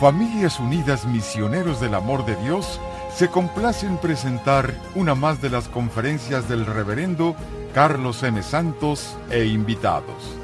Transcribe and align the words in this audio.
Familias 0.00 0.60
Unidas 0.60 1.06
Misioneros 1.06 1.80
del 1.80 1.94
Amor 1.94 2.26
de 2.26 2.36
Dios 2.36 2.78
se 3.14 3.28
complace 3.28 3.86
en 3.86 3.96
presentar 3.96 4.74
una 4.94 5.14
más 5.14 5.40
de 5.40 5.48
las 5.48 5.68
conferencias 5.68 6.50
del 6.50 6.66
reverendo 6.66 7.34
Carlos 7.72 8.22
M. 8.22 8.42
Santos 8.42 9.16
e 9.30 9.46
invitados. 9.46 10.36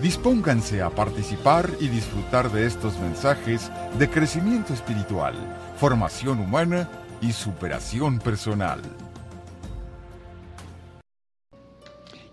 Dispónganse 0.00 0.80
a 0.80 0.88
participar 0.88 1.70
y 1.80 1.88
disfrutar 1.88 2.50
de 2.50 2.64
estos 2.64 2.98
mensajes 2.98 3.70
de 3.98 4.08
crecimiento 4.08 4.72
espiritual, 4.72 5.34
formación 5.76 6.40
humana 6.40 6.88
y 7.20 7.32
superación 7.32 8.18
personal. 8.18 8.80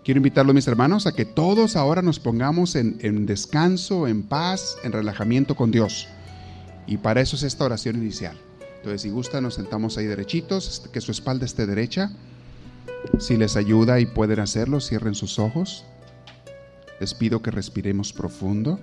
Quiero 0.02 0.18
invitarlos, 0.18 0.54
mis 0.54 0.68
hermanos, 0.68 1.06
a 1.06 1.12
que 1.12 1.26
todos 1.26 1.76
ahora 1.76 2.00
nos 2.00 2.18
pongamos 2.18 2.76
en, 2.76 2.96
en 3.02 3.26
descanso, 3.26 4.08
en 4.08 4.22
paz, 4.22 4.78
en 4.84 4.92
relajamiento 4.92 5.54
con 5.54 5.70
Dios. 5.70 6.08
Y 6.86 6.98
para 6.98 7.20
eso 7.20 7.36
es 7.36 7.42
esta 7.42 7.64
oración 7.64 7.96
inicial. 7.96 8.36
Entonces, 8.76 9.02
si 9.02 9.10
gusta, 9.10 9.40
nos 9.40 9.54
sentamos 9.54 9.98
ahí 9.98 10.06
derechitos, 10.06 10.88
que 10.92 11.00
su 11.00 11.10
espalda 11.10 11.44
esté 11.44 11.66
derecha. 11.66 12.12
Si 13.18 13.36
les 13.36 13.56
ayuda 13.56 13.98
y 14.00 14.06
pueden 14.06 14.40
hacerlo, 14.40 14.80
cierren 14.80 15.14
sus 15.14 15.38
ojos. 15.38 15.84
Les 17.00 17.14
pido 17.14 17.42
que 17.42 17.50
respiremos 17.50 18.12
profundo. 18.12 18.78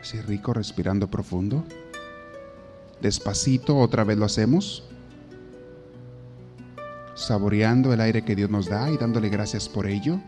Así 0.00 0.20
rico, 0.20 0.54
respirando 0.54 1.10
profundo. 1.10 1.64
Despacito, 3.02 3.76
otra 3.76 4.04
vez 4.04 4.16
lo 4.16 4.24
hacemos. 4.24 4.84
Saboreando 7.14 7.92
el 7.92 8.00
aire 8.00 8.22
que 8.22 8.36
Dios 8.36 8.48
nos 8.48 8.68
da 8.68 8.90
y 8.90 8.96
dándole 8.96 9.28
gracias 9.28 9.68
por 9.68 9.86
ello. 9.86 10.20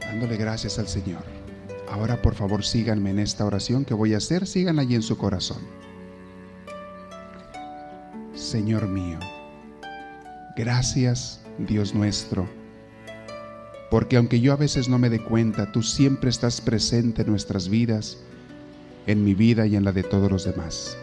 Dándole 0.00 0.36
gracias 0.36 0.78
al 0.78 0.86
Señor. 0.86 1.35
Ahora 1.90 2.20
por 2.20 2.34
favor 2.34 2.64
síganme 2.64 3.10
en 3.10 3.18
esta 3.20 3.44
oración 3.44 3.84
que 3.84 3.94
voy 3.94 4.14
a 4.14 4.18
hacer, 4.18 4.46
síganla 4.46 4.82
allí 4.82 4.94
en 4.94 5.02
su 5.02 5.16
corazón. 5.16 5.58
Señor 8.34 8.88
mío, 8.88 9.18
gracias 10.56 11.40
Dios 11.58 11.94
nuestro, 11.94 12.48
porque 13.90 14.16
aunque 14.16 14.40
yo 14.40 14.52
a 14.52 14.56
veces 14.56 14.88
no 14.88 14.98
me 14.98 15.10
dé 15.10 15.20
cuenta, 15.22 15.72
tú 15.72 15.82
siempre 15.82 16.28
estás 16.28 16.60
presente 16.60 17.22
en 17.22 17.30
nuestras 17.30 17.68
vidas, 17.68 18.18
en 19.06 19.24
mi 19.24 19.34
vida 19.34 19.66
y 19.66 19.76
en 19.76 19.84
la 19.84 19.92
de 19.92 20.02
todos 20.02 20.30
los 20.30 20.44
demás. 20.44 20.98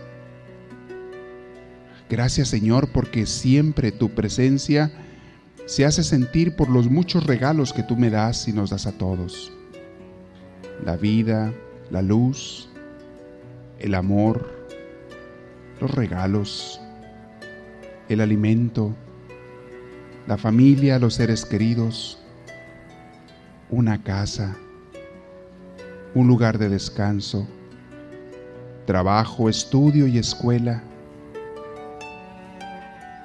Gracias 2.10 2.50
Señor 2.50 2.90
porque 2.92 3.26
siempre 3.26 3.92
tu 3.92 4.10
presencia 4.10 4.92
se 5.66 5.86
hace 5.86 6.04
sentir 6.04 6.56
por 6.56 6.70
los 6.70 6.90
muchos 6.90 7.26
regalos 7.26 7.72
que 7.72 7.84
tú 7.84 7.96
me 7.96 8.10
das 8.10 8.48
y 8.50 8.54
nos 8.54 8.70
das 8.70 8.86
a 8.86 8.92
todos 8.92 9.53
la 10.84 10.98
vida, 10.98 11.54
la 11.90 12.02
luz, 12.02 12.70
el 13.80 13.96
amor, 13.96 14.68
los 15.80 15.92
regalos, 15.92 16.80
el 18.10 18.22
alimento, 18.22 18.96
la 20.28 20.38
familia, 20.38 21.00
los 21.00 21.16
seres 21.16 21.46
queridos, 21.46 22.20
una 23.70 24.04
casa, 24.04 24.56
un 26.14 26.28
lugar 26.28 26.58
de 26.58 26.70
descanso, 26.70 27.48
trabajo, 28.86 29.50
estudio 29.50 30.08
y 30.08 30.18
escuela, 30.18 30.84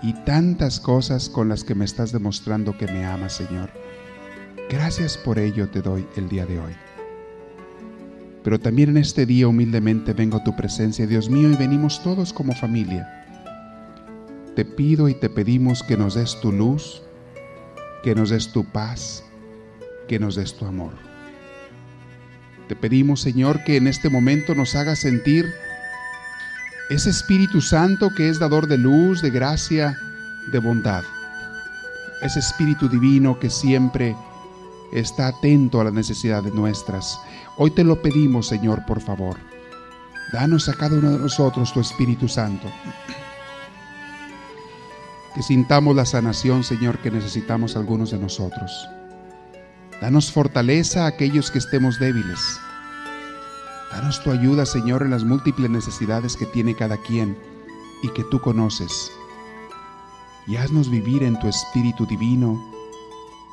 y 0.03 0.13
tantas 0.25 0.79
cosas 0.79 1.29
con 1.29 1.49
las 1.49 1.65
que 1.65 1.75
me 1.75 1.85
estás 1.85 2.13
demostrando 2.13 2.77
que 2.77 2.87
me 2.87 3.05
amas, 3.05 3.35
Señor. 3.35 3.71
Gracias 4.71 5.17
por 5.17 5.39
ello 5.39 5.69
te 5.69 5.83
doy 5.83 6.07
el 6.17 6.29
día 6.29 6.47
de 6.47 6.61
hoy. 6.61 6.88
Pero 8.45 8.59
también 8.59 8.91
en 8.91 8.99
este 8.99 9.27
día 9.27 9.49
humildemente 9.49 10.13
vengo 10.13 10.39
a 10.39 10.45
tu 10.45 10.55
presencia, 10.55 11.07
Dios 11.07 11.29
mío, 11.29 11.51
y 11.51 11.57
venimos 11.57 12.03
todos 12.03 12.33
como 12.33 12.55
familia. 12.55 13.07
Te 14.55 14.65
pido 14.65 15.09
y 15.09 15.15
te 15.15 15.29
pedimos 15.29 15.83
que 15.83 15.97
nos 15.97 16.15
des 16.15 16.41
tu 16.41 16.53
luz, 16.53 17.03
que 18.03 18.15
nos 18.15 18.31
des 18.31 18.53
tu 18.53 18.65
paz, 18.65 19.25
que 20.09 20.19
nos 20.19 20.37
des 20.37 20.55
tu 20.55 20.67
amor. 20.67 20.93
Te 22.69 22.77
pedimos, 22.77 23.21
Señor, 23.21 23.65
que 23.65 23.77
en 23.77 23.87
este 23.87 24.11
momento 24.11 24.55
nos 24.55 24.75
hagas 24.75 25.01
sentir 25.01 25.47
ese 26.91 27.11
Espíritu 27.11 27.61
Santo 27.61 28.11
que 28.15 28.29
es 28.29 28.39
dador 28.39 28.67
de 28.67 28.79
luz, 28.79 29.23
de 29.23 29.31
gracia, 29.31 29.97
de 30.53 30.59
bondad. 30.59 31.03
Ese 32.23 32.39
Espíritu 32.39 32.89
Divino 32.89 33.39
que 33.39 33.51
siempre 33.51 34.15
está 34.93 35.29
atento 35.29 35.81
a 35.81 35.85
las 35.85 35.93
necesidades 35.93 36.55
nuestras. 36.55 37.21
Hoy 37.57 37.71
te 37.71 37.85
lo 37.85 38.01
pedimos, 38.01 38.47
Señor, 38.47 38.85
por 38.87 39.01
favor. 39.01 39.37
Danos 40.33 40.69
a 40.69 40.75
cada 40.75 40.97
uno 40.97 41.11
de 41.11 41.19
nosotros 41.19 41.73
tu 41.73 41.81
Espíritu 41.81 42.29
Santo. 42.29 42.69
Que 45.35 45.43
sintamos 45.43 45.97
la 45.97 46.05
sanación, 46.05 46.65
Señor, 46.65 46.99
que 46.99 47.11
necesitamos 47.11 47.77
algunos 47.77 48.11
de 48.11 48.19
nosotros. 48.19 48.89
Danos 50.01 50.31
fortaleza 50.31 51.05
a 51.05 51.09
aquellos 51.09 51.51
que 51.51 51.59
estemos 51.59 51.99
débiles. 51.99 52.39
Danos 53.91 54.23
tu 54.23 54.31
ayuda, 54.31 54.67
Señor, 54.67 55.03
en 55.03 55.11
las 55.11 55.25
múltiples 55.25 55.71
necesidades 55.71 56.37
que 56.37 56.47
tiene 56.47 56.75
cada 56.75 56.99
quien 56.99 57.37
y 58.03 58.09
que 58.11 58.25
tú 58.25 58.41
conoces. 58.41 59.11
Y 60.47 60.57
haznos 60.57 60.91
vivir 60.91 61.23
en 61.23 61.39
tu 61.39 61.49
Espíritu 61.49 62.07
Divino, 62.07 62.78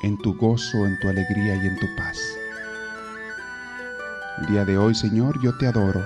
en 0.05 0.19
tu 0.19 0.35
gozo, 0.35 0.85
en 0.85 0.99
tu 0.99 1.09
alegría 1.09 1.55
y 1.55 1.65
en 1.65 1.79
tu 1.79 1.87
paz. 1.97 2.19
El 4.39 4.47
día 4.53 4.63
de 4.63 4.77
hoy, 4.77 4.93
Señor, 4.93 5.41
yo 5.41 5.57
te 5.57 5.65
adoro 5.65 6.05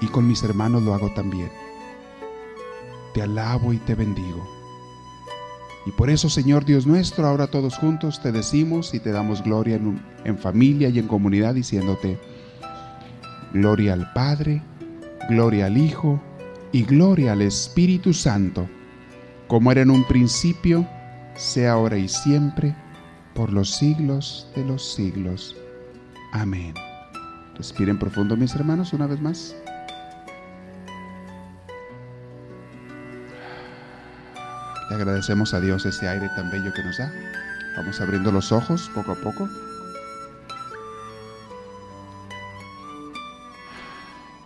y 0.00 0.08
con 0.08 0.26
mis 0.26 0.42
hermanos 0.42 0.82
lo 0.82 0.92
hago 0.92 1.12
también. 1.14 1.48
Te 3.14 3.22
alabo 3.22 3.72
y 3.72 3.78
te 3.78 3.94
bendigo. 3.94 4.44
Y 5.86 5.92
por 5.92 6.10
eso, 6.10 6.28
Señor 6.28 6.64
Dios 6.64 6.84
nuestro, 6.84 7.28
ahora 7.28 7.46
todos 7.46 7.76
juntos 7.76 8.20
te 8.20 8.32
decimos 8.32 8.92
y 8.92 8.98
te 8.98 9.12
damos 9.12 9.40
gloria 9.40 9.76
en, 9.76 10.02
en 10.24 10.36
familia 10.36 10.88
y 10.88 10.98
en 10.98 11.06
comunidad 11.06 11.54
diciéndote, 11.54 12.18
gloria 13.52 13.92
al 13.92 14.12
Padre, 14.14 14.62
gloria 15.28 15.66
al 15.66 15.78
Hijo 15.78 16.20
y 16.72 16.82
gloria 16.82 17.34
al 17.34 17.42
Espíritu 17.42 18.12
Santo, 18.12 18.68
como 19.46 19.70
era 19.70 19.82
en 19.82 19.90
un 19.90 20.02
principio, 20.08 20.84
sea 21.36 21.74
ahora 21.74 21.98
y 21.98 22.08
siempre, 22.08 22.74
por 23.36 23.52
los 23.52 23.70
siglos 23.70 24.48
de 24.56 24.64
los 24.64 24.94
siglos. 24.94 25.54
Amén. 26.32 26.74
Respiren 27.54 27.98
profundo 27.98 28.34
mis 28.36 28.54
hermanos 28.54 28.94
una 28.94 29.06
vez 29.06 29.20
más. 29.20 29.54
Le 34.88 34.96
agradecemos 34.96 35.52
a 35.52 35.60
Dios 35.60 35.84
ese 35.84 36.08
aire 36.08 36.28
tan 36.34 36.50
bello 36.50 36.72
que 36.72 36.82
nos 36.82 36.96
da. 36.96 37.12
Vamos 37.76 38.00
abriendo 38.00 38.32
los 38.32 38.52
ojos 38.52 38.90
poco 38.94 39.12
a 39.12 39.16
poco. 39.16 39.48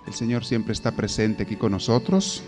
El 0.07 0.13
Señor 0.13 0.45
siempre 0.45 0.73
está 0.73 0.91
presente 0.91 1.45
aquí 1.45 1.55
con 1.55 1.71
nosotros. 1.71 2.43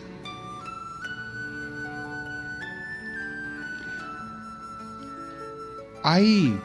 Hay 6.13 6.61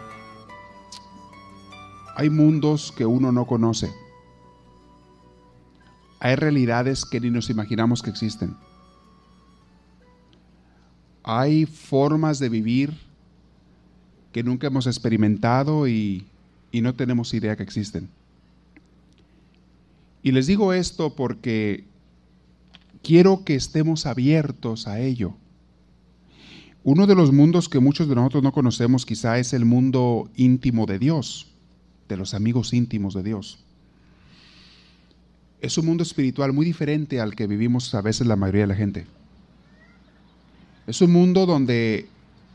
hay 2.18 2.30
mundos 2.30 2.92
que 2.92 3.06
uno 3.06 3.32
no 3.32 3.48
conoce. 3.48 3.90
Hay 6.20 6.36
realidades 6.36 7.06
que 7.06 7.22
ni 7.22 7.30
nos 7.30 7.50
imaginamos 7.50 8.02
que 8.02 8.10
existen. 8.10 8.58
Hay 11.24 11.66
formas 11.66 12.40
de 12.40 12.50
vivir 12.50 12.94
que 14.34 14.44
nunca 14.44 14.68
hemos 14.68 14.86
experimentado 14.86 15.88
y, 15.88 16.28
y 16.74 16.82
no 16.82 16.94
tenemos 16.96 17.34
idea 17.34 17.56
que 17.56 17.64
existen. 17.64 18.10
Y 20.24 20.34
les 20.34 20.48
digo 20.48 20.74
esto 20.74 21.16
porque 21.16 21.86
quiero 23.02 23.46
que 23.46 23.56
estemos 23.56 24.08
abiertos 24.08 24.88
a 24.88 25.00
ello. 25.00 25.36
Uno 26.88 27.06
de 27.06 27.16
los 27.16 27.34
mundos 27.34 27.68
que 27.68 27.82
muchos 27.82 28.08
de 28.08 28.16
nosotros 28.16 28.44
no 28.44 28.54
conocemos 28.54 29.06
quizá 29.06 29.40
es 29.40 29.52
el 29.52 29.66
mundo 29.66 30.30
íntimo 30.38 30.86
de 30.86 30.98
Dios 30.98 31.48
de 32.08 32.16
los 32.16 32.34
amigos 32.34 32.72
íntimos 32.72 33.14
de 33.14 33.24
Dios. 33.24 33.60
Es 35.60 35.78
un 35.78 35.86
mundo 35.86 36.04
espiritual 36.04 36.54
muy 36.54 36.66
diferente 36.66 37.20
al 37.20 37.36
que 37.36 37.46
vivimos 37.46 37.94
a 37.94 38.00
veces 38.00 38.26
la 38.26 38.38
mayoría 38.38 38.62
de 38.62 38.68
la 38.68 38.76
gente. 38.76 39.06
Es 40.88 41.02
un 41.02 41.12
mundo 41.12 41.46
donde 41.46 42.08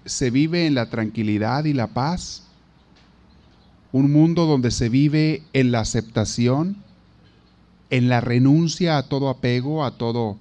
se 0.06 0.30
vive 0.30 0.64
en 0.66 0.76
la 0.76 0.88
tranquilidad 0.88 1.66
y 1.66 1.74
la 1.74 1.88
paz. 1.88 2.44
Un 3.92 4.10
mundo 4.10 4.46
donde 4.46 4.70
se 4.70 4.88
vive 4.88 5.42
en 5.52 5.72
la 5.72 5.80
aceptación, 5.80 6.78
en 7.90 8.08
la 8.08 8.22
renuncia 8.22 8.96
a 8.96 9.02
todo 9.02 9.28
apego, 9.28 9.84
a 9.84 9.98
todo 9.98 10.38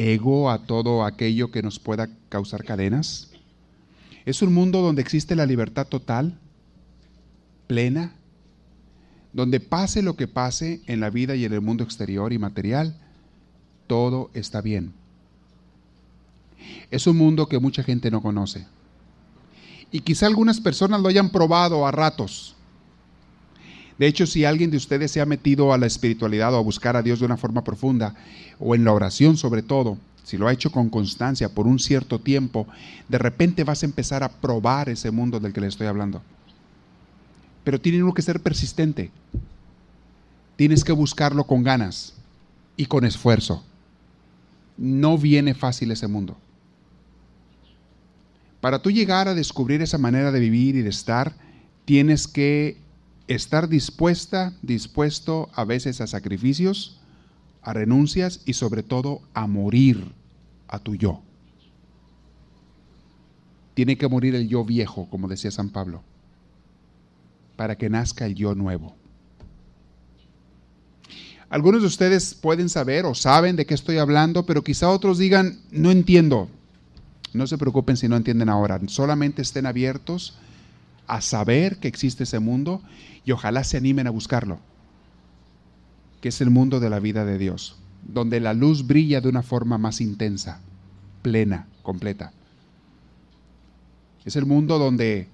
ego, 0.00 0.50
a 0.50 0.64
todo 0.64 1.04
aquello 1.04 1.50
que 1.50 1.62
nos 1.62 1.78
pueda 1.78 2.08
causar 2.28 2.64
cadenas. 2.64 3.30
Es 4.24 4.42
un 4.42 4.54
mundo 4.54 4.80
donde 4.80 5.02
existe 5.02 5.36
la 5.36 5.46
libertad 5.46 5.86
total, 5.86 6.38
plena, 7.66 8.14
donde 9.32 9.60
pase 9.60 10.02
lo 10.02 10.16
que 10.16 10.26
pase 10.26 10.80
en 10.86 11.00
la 11.00 11.10
vida 11.10 11.36
y 11.36 11.44
en 11.44 11.52
el 11.52 11.60
mundo 11.60 11.84
exterior 11.84 12.32
y 12.32 12.38
material, 12.38 12.96
todo 13.86 14.30
está 14.34 14.60
bien. 14.60 14.92
Es 16.90 17.06
un 17.06 17.16
mundo 17.16 17.46
que 17.46 17.58
mucha 17.58 17.82
gente 17.82 18.10
no 18.10 18.22
conoce. 18.22 18.66
Y 19.92 20.00
quizá 20.00 20.26
algunas 20.26 20.60
personas 20.60 21.00
lo 21.00 21.08
hayan 21.08 21.30
probado 21.30 21.86
a 21.86 21.90
ratos. 21.90 22.56
De 24.00 24.06
hecho, 24.06 24.26
si 24.26 24.46
alguien 24.46 24.70
de 24.70 24.78
ustedes 24.78 25.10
se 25.10 25.20
ha 25.20 25.26
metido 25.26 25.74
a 25.74 25.76
la 25.76 25.84
espiritualidad 25.84 26.54
o 26.54 26.56
a 26.56 26.62
buscar 26.62 26.96
a 26.96 27.02
Dios 27.02 27.18
de 27.18 27.26
una 27.26 27.36
forma 27.36 27.62
profunda, 27.62 28.14
o 28.58 28.74
en 28.74 28.82
la 28.82 28.94
oración 28.94 29.36
sobre 29.36 29.60
todo, 29.60 29.98
si 30.24 30.38
lo 30.38 30.48
ha 30.48 30.54
hecho 30.54 30.72
con 30.72 30.88
constancia 30.88 31.50
por 31.50 31.66
un 31.66 31.78
cierto 31.78 32.18
tiempo, 32.18 32.66
de 33.10 33.18
repente 33.18 33.62
vas 33.62 33.82
a 33.82 33.86
empezar 33.86 34.22
a 34.22 34.30
probar 34.30 34.88
ese 34.88 35.10
mundo 35.10 35.38
del 35.38 35.52
que 35.52 35.60
le 35.60 35.66
estoy 35.66 35.86
hablando. 35.86 36.22
Pero 37.62 37.78
tiene 37.78 38.02
uno 38.02 38.14
que 38.14 38.22
ser 38.22 38.40
persistente. 38.40 39.10
Tienes 40.56 40.82
que 40.82 40.92
buscarlo 40.92 41.44
con 41.44 41.62
ganas 41.62 42.14
y 42.78 42.86
con 42.86 43.04
esfuerzo. 43.04 43.62
No 44.78 45.18
viene 45.18 45.52
fácil 45.52 45.90
ese 45.90 46.08
mundo. 46.08 46.38
Para 48.62 48.80
tú 48.80 48.90
llegar 48.90 49.28
a 49.28 49.34
descubrir 49.34 49.82
esa 49.82 49.98
manera 49.98 50.32
de 50.32 50.40
vivir 50.40 50.76
y 50.76 50.80
de 50.80 50.88
estar, 50.88 51.34
tienes 51.84 52.26
que 52.26 52.79
estar 53.34 53.68
dispuesta, 53.68 54.52
dispuesto 54.60 55.50
a 55.54 55.64
veces 55.64 56.00
a 56.00 56.08
sacrificios, 56.08 56.98
a 57.62 57.72
renuncias 57.72 58.40
y 58.44 58.54
sobre 58.54 58.82
todo 58.82 59.22
a 59.34 59.46
morir 59.46 60.12
a 60.66 60.80
tu 60.80 60.96
yo. 60.96 61.22
Tiene 63.74 63.96
que 63.96 64.08
morir 64.08 64.34
el 64.34 64.48
yo 64.48 64.64
viejo, 64.64 65.06
como 65.10 65.28
decía 65.28 65.52
San 65.52 65.68
Pablo, 65.68 66.02
para 67.54 67.76
que 67.76 67.88
nazca 67.88 68.26
el 68.26 68.34
yo 68.34 68.56
nuevo. 68.56 68.96
Algunos 71.50 71.82
de 71.82 71.86
ustedes 71.86 72.34
pueden 72.34 72.68
saber 72.68 73.06
o 73.06 73.14
saben 73.14 73.54
de 73.54 73.64
qué 73.64 73.74
estoy 73.74 73.98
hablando, 73.98 74.44
pero 74.44 74.64
quizá 74.64 74.88
otros 74.88 75.18
digan, 75.18 75.60
no 75.70 75.92
entiendo. 75.92 76.48
No 77.32 77.46
se 77.46 77.58
preocupen 77.58 77.96
si 77.96 78.08
no 78.08 78.16
entienden 78.16 78.48
ahora, 78.48 78.80
solamente 78.88 79.42
estén 79.42 79.66
abiertos 79.66 80.36
a 81.10 81.20
saber 81.22 81.78
que 81.78 81.88
existe 81.88 82.22
ese 82.22 82.38
mundo 82.38 82.80
y 83.24 83.32
ojalá 83.32 83.64
se 83.64 83.76
animen 83.76 84.06
a 84.06 84.10
buscarlo, 84.10 84.60
que 86.20 86.28
es 86.28 86.40
el 86.40 86.50
mundo 86.50 86.78
de 86.78 86.88
la 86.88 87.00
vida 87.00 87.24
de 87.24 87.36
Dios, 87.36 87.76
donde 88.06 88.38
la 88.38 88.54
luz 88.54 88.86
brilla 88.86 89.20
de 89.20 89.28
una 89.28 89.42
forma 89.42 89.76
más 89.76 90.00
intensa, 90.00 90.60
plena, 91.22 91.66
completa. 91.82 92.32
Es 94.24 94.36
el 94.36 94.46
mundo 94.46 94.78
donde 94.78 95.26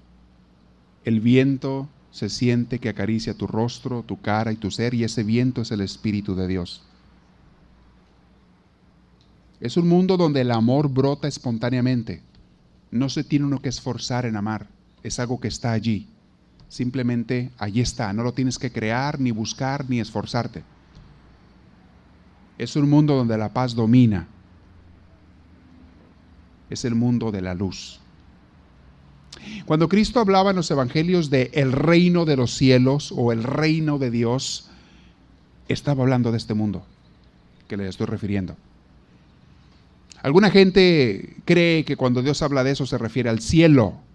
el 1.05 1.21
viento 1.21 1.87
se 2.09 2.29
siente 2.29 2.79
que 2.79 2.89
acaricia 2.89 3.35
tu 3.35 3.45
rostro, 3.45 4.01
tu 4.01 4.19
cara 4.19 4.51
y 4.51 4.55
tu 4.55 4.71
ser, 4.71 4.95
y 4.95 5.03
ese 5.03 5.23
viento 5.23 5.61
es 5.61 5.69
el 5.69 5.81
Espíritu 5.81 6.33
de 6.33 6.47
Dios. 6.47 6.81
Es 9.59 9.77
un 9.77 9.87
mundo 9.87 10.17
donde 10.17 10.41
el 10.41 10.49
amor 10.49 10.89
brota 10.89 11.27
espontáneamente. 11.27 12.23
No 12.89 13.09
se 13.09 13.23
tiene 13.23 13.45
uno 13.45 13.61
que 13.61 13.69
esforzar 13.69 14.25
en 14.25 14.37
amar. 14.37 14.67
Es 15.07 15.19
algo 15.19 15.39
que 15.39 15.47
está 15.47 15.71
allí. 15.71 16.05
Simplemente 16.67 17.51
allí 17.57 17.79
está. 17.79 18.11
No 18.11 18.23
lo 18.23 18.33
tienes 18.33 18.59
que 18.59 18.73
crear, 18.73 19.21
ni 19.21 19.31
buscar, 19.31 19.89
ni 19.89 20.01
esforzarte. 20.01 20.63
Es 22.57 22.75
un 22.75 22.89
mundo 22.89 23.15
donde 23.15 23.37
la 23.37 23.53
paz 23.53 23.73
domina. 23.73 24.27
Es 26.69 26.83
el 26.83 26.93
mundo 26.93 27.31
de 27.31 27.41
la 27.41 27.53
luz. 27.53 28.01
Cuando 29.65 29.87
Cristo 29.87 30.19
hablaba 30.19 30.49
en 30.49 30.57
los 30.57 30.69
evangelios 30.71 31.29
de 31.29 31.51
el 31.53 31.71
reino 31.71 32.25
de 32.25 32.35
los 32.35 32.53
cielos 32.53 33.13
o 33.15 33.31
el 33.31 33.43
reino 33.43 33.99
de 33.99 34.11
Dios, 34.11 34.69
estaba 35.69 36.03
hablando 36.03 36.31
de 36.31 36.37
este 36.37 36.53
mundo 36.53 36.85
que 37.69 37.77
le 37.77 37.87
estoy 37.87 38.07
refiriendo. 38.07 38.57
Alguna 40.21 40.49
gente 40.49 41.37
cree 41.45 41.85
que 41.85 41.95
cuando 41.95 42.21
Dios 42.21 42.41
habla 42.41 42.65
de 42.65 42.71
eso 42.71 42.85
se 42.85 42.97
refiere 42.97 43.29
al 43.29 43.39
cielo. 43.39 44.05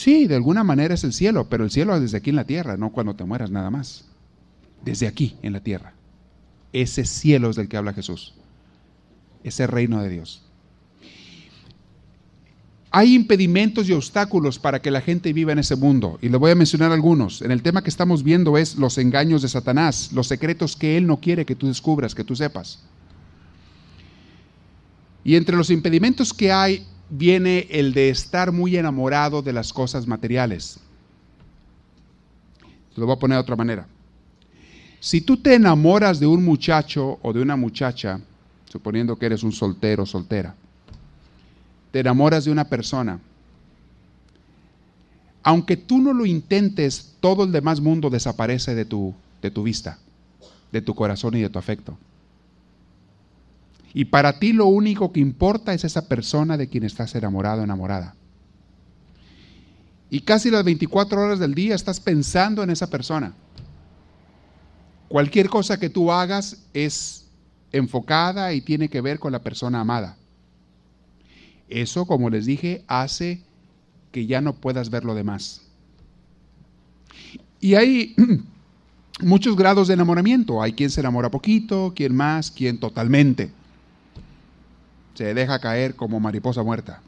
Sí, 0.00 0.26
de 0.26 0.34
alguna 0.34 0.64
manera 0.64 0.94
es 0.94 1.04
el 1.04 1.12
cielo, 1.12 1.46
pero 1.50 1.62
el 1.62 1.70
cielo 1.70 1.94
es 1.94 2.00
desde 2.00 2.16
aquí 2.16 2.30
en 2.30 2.36
la 2.36 2.46
tierra, 2.46 2.78
no 2.78 2.88
cuando 2.88 3.14
te 3.14 3.26
mueras 3.26 3.50
nada 3.50 3.68
más. 3.68 4.06
Desde 4.82 5.06
aquí 5.06 5.36
en 5.42 5.52
la 5.52 5.60
tierra. 5.60 5.92
Ese 6.72 7.04
cielo 7.04 7.50
es 7.50 7.56
del 7.56 7.68
que 7.68 7.76
habla 7.76 7.92
Jesús. 7.92 8.32
Ese 9.44 9.66
reino 9.66 10.02
de 10.02 10.08
Dios. 10.08 10.42
Hay 12.90 13.14
impedimentos 13.14 13.90
y 13.90 13.92
obstáculos 13.92 14.58
para 14.58 14.80
que 14.80 14.90
la 14.90 15.02
gente 15.02 15.34
viva 15.34 15.52
en 15.52 15.58
ese 15.58 15.76
mundo, 15.76 16.18
y 16.22 16.30
le 16.30 16.38
voy 16.38 16.52
a 16.52 16.54
mencionar 16.54 16.92
algunos. 16.92 17.42
En 17.42 17.50
el 17.50 17.62
tema 17.62 17.82
que 17.82 17.90
estamos 17.90 18.22
viendo 18.22 18.56
es 18.56 18.76
los 18.76 18.96
engaños 18.96 19.42
de 19.42 19.48
Satanás, 19.50 20.12
los 20.14 20.28
secretos 20.28 20.76
que 20.76 20.96
él 20.96 21.06
no 21.06 21.20
quiere 21.20 21.44
que 21.44 21.56
tú 21.56 21.66
descubras, 21.66 22.14
que 22.14 22.24
tú 22.24 22.34
sepas. 22.34 22.82
Y 25.24 25.36
entre 25.36 25.58
los 25.58 25.68
impedimentos 25.68 26.32
que 26.32 26.50
hay 26.50 26.86
viene 27.10 27.66
el 27.70 27.92
de 27.92 28.08
estar 28.08 28.52
muy 28.52 28.76
enamorado 28.76 29.42
de 29.42 29.52
las 29.52 29.72
cosas 29.72 30.06
materiales. 30.06 30.78
Lo 32.96 33.06
voy 33.06 33.16
a 33.16 33.18
poner 33.18 33.36
de 33.36 33.42
otra 33.42 33.56
manera. 33.56 33.86
Si 35.00 35.20
tú 35.20 35.36
te 35.36 35.54
enamoras 35.54 36.20
de 36.20 36.26
un 36.26 36.44
muchacho 36.44 37.18
o 37.22 37.32
de 37.32 37.42
una 37.42 37.56
muchacha, 37.56 38.20
suponiendo 38.68 39.16
que 39.16 39.26
eres 39.26 39.42
un 39.42 39.52
soltero 39.52 40.04
o 40.04 40.06
soltera, 40.06 40.54
te 41.90 42.00
enamoras 42.00 42.44
de 42.44 42.52
una 42.52 42.64
persona, 42.64 43.18
aunque 45.42 45.76
tú 45.76 45.98
no 45.98 46.12
lo 46.12 46.26
intentes, 46.26 47.16
todo 47.20 47.44
el 47.44 47.52
demás 47.52 47.80
mundo 47.80 48.10
desaparece 48.10 48.74
de 48.74 48.84
tu, 48.84 49.14
de 49.40 49.50
tu 49.50 49.62
vista, 49.62 49.98
de 50.70 50.82
tu 50.82 50.94
corazón 50.94 51.34
y 51.36 51.40
de 51.40 51.48
tu 51.48 51.58
afecto. 51.58 51.96
Y 53.92 54.06
para 54.06 54.38
ti 54.38 54.52
lo 54.52 54.66
único 54.66 55.12
que 55.12 55.20
importa 55.20 55.74
es 55.74 55.84
esa 55.84 56.06
persona 56.06 56.56
de 56.56 56.68
quien 56.68 56.84
estás 56.84 57.14
enamorado 57.14 57.60
o 57.60 57.64
enamorada. 57.64 58.14
Y 60.10 60.20
casi 60.20 60.50
las 60.50 60.64
24 60.64 61.20
horas 61.20 61.38
del 61.38 61.54
día 61.54 61.74
estás 61.74 62.00
pensando 62.00 62.62
en 62.62 62.70
esa 62.70 62.88
persona. 62.88 63.32
Cualquier 65.08 65.48
cosa 65.48 65.78
que 65.78 65.90
tú 65.90 66.12
hagas 66.12 66.64
es 66.72 67.26
enfocada 67.72 68.52
y 68.52 68.60
tiene 68.60 68.88
que 68.88 69.00
ver 69.00 69.18
con 69.18 69.32
la 69.32 69.42
persona 69.42 69.80
amada. 69.80 70.16
Eso, 71.68 72.06
como 72.06 72.30
les 72.30 72.46
dije, 72.46 72.84
hace 72.86 73.42
que 74.12 74.26
ya 74.26 74.40
no 74.40 74.54
puedas 74.54 74.90
ver 74.90 75.04
lo 75.04 75.14
demás. 75.14 75.62
Y 77.60 77.74
hay 77.74 78.14
muchos 79.20 79.56
grados 79.56 79.88
de 79.88 79.94
enamoramiento. 79.94 80.62
Hay 80.62 80.72
quien 80.72 80.90
se 80.90 81.00
enamora 81.00 81.30
poquito, 81.30 81.92
quien 81.94 82.14
más, 82.14 82.50
quien 82.50 82.78
totalmente 82.78 83.52
se 85.20 85.34
deja 85.34 85.58
caer 85.58 85.96
como 85.96 86.18
mariposa 86.18 86.62
muerta. 86.62 87.02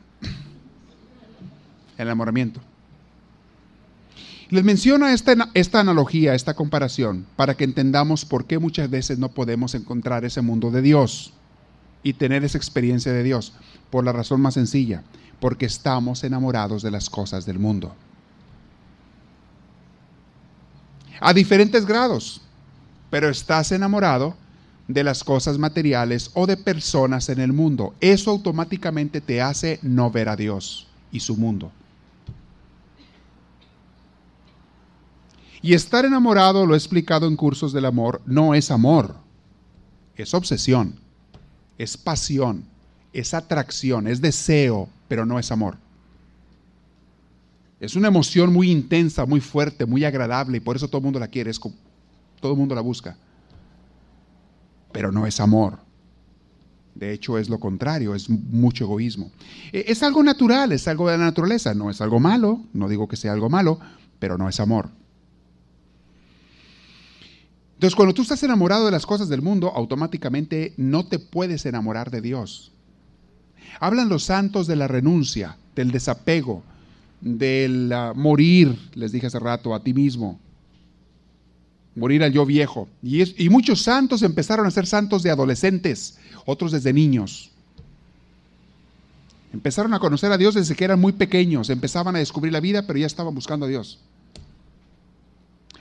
El 1.96 2.08
enamoramiento. 2.08 2.60
Les 4.50 4.62
menciono 4.62 5.08
esta, 5.08 5.48
esta 5.54 5.80
analogía, 5.80 6.34
esta 6.34 6.52
comparación, 6.52 7.24
para 7.36 7.54
que 7.54 7.64
entendamos 7.64 8.26
por 8.26 8.44
qué 8.44 8.58
muchas 8.58 8.90
veces 8.90 9.18
no 9.18 9.30
podemos 9.30 9.74
encontrar 9.74 10.26
ese 10.26 10.42
mundo 10.42 10.70
de 10.70 10.82
Dios 10.82 11.32
y 12.02 12.12
tener 12.12 12.44
esa 12.44 12.58
experiencia 12.58 13.14
de 13.14 13.22
Dios. 13.22 13.54
Por 13.88 14.04
la 14.04 14.12
razón 14.12 14.42
más 14.42 14.52
sencilla, 14.52 15.04
porque 15.40 15.64
estamos 15.64 16.22
enamorados 16.22 16.82
de 16.82 16.90
las 16.90 17.08
cosas 17.08 17.46
del 17.46 17.58
mundo. 17.58 17.94
A 21.18 21.32
diferentes 21.32 21.86
grados, 21.86 22.42
pero 23.08 23.30
estás 23.30 23.72
enamorado 23.72 24.36
de 24.88 25.04
las 25.04 25.24
cosas 25.24 25.58
materiales 25.58 26.30
o 26.34 26.46
de 26.46 26.56
personas 26.56 27.28
en 27.28 27.40
el 27.40 27.52
mundo. 27.52 27.94
Eso 28.00 28.30
automáticamente 28.30 29.20
te 29.20 29.40
hace 29.40 29.78
no 29.82 30.10
ver 30.10 30.28
a 30.28 30.36
Dios 30.36 30.88
y 31.10 31.20
su 31.20 31.36
mundo. 31.36 31.70
Y 35.60 35.74
estar 35.74 36.04
enamorado, 36.04 36.66
lo 36.66 36.74
he 36.74 36.76
explicado 36.76 37.28
en 37.28 37.36
cursos 37.36 37.72
del 37.72 37.84
amor, 37.84 38.20
no 38.26 38.54
es 38.54 38.72
amor, 38.72 39.14
es 40.16 40.34
obsesión, 40.34 40.96
es 41.78 41.96
pasión, 41.96 42.64
es 43.12 43.32
atracción, 43.32 44.08
es 44.08 44.20
deseo, 44.20 44.88
pero 45.06 45.24
no 45.24 45.38
es 45.38 45.52
amor. 45.52 45.76
Es 47.78 47.94
una 47.94 48.08
emoción 48.08 48.52
muy 48.52 48.70
intensa, 48.70 49.24
muy 49.24 49.40
fuerte, 49.40 49.86
muy 49.86 50.04
agradable 50.04 50.56
y 50.56 50.60
por 50.60 50.74
eso 50.74 50.88
todo 50.88 50.98
el 50.98 51.04
mundo 51.04 51.20
la 51.20 51.28
quiere, 51.28 51.52
todo 51.52 52.52
el 52.52 52.58
mundo 52.58 52.74
la 52.74 52.80
busca 52.80 53.16
pero 54.92 55.12
no 55.12 55.26
es 55.26 55.40
amor. 55.40 55.78
De 56.94 57.12
hecho, 57.12 57.38
es 57.38 57.48
lo 57.48 57.58
contrario, 57.58 58.14
es 58.14 58.28
mucho 58.28 58.84
egoísmo. 58.84 59.30
E, 59.72 59.84
es 59.88 60.02
algo 60.02 60.22
natural, 60.22 60.72
es 60.72 60.86
algo 60.88 61.08
de 61.08 61.18
la 61.18 61.24
naturaleza, 61.24 61.74
no 61.74 61.90
es 61.90 62.00
algo 62.00 62.20
malo, 62.20 62.60
no 62.72 62.88
digo 62.88 63.08
que 63.08 63.16
sea 63.16 63.32
algo 63.32 63.48
malo, 63.48 63.80
pero 64.18 64.36
no 64.36 64.48
es 64.48 64.60
amor. 64.60 64.90
Entonces, 67.74 67.96
cuando 67.96 68.14
tú 68.14 68.22
estás 68.22 68.42
enamorado 68.44 68.84
de 68.84 68.92
las 68.92 69.06
cosas 69.06 69.28
del 69.28 69.42
mundo, 69.42 69.72
automáticamente 69.74 70.74
no 70.76 71.06
te 71.06 71.18
puedes 71.18 71.66
enamorar 71.66 72.10
de 72.10 72.20
Dios. 72.20 72.70
Hablan 73.80 74.08
los 74.08 74.24
santos 74.24 74.66
de 74.68 74.76
la 74.76 74.86
renuncia, 74.86 75.56
del 75.74 75.90
desapego, 75.90 76.62
del 77.20 77.90
ah, 77.92 78.12
morir, 78.14 78.78
les 78.94 79.10
dije 79.12 79.26
hace 79.26 79.38
rato, 79.38 79.74
a 79.74 79.82
ti 79.82 79.94
mismo, 79.94 80.38
morir 81.94 82.22
al 82.22 82.32
yo 82.32 82.46
viejo. 82.46 82.88
Y, 83.02 83.44
y 83.44 83.48
muchos 83.48 83.82
santos 83.82 84.22
empezaron 84.22 84.66
a 84.66 84.70
ser 84.70 84.86
santos 84.86 85.22
de 85.22 85.30
adolescentes, 85.30 86.18
otros 86.46 86.72
desde 86.72 86.92
niños. 86.92 87.50
Empezaron 89.52 89.92
a 89.92 89.98
conocer 89.98 90.32
a 90.32 90.38
Dios 90.38 90.54
desde 90.54 90.74
que 90.74 90.84
eran 90.84 91.00
muy 91.00 91.12
pequeños, 91.12 91.68
empezaban 91.68 92.16
a 92.16 92.20
descubrir 92.20 92.52
la 92.52 92.60
vida, 92.60 92.86
pero 92.86 92.98
ya 92.98 93.06
estaban 93.06 93.34
buscando 93.34 93.66
a 93.66 93.68
Dios. 93.68 94.00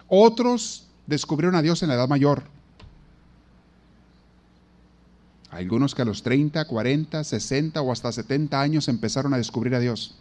Otros 0.07 0.87
descubrieron 1.07 1.55
a 1.55 1.61
Dios 1.61 1.81
en 1.83 1.89
la 1.89 1.95
edad 1.95 2.09
mayor. 2.09 2.43
Algunos 5.49 5.95
que 5.95 6.01
a 6.01 6.05
los 6.05 6.23
30, 6.23 6.65
40, 6.65 7.23
60 7.23 7.81
o 7.81 7.91
hasta 7.91 8.11
70 8.11 8.59
años 8.59 8.87
empezaron 8.87 9.33
a 9.33 9.37
descubrir 9.37 9.75
a 9.75 9.79
Dios. 9.79 10.15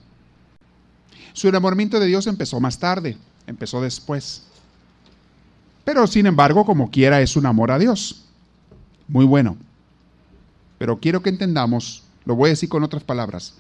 Su 1.33 1.49
enamoramiento 1.49 1.99
de 2.01 2.07
Dios 2.07 2.27
empezó 2.27 2.61
más 2.61 2.79
tarde, 2.79 3.17
empezó 3.47 3.81
después. 3.81 4.45
Pero 5.85 6.07
sin 6.07 6.27
embargo, 6.27 6.65
como 6.65 6.91
quiera, 6.91 7.21
es 7.21 7.37
un 7.37 7.47
amor 7.47 7.71
a 7.71 7.79
Dios. 7.79 8.25
Muy 9.09 9.25
bueno. 9.25 9.57
Pero 10.79 10.99
quiero 11.01 11.23
que 11.23 11.31
entendamos, 11.31 12.05
lo 12.25 12.35
voy 12.37 12.49
a 12.49 12.51
decir 12.51 12.69
con 12.69 12.83
otras 12.83 13.03
palabras, 13.03 13.55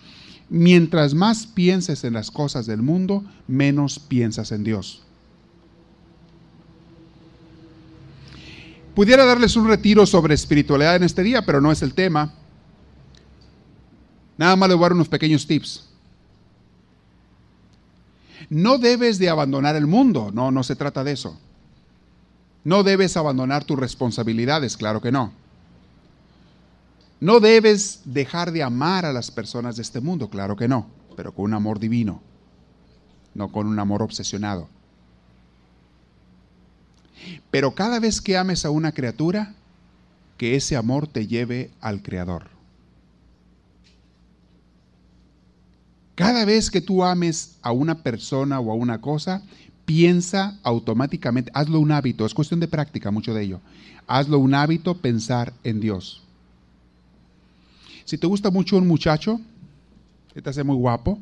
mientras 0.49 1.12
más 1.12 1.47
pienses 1.47 2.05
en 2.05 2.15
las 2.15 2.31
cosas 2.31 2.67
del 2.67 2.83
mundo, 2.83 3.25
menos 3.47 3.99
piensas 3.99 4.53
en 4.53 4.65
Dios. 4.65 5.03
Pudiera 8.95 9.25
darles 9.25 9.57
un 9.57 9.69
retiro 9.69 10.07
sobre 10.07 10.35
espiritualidad 10.35 10.97
en 10.97 11.05
este 11.05 11.23
día, 11.23 11.43
pero 11.45 11.61
no 11.61 11.71
es 11.71 11.83
el 11.83 11.95
tema. 11.95 12.33
Nada 14.37 14.57
más 14.57 14.69
le 14.69 14.75
voy 14.75 14.85
a 14.85 14.87
dar 14.87 14.93
unos 14.95 15.09
pequeños 15.09 15.47
tips. 15.47 15.89
No 18.49 18.79
debes 18.79 19.19
de 19.19 19.29
abandonar 19.29 19.77
el 19.77 19.87
mundo, 19.87 20.31
no, 20.33 20.50
no 20.50 20.62
se 20.62 20.75
trata 20.75 21.05
de 21.05 21.12
eso. 21.12 21.39
No 22.64 22.83
debes 22.83 23.17
abandonar 23.17 23.64
tus 23.64 23.79
responsabilidades, 23.79 24.76
claro 24.76 25.00
que 25.00 25.12
no. 25.12 25.33
No 27.21 27.40
debes 27.40 28.00
dejar 28.05 28.50
de 28.52 28.62
amar 28.62 29.05
a 29.05 29.12
las 29.12 29.31
personas 29.31 29.76
de 29.76 29.83
este 29.83 30.00
mundo, 30.00 30.29
claro 30.29 30.57
que 30.57 30.69
no, 30.69 30.87
pero 31.17 31.33
con 31.33 31.47
un 31.47 31.55
amor 31.55 31.79
divino, 31.79 32.23
no 33.35 33.52
con 33.52 33.67
un 33.67 33.79
amor 33.79 34.02
obsesionado. 34.02 34.69
Pero 37.50 37.75
cada 37.75 38.00
vez 38.00 38.21
que 38.21 38.37
ames 38.37 38.64
a 38.64 38.71
una 38.71 38.93
criatura, 38.93 39.55
que 40.38 40.57
ese 40.57 40.76
amor 40.76 41.07
te 41.07 41.26
lleve 41.26 41.71
al 41.83 42.02
Creador. 42.02 42.49
Cada 46.14 46.47
vez 46.47 46.71
que 46.71 46.81
tú 46.81 47.05
ames 47.05 47.57
a 47.61 47.73
una 47.73 48.02
persona 48.02 48.61
o 48.61 48.71
a 48.73 48.75
una 48.75 49.00
cosa, 49.02 49.43
piensa 49.90 50.56
automáticamente, 50.62 51.50
hazlo 51.52 51.80
un 51.80 51.90
hábito, 51.90 52.25
es 52.25 52.32
cuestión 52.32 52.61
de 52.61 52.68
práctica 52.68 53.11
mucho 53.11 53.35
de 53.35 53.42
ello. 53.42 53.61
Hazlo 54.06 54.38
un 54.38 54.54
hábito 54.54 54.97
pensar 54.99 55.52
en 55.64 55.80
Dios. 55.80 56.23
Si 58.04 58.16
te 58.16 58.28
gusta 58.28 58.52
mucho 58.52 58.76
un 58.76 58.87
muchacho, 58.87 59.40
te 60.32 60.49
hace 60.49 60.62
muy 60.62 60.76
guapo, 60.76 61.18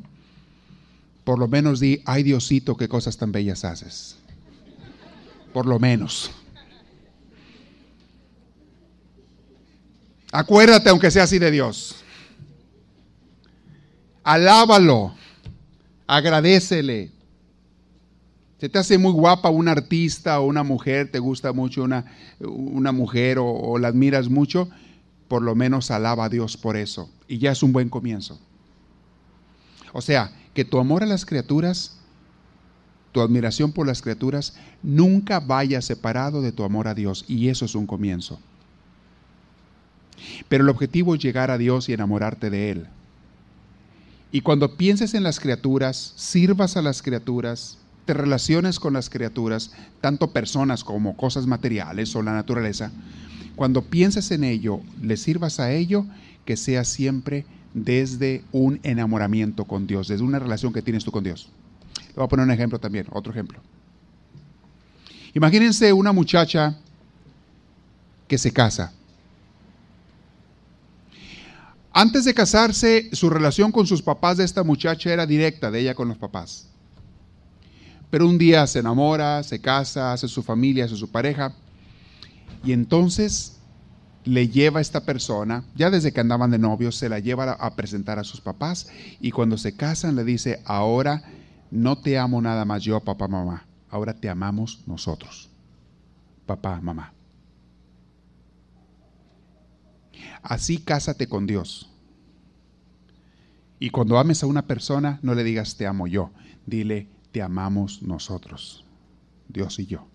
por 1.23 1.39
lo 1.39 1.47
menos 1.47 1.79
di, 1.79 2.03
ay 2.05 2.21
Diosito, 2.21 2.77
qué 2.77 2.87
cosas 2.87 3.17
tan 3.17 3.31
bellas 3.31 3.65
haces. 3.65 4.17
Por 5.51 5.65
lo 5.65 5.79
menos. 5.79 6.29
Acuérdate, 10.31 10.91
aunque 10.91 11.09
sea 11.09 11.23
así 11.23 11.39
de 11.39 11.49
Dios. 11.49 11.95
Alábalo. 14.23 15.15
Agradecele. 16.05 17.17
Se 18.59 18.67
te 18.69 18.77
hace 18.77 18.97
muy 18.97 19.13
guapa 19.13 19.49
un 19.49 19.67
artista 19.67 20.39
o 20.39 20.45
una 20.45 20.63
mujer, 20.63 21.11
te 21.11 21.19
gusta 21.19 21.53
mucho 21.53 21.83
una, 21.83 22.05
una 22.39 22.91
mujer 22.91 23.39
o, 23.39 23.47
o 23.47 23.77
la 23.79 23.87
admiras 23.87 24.29
mucho, 24.29 24.69
por 25.27 25.41
lo 25.41 25.55
menos 25.55 25.91
alaba 25.91 26.25
a 26.25 26.29
Dios 26.29 26.57
por 26.57 26.75
eso. 26.75 27.09
Y 27.27 27.37
ya 27.37 27.51
es 27.51 27.63
un 27.63 27.71
buen 27.71 27.89
comienzo. 27.89 28.39
O 29.93 30.01
sea, 30.01 30.31
que 30.53 30.65
tu 30.65 30.79
amor 30.79 31.03
a 31.03 31.05
las 31.05 31.25
criaturas, 31.25 31.97
tu 33.11 33.21
admiración 33.21 33.71
por 33.71 33.87
las 33.87 34.01
criaturas, 34.01 34.55
nunca 34.83 35.39
vaya 35.39 35.81
separado 35.81 36.41
de 36.41 36.51
tu 36.51 36.63
amor 36.63 36.87
a 36.87 36.93
Dios. 36.93 37.25
Y 37.27 37.49
eso 37.49 37.65
es 37.65 37.75
un 37.75 37.87
comienzo. 37.87 38.39
Pero 40.47 40.63
el 40.63 40.69
objetivo 40.69 41.15
es 41.15 41.21
llegar 41.21 41.49
a 41.49 41.57
Dios 41.57 41.89
y 41.89 41.93
enamorarte 41.93 42.49
de 42.49 42.71
Él. 42.71 42.87
Y 44.31 44.41
cuando 44.41 44.75
pienses 44.75 45.13
en 45.13 45.23
las 45.23 45.39
criaturas, 45.39 46.13
sirvas 46.15 46.77
a 46.77 46.81
las 46.81 47.01
criaturas, 47.01 47.77
relaciones 48.13 48.79
con 48.79 48.93
las 48.93 49.09
criaturas, 49.09 49.71
tanto 50.01 50.31
personas 50.31 50.83
como 50.83 51.15
cosas 51.17 51.47
materiales 51.47 52.15
o 52.15 52.21
la 52.21 52.33
naturaleza, 52.33 52.91
cuando 53.55 53.83
pienses 53.83 54.31
en 54.31 54.43
ello, 54.43 54.79
le 55.01 55.17
sirvas 55.17 55.59
a 55.59 55.71
ello, 55.71 56.05
que 56.45 56.55
sea 56.55 56.85
siempre 56.85 57.45
desde 57.73 58.43
un 58.51 58.79
enamoramiento 58.83 59.65
con 59.65 59.85
Dios, 59.85 60.07
desde 60.07 60.23
una 60.23 60.39
relación 60.39 60.71
que 60.71 60.81
tienes 60.81 61.03
tú 61.03 61.11
con 61.11 61.23
Dios. 61.23 61.49
Le 62.07 62.15
voy 62.15 62.25
a 62.25 62.27
poner 62.29 62.45
un 62.45 62.51
ejemplo 62.51 62.79
también, 62.79 63.05
otro 63.11 63.31
ejemplo. 63.31 63.59
Imagínense 65.33 65.91
una 65.91 66.11
muchacha 66.11 66.77
que 68.27 68.37
se 68.37 68.51
casa. 68.51 68.93
Antes 71.91 72.23
de 72.23 72.33
casarse, 72.33 73.09
su 73.11 73.29
relación 73.29 73.73
con 73.73 73.85
sus 73.85 74.01
papás 74.01 74.37
de 74.37 74.45
esta 74.45 74.63
muchacha 74.63 75.11
era 75.11 75.25
directa, 75.25 75.69
de 75.69 75.81
ella 75.81 75.95
con 75.95 76.07
los 76.07 76.17
papás. 76.17 76.68
Pero 78.09 78.27
un 78.27 78.37
día 78.37 78.65
se 78.67 78.79
enamora, 78.79 79.43
se 79.43 79.59
casa, 79.59 80.13
hace 80.13 80.27
su 80.27 80.41
familia, 80.41 80.85
hace 80.85 80.95
su 80.95 81.11
pareja. 81.11 81.53
Y 82.63 82.71
entonces 82.71 83.59
le 84.25 84.47
lleva 84.47 84.79
a 84.79 84.81
esta 84.81 85.05
persona, 85.05 85.63
ya 85.75 85.89
desde 85.89 86.11
que 86.11 86.19
andaban 86.19 86.51
de 86.51 86.59
novios, 86.59 86.95
se 86.95 87.09
la 87.09 87.19
lleva 87.19 87.53
a 87.53 87.75
presentar 87.75 88.19
a 88.19 88.23
sus 88.23 88.41
papás. 88.41 88.89
Y 89.19 89.31
cuando 89.31 89.57
se 89.57 89.75
casan 89.75 90.15
le 90.15 90.23
dice, 90.23 90.61
ahora 90.65 91.23
no 91.71 91.99
te 91.99 92.17
amo 92.17 92.41
nada 92.41 92.65
más 92.65 92.83
yo, 92.83 92.99
papá, 92.99 93.27
mamá. 93.27 93.65
Ahora 93.89 94.13
te 94.13 94.29
amamos 94.29 94.83
nosotros. 94.85 95.49
Papá, 96.45 96.79
mamá. 96.81 97.13
Así 100.41 100.77
cásate 100.79 101.27
con 101.27 101.45
Dios. 101.47 101.89
Y 103.79 103.89
cuando 103.91 104.19
ames 104.19 104.43
a 104.43 104.47
una 104.47 104.63
persona, 104.63 105.19
no 105.21 105.33
le 105.33 105.43
digas 105.43 105.75
te 105.75 105.87
amo 105.87 106.07
yo. 106.07 106.31
Dile 106.65 107.07
te 107.31 107.41
amamos 107.41 108.01
nosotros, 108.01 108.83
Dios 109.47 109.79
y 109.79 109.85
yo. 109.85 110.05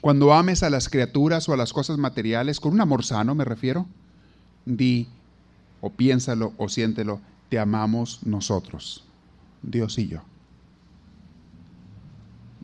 Cuando 0.00 0.32
ames 0.32 0.62
a 0.62 0.70
las 0.70 0.88
criaturas 0.88 1.48
o 1.48 1.52
a 1.52 1.56
las 1.56 1.72
cosas 1.72 1.98
materiales, 1.98 2.60
con 2.60 2.72
un 2.72 2.80
amor 2.80 3.04
sano 3.04 3.34
me 3.34 3.44
refiero, 3.44 3.86
di 4.64 5.08
o 5.80 5.90
piénsalo 5.90 6.52
o 6.56 6.68
siéntelo, 6.68 7.20
te 7.48 7.58
amamos 7.58 8.24
nosotros, 8.24 9.04
Dios 9.62 9.98
y 9.98 10.08
yo. 10.08 10.22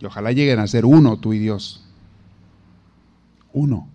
Y 0.00 0.06
ojalá 0.06 0.32
lleguen 0.32 0.58
a 0.58 0.66
ser 0.66 0.84
uno 0.84 1.18
tú 1.18 1.32
y 1.32 1.38
Dios. 1.38 1.84
Uno. 3.52 3.88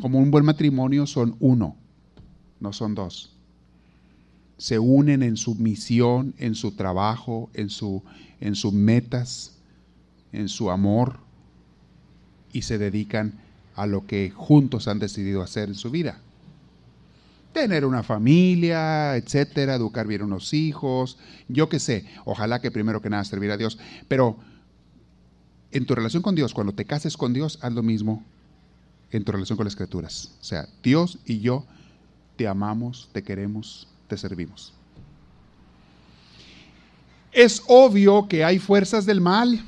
Como 0.00 0.18
un 0.18 0.30
buen 0.30 0.44
matrimonio 0.44 1.06
son 1.06 1.36
uno, 1.40 1.74
no 2.60 2.72
son 2.72 2.94
dos 2.94 3.35
se 4.58 4.78
unen 4.78 5.22
en 5.22 5.36
su 5.36 5.54
misión, 5.54 6.34
en 6.38 6.54
su 6.54 6.72
trabajo, 6.72 7.50
en, 7.54 7.68
su, 7.68 8.02
en 8.40 8.54
sus 8.54 8.72
metas, 8.72 9.58
en 10.32 10.48
su 10.48 10.70
amor 10.70 11.18
y 12.52 12.62
se 12.62 12.78
dedican 12.78 13.34
a 13.74 13.86
lo 13.86 14.06
que 14.06 14.30
juntos 14.30 14.88
han 14.88 14.98
decidido 14.98 15.42
hacer 15.42 15.68
en 15.68 15.74
su 15.74 15.90
vida. 15.90 16.18
Tener 17.52 17.84
una 17.84 18.02
familia, 18.02 19.16
etcétera, 19.16 19.74
educar 19.74 20.06
bien 20.06 20.22
a 20.22 20.24
unos 20.24 20.54
hijos, 20.54 21.18
yo 21.48 21.68
qué 21.68 21.78
sé, 21.78 22.06
ojalá 22.24 22.60
que 22.60 22.70
primero 22.70 23.00
que 23.00 23.10
nada 23.10 23.24
servir 23.24 23.50
a 23.50 23.56
Dios, 23.56 23.78
pero 24.08 24.36
en 25.70 25.84
tu 25.84 25.94
relación 25.94 26.22
con 26.22 26.34
Dios, 26.34 26.54
cuando 26.54 26.74
te 26.74 26.84
cases 26.84 27.16
con 27.16 27.32
Dios, 27.32 27.58
haz 27.62 27.72
lo 27.72 27.82
mismo 27.82 28.24
en 29.10 29.24
tu 29.24 29.32
relación 29.32 29.56
con 29.56 29.64
las 29.64 29.74
escrituras. 29.74 30.32
O 30.40 30.44
sea, 30.44 30.68
Dios 30.82 31.18
y 31.26 31.40
yo 31.40 31.66
te 32.36 32.48
amamos, 32.48 33.08
te 33.12 33.22
queremos, 33.22 33.88
te 34.06 34.16
servimos. 34.16 34.72
Es 37.32 37.62
obvio 37.66 38.28
que 38.28 38.44
hay 38.44 38.58
fuerzas 38.58 39.04
del 39.04 39.20
mal, 39.20 39.62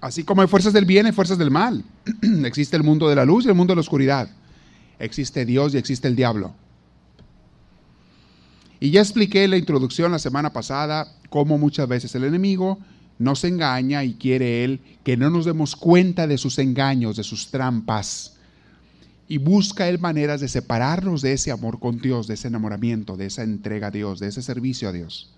así 0.00 0.22
como 0.22 0.42
hay 0.42 0.48
fuerzas 0.48 0.72
del 0.72 0.84
bien, 0.84 1.06
hay 1.06 1.12
fuerzas 1.12 1.38
del 1.38 1.50
mal. 1.50 1.84
existe 2.44 2.76
el 2.76 2.82
mundo 2.82 3.08
de 3.08 3.16
la 3.16 3.24
luz 3.24 3.44
y 3.44 3.48
el 3.48 3.54
mundo 3.54 3.72
de 3.72 3.76
la 3.76 3.80
oscuridad. 3.80 4.28
Existe 4.98 5.44
Dios 5.44 5.74
y 5.74 5.78
existe 5.78 6.06
el 6.06 6.14
diablo. 6.14 6.54
Y 8.78 8.90
ya 8.90 9.00
expliqué 9.00 9.44
en 9.44 9.50
la 9.50 9.56
introducción 9.56 10.12
la 10.12 10.18
semana 10.18 10.52
pasada 10.52 11.12
cómo 11.30 11.58
muchas 11.58 11.88
veces 11.88 12.14
el 12.14 12.24
enemigo 12.24 12.78
nos 13.18 13.44
engaña 13.44 14.04
y 14.04 14.14
quiere 14.14 14.64
él 14.64 14.80
que 15.02 15.16
no 15.16 15.30
nos 15.30 15.44
demos 15.46 15.74
cuenta 15.74 16.26
de 16.26 16.36
sus 16.36 16.58
engaños, 16.58 17.16
de 17.16 17.24
sus 17.24 17.50
trampas 17.50 18.33
y 19.26 19.38
busca 19.38 19.88
Él 19.88 19.98
maneras 19.98 20.40
de 20.40 20.48
separarnos 20.48 21.22
de 21.22 21.32
ese 21.32 21.50
amor 21.50 21.78
con 21.78 21.98
Dios, 21.98 22.26
de 22.26 22.34
ese 22.34 22.48
enamoramiento, 22.48 23.16
de 23.16 23.26
esa 23.26 23.42
entrega 23.42 23.88
a 23.88 23.90
Dios, 23.90 24.20
de 24.20 24.28
ese 24.28 24.42
servicio 24.42 24.88
a 24.88 24.92
Dios. 24.92 25.32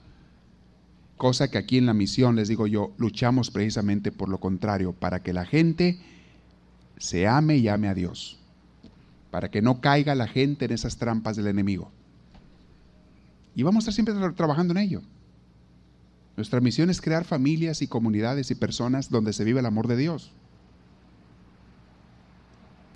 Cosa 1.17 1.49
que 1.49 1.59
aquí 1.59 1.79
en 1.79 1.87
la 1.87 1.95
misión, 1.95 2.37
les 2.37 2.49
digo 2.49 2.67
yo, 2.67 2.93
luchamos 2.99 3.51
precisamente 3.51 4.13
por 4.13 4.29
lo 4.29 4.39
contrario, 4.39 4.93
para 4.93 5.23
que 5.23 5.33
la 5.33 5.47
gente 5.47 5.99
se 6.99 7.27
ame 7.27 7.57
y 7.57 7.69
ame 7.69 7.89
a 7.89 7.95
Dios, 7.95 8.39
para 9.31 9.51
que 9.51 9.63
no 9.63 9.81
caiga 9.81 10.15
la 10.15 10.27
gente 10.27 10.65
en 10.65 10.73
esas 10.73 10.97
trampas 10.97 11.37
del 11.37 11.47
enemigo. 11.47 11.91
Y 13.55 13.63
vamos 13.63 13.87
a 13.87 13.91
estar 13.91 13.95
siempre 13.95 14.15
trabajando 14.35 14.73
en 14.73 14.79
ello. 14.79 15.03
Nuestra 16.37 16.61
misión 16.61 16.91
es 16.91 17.01
crear 17.01 17.25
familias 17.25 17.81
y 17.81 17.87
comunidades 17.87 18.51
y 18.51 18.55
personas 18.55 19.09
donde 19.09 19.33
se 19.33 19.45
vive 19.45 19.61
el 19.61 19.67
amor 19.67 19.87
de 19.87 19.97
Dios. 19.97 20.33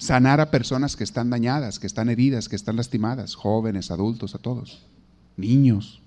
Sanar 0.00 0.40
a 0.40 0.50
personas 0.50 0.96
que 0.96 1.04
están 1.04 1.30
dañadas, 1.30 1.78
que 1.78 1.86
están 1.86 2.08
heridas, 2.08 2.48
que 2.48 2.56
están 2.56 2.74
lastimadas, 2.74 3.36
jóvenes, 3.36 3.92
adultos, 3.92 4.34
a 4.34 4.38
todos, 4.38 4.84
niños 5.36 6.00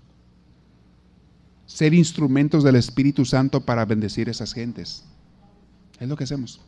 ser 1.74 1.94
instrumentos 1.94 2.64
del 2.64 2.76
Espíritu 2.76 3.26
Santo 3.26 3.62
para 3.62 3.86
bendecir 3.86 4.28
a 4.28 4.32
esas 4.32 4.54
gentes. 4.54 5.04
Es 6.00 6.08
lo 6.08 6.16
que 6.16 6.26
hacemos. 6.26 6.62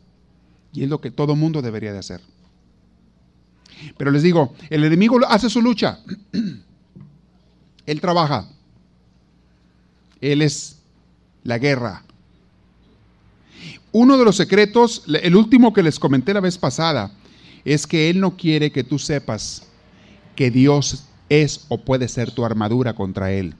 Y 0.72 0.82
es 0.82 0.88
lo 0.88 1.00
que 1.00 1.10
todo 1.10 1.36
mundo 1.36 1.62
debería 1.62 1.92
de 1.92 1.98
hacer. 1.98 2.20
Pero 3.96 4.10
les 4.10 4.22
digo, 4.22 4.54
el 4.70 4.84
enemigo 4.84 5.18
hace 5.28 5.50
su 5.50 5.62
lucha. 5.62 6.00
Él 7.86 8.00
trabaja. 8.00 8.48
Él 10.20 10.42
es 10.42 10.80
la 11.44 11.58
guerra. 11.58 12.02
Uno 13.98 14.18
de 14.18 14.26
los 14.26 14.36
secretos, 14.36 15.04
el 15.22 15.34
último 15.34 15.72
que 15.72 15.82
les 15.82 15.98
comenté 15.98 16.34
la 16.34 16.42
vez 16.42 16.58
pasada, 16.58 17.12
es 17.64 17.86
que 17.86 18.10
Él 18.10 18.20
no 18.20 18.36
quiere 18.36 18.70
que 18.70 18.84
tú 18.84 18.98
sepas 18.98 19.68
que 20.34 20.50
Dios 20.50 21.06
es 21.30 21.64
o 21.70 21.78
puede 21.78 22.06
ser 22.08 22.30
tu 22.30 22.44
armadura 22.44 22.92
contra 22.92 23.32
Él. 23.32 23.54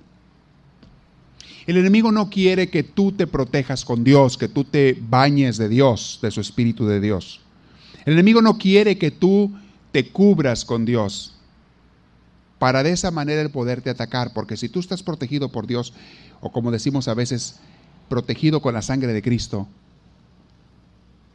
El 1.66 1.78
enemigo 1.78 2.12
no 2.12 2.28
quiere 2.28 2.68
que 2.68 2.82
tú 2.82 3.12
te 3.12 3.26
protejas 3.26 3.82
con 3.86 4.04
Dios, 4.04 4.36
que 4.36 4.46
tú 4.46 4.64
te 4.64 4.98
bañes 5.08 5.56
de 5.56 5.70
Dios, 5.70 6.18
de 6.20 6.30
su 6.30 6.42
Espíritu 6.42 6.86
de 6.86 7.00
Dios. 7.00 7.40
El 8.04 8.12
enemigo 8.12 8.42
no 8.42 8.58
quiere 8.58 8.98
que 8.98 9.10
tú 9.10 9.54
te 9.90 10.10
cubras 10.10 10.66
con 10.66 10.84
Dios 10.84 11.34
para 12.58 12.82
de 12.82 12.90
esa 12.90 13.10
manera 13.10 13.40
el 13.40 13.50
poderte 13.50 13.88
atacar, 13.88 14.34
porque 14.34 14.58
si 14.58 14.68
tú 14.68 14.80
estás 14.80 15.02
protegido 15.02 15.50
por 15.50 15.66
Dios, 15.66 15.94
o 16.42 16.52
como 16.52 16.70
decimos 16.70 17.08
a 17.08 17.14
veces, 17.14 17.58
protegido 18.10 18.60
con 18.60 18.74
la 18.74 18.82
sangre 18.82 19.14
de 19.14 19.22
Cristo, 19.22 19.66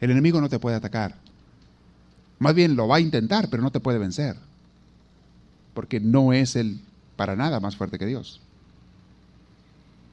el 0.01 0.11
enemigo 0.11 0.41
no 0.41 0.49
te 0.49 0.59
puede 0.59 0.75
atacar. 0.75 1.15
Más 2.39 2.55
bien 2.55 2.75
lo 2.75 2.87
va 2.87 2.97
a 2.97 2.99
intentar, 2.99 3.49
pero 3.49 3.63
no 3.63 3.71
te 3.71 3.79
puede 3.79 3.99
vencer, 3.99 4.35
porque 5.73 5.99
no 5.99 6.33
es 6.33 6.55
el 6.55 6.81
para 7.15 7.35
nada 7.35 7.59
más 7.59 7.75
fuerte 7.75 7.99
que 7.99 8.07
Dios. 8.07 8.41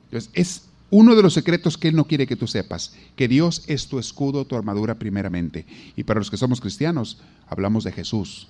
Entonces, 0.05 0.31
es 0.35 0.69
uno 0.91 1.17
de 1.17 1.23
los 1.23 1.35
secretos 1.35 1.77
que 1.77 1.89
Él 1.89 1.97
no 1.97 2.07
quiere 2.07 2.27
que 2.27 2.37
tú 2.37 2.47
sepas, 2.47 2.95
que 3.17 3.29
Dios 3.29 3.65
es 3.67 3.89
tu 3.89 3.99
escudo, 3.99 4.47
tu 4.47 4.57
armadura 4.57 4.95
primeramente. 4.95 5.65
Y 5.97 6.05
para 6.05 6.21
los 6.21 6.31
que 6.31 6.37
somos 6.37 6.61
cristianos, 6.61 7.19
hablamos 7.49 7.85
de 7.85 7.93
Jesús 7.93 8.49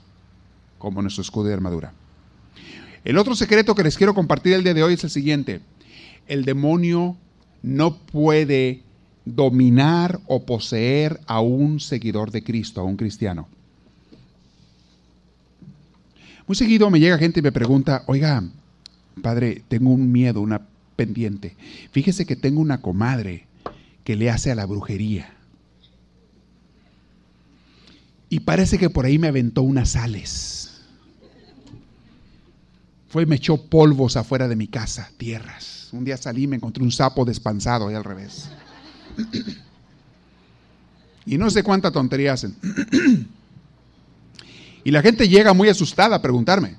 como 0.79 1.03
nuestro 1.03 1.23
escudo 1.23 1.51
y 1.51 1.53
armadura. 1.53 1.93
El 3.05 3.19
otro 3.19 3.35
secreto 3.35 3.75
que 3.75 3.83
les 3.85 3.97
quiero 3.97 4.15
compartir 4.15 4.55
el 4.55 4.65
día 4.65 4.75
de 4.75 4.83
hoy 4.83 4.95
es 4.95 5.05
el 5.05 5.11
siguiente. 5.11 5.61
El 6.27 6.45
demonio 6.45 7.17
no 7.63 7.97
puede 7.97 8.83
dominar 9.35 10.21
o 10.27 10.45
poseer 10.45 11.21
a 11.27 11.41
un 11.41 11.81
seguidor 11.81 12.31
de 12.31 12.43
Cristo, 12.43 12.81
a 12.81 12.85
un 12.85 12.97
cristiano. 12.97 13.49
Muy 16.47 16.57
seguido 16.57 16.91
me 16.91 17.01
llega 17.01 17.19
gente 17.19 17.41
y 17.41 17.43
me 17.43 17.53
pregunta, 17.53 18.05
oiga, 18.07 18.43
padre, 19.23 19.63
tengo 19.69 19.91
un 19.91 20.11
miedo, 20.11 20.41
una 20.41 20.63
pendiente. 20.97 21.57
Fíjese 21.93 22.25
que 22.25 22.37
tengo 22.37 22.61
una 22.61 22.81
comadre 22.81 23.47
que 24.03 24.17
le 24.17 24.31
hace 24.31 24.51
a 24.51 24.55
la 24.55 24.65
brujería. 24.65 25.35
Y 28.31 28.41
parece 28.41 28.79
que 28.79 28.91
por 28.91 29.05
ahí 29.05 29.19
me 29.19 29.29
aventó 29.29 29.63
unas 29.63 29.91
sales. 29.91 30.81
Fue 33.09 33.23
y 33.23 33.27
me 33.27 33.37
echó 33.37 33.57
polvos 33.57 34.17
afuera 34.17 34.49
de 34.49 34.57
mi 34.57 34.69
casa, 34.69 35.11
tierras. 35.17 35.89
Un 35.93 36.05
día 36.05 36.17
salí 36.17 36.43
y 36.45 36.47
me 36.47 36.57
encontré 36.57 36.83
un 36.83 36.93
sapo 36.93 37.25
despansado 37.25 37.89
ahí 37.89 37.95
al 37.95 38.05
revés. 38.05 38.51
Y 41.27 41.37
no 41.37 41.51
sé 41.51 41.63
cuánta 41.63 41.91
tontería 41.91 42.33
hacen. 42.33 42.57
Y 44.85 44.91
la 44.91 45.03
gente 45.03 45.29
llega 45.29 45.53
muy 45.53 45.69
asustada 45.69 46.17
a 46.17 46.23
preguntarme, 46.23 46.77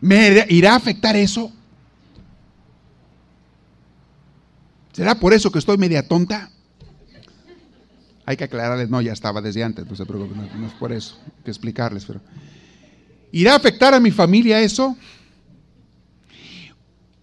¿me 0.00 0.46
irá 0.48 0.72
a 0.72 0.76
afectar 0.76 1.14
eso? 1.14 1.52
¿Será 4.92 5.14
por 5.14 5.34
eso 5.34 5.50
que 5.50 5.58
estoy 5.58 5.76
media 5.76 6.06
tonta? 6.06 6.50
Hay 8.24 8.36
que 8.36 8.44
aclararles, 8.44 8.88
no, 8.88 9.00
ya 9.00 9.12
estaba 9.12 9.42
desde 9.42 9.64
antes, 9.64 9.86
no 9.86 9.96
se 9.96 10.06
preocupen, 10.06 10.48
no, 10.58 10.66
es 10.66 10.72
por 10.74 10.92
eso, 10.92 11.18
hay 11.24 11.44
que 11.44 11.50
explicarles, 11.50 12.04
pero 12.04 12.20
¿irá 13.32 13.52
a 13.54 13.56
afectar 13.56 13.92
a 13.94 14.00
mi 14.00 14.10
familia 14.10 14.60
eso? 14.60 14.96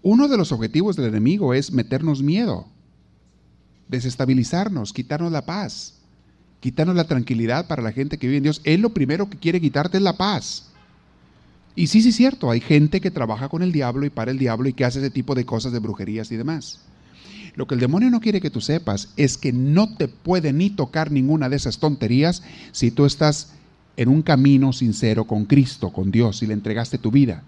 Uno 0.01 0.27
de 0.27 0.37
los 0.37 0.51
objetivos 0.51 0.95
del 0.95 1.07
enemigo 1.07 1.53
es 1.53 1.71
meternos 1.71 2.21
miedo, 2.21 2.67
desestabilizarnos, 3.89 4.93
quitarnos 4.93 5.31
la 5.31 5.45
paz, 5.45 5.95
quitarnos 6.61 6.95
la 6.95 7.03
tranquilidad 7.03 7.67
para 7.67 7.81
la 7.81 7.91
gente 7.91 8.17
que 8.17 8.27
vive 8.27 8.37
en 8.37 8.43
Dios. 8.43 8.61
Él 8.63 8.81
lo 8.81 8.93
primero 8.93 9.29
que 9.29 9.37
quiere 9.37 9.59
quitarte 9.59 9.97
es 9.97 10.03
la 10.03 10.15
paz. 10.15 10.69
Y 11.75 11.87
sí, 11.87 12.01
sí 12.01 12.11
cierto, 12.11 12.49
hay 12.49 12.61
gente 12.61 13.01
que 13.01 13.11
trabaja 13.11 13.49
con 13.49 13.63
el 13.63 13.71
diablo 13.71 14.05
y 14.05 14.09
para 14.09 14.31
el 14.31 14.37
diablo 14.37 14.69
y 14.69 14.73
que 14.73 14.85
hace 14.85 14.99
ese 14.99 15.09
tipo 15.09 15.35
de 15.35 15.45
cosas 15.45 15.73
de 15.73 15.79
brujerías 15.79 16.31
y 16.31 16.37
demás. 16.37 16.79
Lo 17.55 17.67
que 17.67 17.73
el 17.73 17.81
demonio 17.81 18.09
no 18.09 18.21
quiere 18.21 18.41
que 18.41 18.49
tú 18.49 18.61
sepas 18.61 19.09
es 19.17 19.37
que 19.37 19.51
no 19.51 19.95
te 19.95 20.07
puede 20.07 20.53
ni 20.53 20.69
tocar 20.69 21.11
ninguna 21.11 21.49
de 21.49 21.55
esas 21.55 21.79
tonterías 21.79 22.43
si 22.71 22.91
tú 22.91 23.05
estás 23.05 23.53
en 23.97 24.07
un 24.07 24.21
camino 24.21 24.71
sincero 24.71 25.25
con 25.25 25.45
Cristo, 25.45 25.91
con 25.91 26.11
Dios, 26.11 26.41
y 26.43 26.47
le 26.47 26.53
entregaste 26.53 26.97
tu 26.97 27.11
vida. 27.11 27.43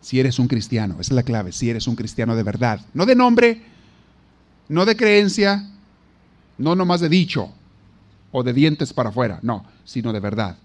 Si 0.00 0.20
eres 0.20 0.38
un 0.38 0.48
cristiano, 0.48 0.94
esa 0.94 1.12
es 1.12 1.12
la 1.12 1.22
clave, 1.22 1.52
si 1.52 1.70
eres 1.70 1.86
un 1.86 1.96
cristiano 1.96 2.36
de 2.36 2.42
verdad, 2.42 2.80
no 2.94 3.06
de 3.06 3.14
nombre, 3.14 3.62
no 4.68 4.84
de 4.84 4.96
creencia, 4.96 5.68
no 6.58 6.74
nomás 6.74 7.00
de 7.00 7.08
dicho 7.08 7.52
o 8.32 8.42
de 8.42 8.52
dientes 8.52 8.92
para 8.92 9.10
afuera, 9.10 9.38
no, 9.42 9.64
sino 9.84 10.12
de 10.12 10.20
verdad. 10.20 10.58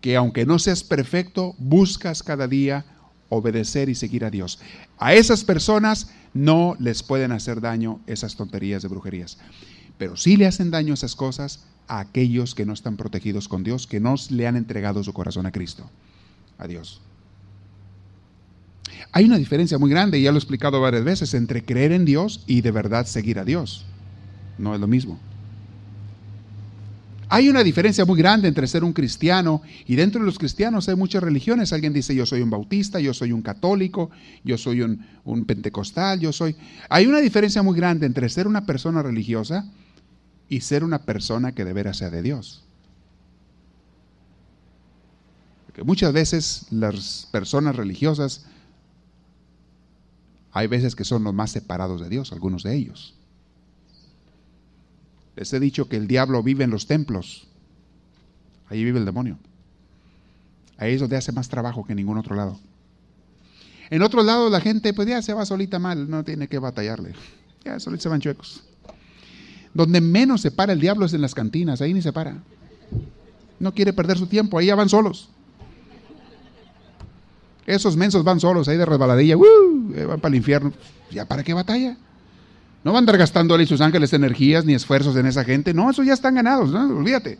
Que 0.00 0.16
aunque 0.16 0.46
no 0.46 0.58
seas 0.58 0.84
perfecto, 0.84 1.54
buscas 1.58 2.22
cada 2.22 2.46
día 2.46 2.84
obedecer 3.28 3.88
y 3.88 3.94
seguir 3.94 4.24
a 4.24 4.30
Dios. 4.30 4.58
A 4.98 5.14
esas 5.14 5.44
personas 5.44 6.10
no 6.34 6.76
les 6.78 7.02
pueden 7.02 7.32
hacer 7.32 7.60
daño 7.60 8.00
esas 8.06 8.36
tonterías 8.36 8.82
de 8.82 8.88
brujerías. 8.88 9.38
Pero 9.98 10.16
sí 10.16 10.36
le 10.36 10.46
hacen 10.46 10.70
daño 10.70 10.94
esas 10.94 11.16
cosas 11.16 11.64
a 11.88 12.00
aquellos 12.00 12.54
que 12.54 12.66
no 12.66 12.72
están 12.72 12.96
protegidos 12.96 13.48
con 13.48 13.64
Dios, 13.64 13.86
que 13.86 14.00
no 14.00 14.14
le 14.30 14.46
han 14.46 14.56
entregado 14.56 15.02
su 15.02 15.12
corazón 15.12 15.46
a 15.46 15.52
Cristo, 15.52 15.90
a 16.58 16.66
Dios. 16.66 17.00
Hay 19.12 19.24
una 19.24 19.38
diferencia 19.38 19.78
muy 19.78 19.90
grande, 19.90 20.18
y 20.18 20.22
ya 20.22 20.30
lo 20.30 20.36
he 20.36 20.40
explicado 20.40 20.80
varias 20.80 21.04
veces, 21.04 21.34
entre 21.34 21.64
creer 21.64 21.92
en 21.92 22.04
Dios 22.04 22.42
y 22.46 22.60
de 22.60 22.70
verdad 22.70 23.06
seguir 23.06 23.38
a 23.38 23.44
Dios. 23.44 23.84
No 24.58 24.74
es 24.74 24.80
lo 24.80 24.86
mismo. 24.86 25.18
Hay 27.30 27.48
una 27.50 27.62
diferencia 27.62 28.06
muy 28.06 28.16
grande 28.18 28.48
entre 28.48 28.66
ser 28.66 28.82
un 28.82 28.94
cristiano 28.94 29.60
y 29.86 29.96
dentro 29.96 30.20
de 30.20 30.26
los 30.26 30.38
cristianos 30.38 30.88
hay 30.88 30.96
muchas 30.96 31.22
religiones. 31.22 31.74
Alguien 31.74 31.92
dice 31.92 32.14
yo 32.14 32.24
soy 32.24 32.40
un 32.40 32.48
bautista, 32.48 33.00
yo 33.00 33.12
soy 33.12 33.32
un 33.32 33.42
católico, 33.42 34.10
yo 34.44 34.56
soy 34.56 34.80
un, 34.80 35.44
pentecostal, 35.44 36.20
yo 36.20 36.32
soy... 36.32 36.56
Hay 36.88 37.06
una 37.06 37.20
diferencia 37.20 37.62
muy 37.62 37.76
grande 37.76 38.06
entre 38.06 38.30
ser 38.30 38.46
una 38.46 38.64
persona 38.64 39.02
religiosa 39.02 39.66
y 40.48 40.62
ser 40.62 40.82
una 40.82 41.00
persona 41.02 41.52
que 41.52 41.66
de 41.66 41.74
veras 41.74 41.98
sea 41.98 42.08
de 42.08 42.22
Dios. 42.22 42.64
Porque 45.66 45.82
muchas 45.84 46.14
veces 46.14 46.66
las 46.70 47.28
personas 47.30 47.76
religiosas, 47.76 48.46
hay 50.58 50.66
veces 50.66 50.96
que 50.96 51.04
son 51.04 51.22
los 51.22 51.32
más 51.32 51.52
separados 51.52 52.00
de 52.00 52.08
Dios, 52.08 52.32
algunos 52.32 52.64
de 52.64 52.74
ellos. 52.74 53.14
Les 55.36 55.52
he 55.52 55.60
dicho 55.60 55.88
que 55.88 55.94
el 55.94 56.08
diablo 56.08 56.42
vive 56.42 56.64
en 56.64 56.70
los 56.70 56.88
templos. 56.88 57.46
Ahí 58.68 58.82
vive 58.82 58.98
el 58.98 59.04
demonio. 59.04 59.38
Ahí 60.76 60.94
es 60.94 61.00
donde 61.00 61.16
hace 61.16 61.30
más 61.30 61.48
trabajo 61.48 61.84
que 61.84 61.92
en 61.92 61.98
ningún 61.98 62.18
otro 62.18 62.34
lado. 62.34 62.58
En 63.88 64.02
otro 64.02 64.24
lado 64.24 64.50
la 64.50 64.60
gente 64.60 64.92
pues 64.92 65.06
ya 65.06 65.22
se 65.22 65.32
va 65.32 65.46
solita 65.46 65.78
mal, 65.78 66.10
no 66.10 66.24
tiene 66.24 66.48
que 66.48 66.58
batallarle. 66.58 67.12
Ya 67.64 67.78
solita 67.78 68.02
se 68.02 68.08
van 68.08 68.20
chuecos. 68.20 68.64
Donde 69.74 70.00
menos 70.00 70.40
se 70.40 70.50
para 70.50 70.72
el 70.72 70.80
diablo 70.80 71.06
es 71.06 71.14
en 71.14 71.20
las 71.20 71.36
cantinas, 71.36 71.80
ahí 71.80 71.94
ni 71.94 72.02
se 72.02 72.12
para. 72.12 72.36
No 73.60 73.72
quiere 73.72 73.92
perder 73.92 74.18
su 74.18 74.26
tiempo, 74.26 74.58
ahí 74.58 74.66
ya 74.66 74.74
van 74.74 74.88
solos. 74.88 75.28
Esos 77.64 77.96
mensos 77.96 78.24
van 78.24 78.40
solos, 78.40 78.66
ahí 78.66 78.76
de 78.76 78.86
resbaladilla, 78.86 79.34
eh, 79.34 79.67
van 80.04 80.20
para 80.20 80.32
el 80.32 80.36
infierno. 80.36 80.72
¿Ya 81.10 81.24
para 81.24 81.42
qué 81.42 81.54
batalla? 81.54 81.96
No 82.84 82.92
va 82.92 82.98
a 82.98 83.00
andar 83.00 83.18
gastándole 83.18 83.66
sus 83.66 83.80
ángeles 83.80 84.12
energías 84.12 84.64
ni 84.64 84.74
esfuerzos 84.74 85.16
en 85.16 85.26
esa 85.26 85.44
gente. 85.44 85.74
No, 85.74 85.90
esos 85.90 86.06
ya 86.06 86.14
están 86.14 86.34
ganados, 86.34 86.70
¿no? 86.70 86.96
olvídate. 86.96 87.38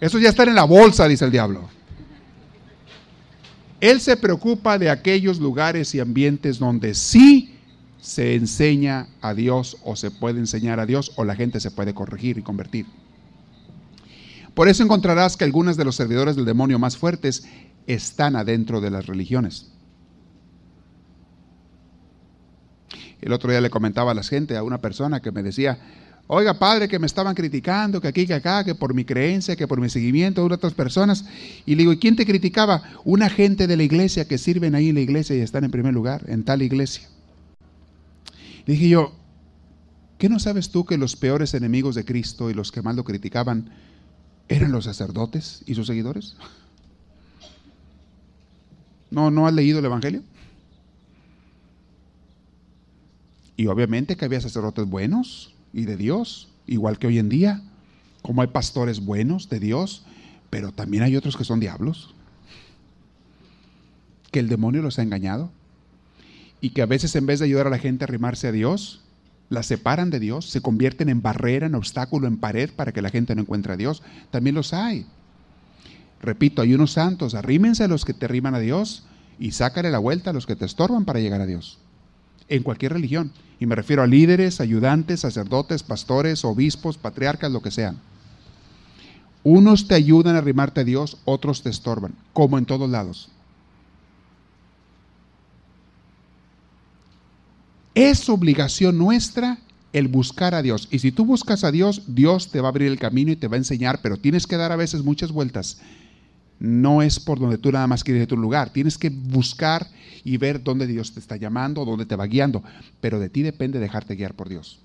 Eso 0.00 0.18
ya 0.18 0.28
está 0.28 0.44
en 0.44 0.54
la 0.54 0.64
bolsa, 0.64 1.08
dice 1.08 1.24
el 1.24 1.30
diablo. 1.30 1.68
Él 3.80 4.00
se 4.00 4.16
preocupa 4.16 4.78
de 4.78 4.90
aquellos 4.90 5.38
lugares 5.38 5.94
y 5.94 6.00
ambientes 6.00 6.58
donde 6.58 6.94
sí 6.94 7.54
se 8.00 8.34
enseña 8.34 9.08
a 9.20 9.34
Dios 9.34 9.76
o 9.84 9.96
se 9.96 10.10
puede 10.10 10.38
enseñar 10.38 10.80
a 10.80 10.86
Dios 10.86 11.12
o 11.16 11.24
la 11.24 11.34
gente 11.34 11.60
se 11.60 11.70
puede 11.70 11.92
corregir 11.92 12.38
y 12.38 12.42
convertir. 12.42 12.86
Por 14.54 14.68
eso 14.68 14.82
encontrarás 14.82 15.36
que 15.36 15.44
algunos 15.44 15.76
de 15.76 15.84
los 15.84 15.96
servidores 15.96 16.36
del 16.36 16.46
demonio 16.46 16.78
más 16.78 16.96
fuertes 16.96 17.46
están 17.86 18.36
adentro 18.36 18.80
de 18.80 18.90
las 18.90 19.06
religiones. 19.06 19.66
El 23.20 23.32
otro 23.32 23.50
día 23.50 23.60
le 23.60 23.70
comentaba 23.70 24.12
a 24.12 24.14
la 24.14 24.22
gente, 24.22 24.56
a 24.56 24.62
una 24.62 24.78
persona 24.78 25.20
que 25.20 25.32
me 25.32 25.42
decía, 25.42 25.78
oiga 26.26 26.58
padre, 26.58 26.88
que 26.88 26.98
me 26.98 27.06
estaban 27.06 27.34
criticando, 27.34 28.00
que 28.00 28.08
aquí, 28.08 28.26
que 28.26 28.34
acá, 28.34 28.64
que 28.64 28.74
por 28.74 28.94
mi 28.94 29.04
creencia, 29.04 29.56
que 29.56 29.66
por 29.66 29.80
mi 29.80 29.88
seguimiento 29.88 30.46
de 30.46 30.54
otras 30.54 30.74
personas. 30.74 31.24
Y 31.64 31.72
le 31.72 31.78
digo, 31.78 31.92
¿y 31.92 31.98
quién 31.98 32.16
te 32.16 32.26
criticaba? 32.26 32.82
Una 33.04 33.30
gente 33.30 33.66
de 33.66 33.76
la 33.76 33.82
iglesia 33.82 34.26
que 34.26 34.38
sirven 34.38 34.74
ahí 34.74 34.90
en 34.90 34.96
la 34.96 35.00
iglesia 35.00 35.36
y 35.36 35.40
están 35.40 35.64
en 35.64 35.70
primer 35.70 35.94
lugar, 35.94 36.24
en 36.28 36.44
tal 36.44 36.62
iglesia. 36.62 37.08
Le 38.66 38.74
dije 38.74 38.88
yo, 38.88 39.12
¿qué 40.18 40.28
no 40.28 40.38
sabes 40.38 40.70
tú 40.70 40.84
que 40.84 40.98
los 40.98 41.16
peores 41.16 41.54
enemigos 41.54 41.94
de 41.94 42.04
Cristo 42.04 42.50
y 42.50 42.54
los 42.54 42.72
que 42.72 42.82
más 42.82 42.96
lo 42.96 43.04
criticaban 43.04 43.70
eran 44.48 44.72
los 44.72 44.84
sacerdotes 44.84 45.62
y 45.66 45.74
sus 45.74 45.86
seguidores? 45.86 46.36
¿No, 49.10 49.30
no 49.30 49.46
has 49.46 49.54
leído 49.54 49.78
el 49.78 49.84
Evangelio? 49.84 50.22
Y 53.56 53.66
obviamente 53.68 54.16
que 54.16 54.24
había 54.24 54.40
sacerdotes 54.40 54.86
buenos 54.86 55.54
y 55.72 55.84
de 55.84 55.96
Dios, 55.96 56.48
igual 56.66 56.98
que 56.98 57.06
hoy 57.06 57.18
en 57.18 57.28
día, 57.28 57.62
como 58.22 58.42
hay 58.42 58.48
pastores 58.48 59.04
buenos 59.04 59.48
de 59.48 59.60
Dios, 59.60 60.04
pero 60.50 60.72
también 60.72 61.02
hay 61.02 61.16
otros 61.16 61.36
que 61.36 61.44
son 61.44 61.60
diablos, 61.60 62.14
que 64.30 64.40
el 64.40 64.48
demonio 64.48 64.82
los 64.82 64.98
ha 64.98 65.02
engañado 65.02 65.50
y 66.60 66.70
que 66.70 66.82
a 66.82 66.86
veces 66.86 67.14
en 67.16 67.26
vez 67.26 67.38
de 67.38 67.46
ayudar 67.46 67.66
a 67.66 67.70
la 67.70 67.78
gente 67.78 68.04
a 68.04 68.06
arrimarse 68.06 68.48
a 68.48 68.52
Dios, 68.52 69.00
la 69.48 69.62
separan 69.62 70.10
de 70.10 70.20
Dios, 70.20 70.46
se 70.50 70.60
convierten 70.60 71.08
en 71.08 71.22
barrera, 71.22 71.66
en 71.66 71.74
obstáculo, 71.74 72.26
en 72.26 72.38
pared 72.38 72.70
para 72.74 72.92
que 72.92 73.02
la 73.02 73.10
gente 73.10 73.34
no 73.34 73.42
encuentre 73.42 73.72
a 73.72 73.76
Dios. 73.76 74.02
También 74.30 74.56
los 74.56 74.72
hay. 74.72 75.06
Repito, 76.20 76.62
hay 76.62 76.74
unos 76.74 76.92
santos, 76.92 77.34
arrímense 77.34 77.84
a 77.84 77.88
los 77.88 78.04
que 78.04 78.14
te 78.14 78.24
arriman 78.24 78.54
a 78.54 78.58
Dios 78.58 79.06
y 79.38 79.52
sácale 79.52 79.90
la 79.90 79.98
vuelta 79.98 80.30
a 80.30 80.32
los 80.32 80.46
que 80.46 80.56
te 80.56 80.64
estorban 80.64 81.04
para 81.04 81.20
llegar 81.20 81.40
a 81.40 81.46
Dios. 81.46 81.78
En 82.48 82.62
cualquier 82.62 82.92
religión. 82.92 83.32
Y 83.58 83.66
me 83.66 83.74
refiero 83.74 84.02
a 84.02 84.06
líderes, 84.06 84.60
ayudantes, 84.60 85.20
sacerdotes, 85.20 85.82
pastores, 85.82 86.44
obispos, 86.44 86.98
patriarcas, 86.98 87.50
lo 87.50 87.62
que 87.62 87.70
sean. 87.70 87.98
Unos 89.42 89.88
te 89.88 89.94
ayudan 89.94 90.34
a 90.34 90.38
arrimarte 90.38 90.80
a 90.80 90.84
Dios, 90.84 91.18
otros 91.24 91.62
te 91.62 91.70
estorban, 91.70 92.14
como 92.32 92.58
en 92.58 92.66
todos 92.66 92.90
lados. 92.90 93.30
Es 97.94 98.28
obligación 98.28 98.98
nuestra 98.98 99.58
el 99.94 100.08
buscar 100.08 100.54
a 100.54 100.60
Dios. 100.60 100.88
Y 100.90 100.98
si 100.98 101.12
tú 101.12 101.24
buscas 101.24 101.64
a 101.64 101.70
Dios, 101.70 102.02
Dios 102.06 102.50
te 102.50 102.60
va 102.60 102.68
a 102.68 102.70
abrir 102.70 102.88
el 102.92 102.98
camino 102.98 103.32
y 103.32 103.36
te 103.36 103.48
va 103.48 103.54
a 103.54 103.58
enseñar, 103.58 104.00
pero 104.02 104.18
tienes 104.18 104.46
que 104.46 104.58
dar 104.58 104.70
a 104.70 104.76
veces 104.76 105.02
muchas 105.02 105.32
vueltas. 105.32 105.78
No 106.58 107.02
es 107.02 107.20
por 107.20 107.38
donde 107.38 107.58
tú 107.58 107.70
nada 107.70 107.86
más 107.86 108.02
quieres 108.02 108.22
ir 108.22 108.28
tu 108.28 108.36
lugar. 108.36 108.70
Tienes 108.70 108.96
que 108.96 109.10
buscar 109.10 109.88
y 110.24 110.36
ver 110.38 110.62
dónde 110.62 110.86
Dios 110.86 111.12
te 111.12 111.20
está 111.20 111.36
llamando, 111.36 111.84
dónde 111.84 112.06
te 112.06 112.16
va 112.16 112.26
guiando. 112.26 112.62
Pero 113.00 113.18
de 113.18 113.28
ti 113.28 113.42
depende 113.42 113.78
dejarte 113.78 114.16
guiar 114.16 114.34
por 114.34 114.48
Dios. 114.48 114.80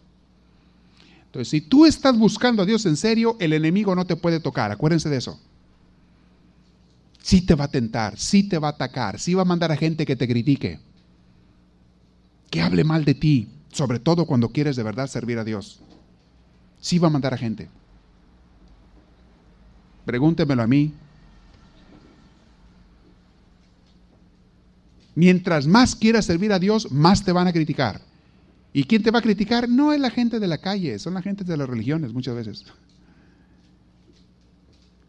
Entonces, 1.26 1.48
si 1.48 1.62
tú 1.62 1.86
estás 1.86 2.18
buscando 2.18 2.64
a 2.64 2.66
Dios 2.66 2.86
en 2.86 2.98
serio, 2.98 3.38
el 3.40 3.54
enemigo 3.54 3.96
no 3.96 4.06
te 4.06 4.18
puede 4.18 4.40
tocar. 4.40 4.72
Acuérdense 4.72 5.10
de 5.10 5.18
eso. 5.18 5.40
Sí 7.22 7.42
te 7.42 7.56
va 7.56 7.66
a 7.66 7.72
tentar, 7.72 8.18
sí 8.18 8.44
te 8.44 8.58
va 8.58 8.70
a 8.70 8.72
atacar, 8.72 9.20
sí 9.20 9.34
va 9.34 9.44
a 9.44 9.46
mandar 9.46 9.72
a 9.72 9.78
gente 9.78 10.06
que 10.06 10.16
te 10.16 10.28
critique 10.28 10.80
que 12.52 12.62
hable 12.62 12.84
mal 12.84 13.06
de 13.06 13.16
ti, 13.16 13.48
sobre 13.72 14.00
todo 14.00 14.26
cuando 14.26 14.50
quieres 14.50 14.76
de 14.76 14.84
verdad 14.84 15.08
servir 15.08 15.40
a 15.40 15.46
Dios. 15.46 15.80
Sí 16.80 17.00
va 17.00 17.08
a 17.08 17.12
mandar 17.12 17.34
a 17.34 17.38
gente. 17.38 17.70
Pregúntemelo 20.06 20.62
a 20.62 20.68
mí. 20.68 20.94
Mientras 25.16 25.68
más 25.68 25.96
quieras 25.96 26.26
servir 26.26 26.54
a 26.54 26.60
Dios, 26.60 26.92
más 26.92 27.24
te 27.24 27.32
van 27.32 27.48
a 27.48 27.54
criticar. 27.54 28.02
¿Y 28.74 28.86
quién 28.86 29.04
te 29.04 29.12
va 29.12 29.20
a 29.20 29.24
criticar? 29.24 29.68
No 29.68 29.92
es 29.92 30.00
la 30.00 30.10
gente 30.10 30.40
de 30.40 30.48
la 30.48 30.58
calle, 30.58 30.98
son 31.00 31.14
la 31.14 31.22
gente 31.22 31.44
de 31.44 31.58
las 31.58 31.70
religiones 31.70 32.14
muchas 32.14 32.36
veces. 32.36 32.66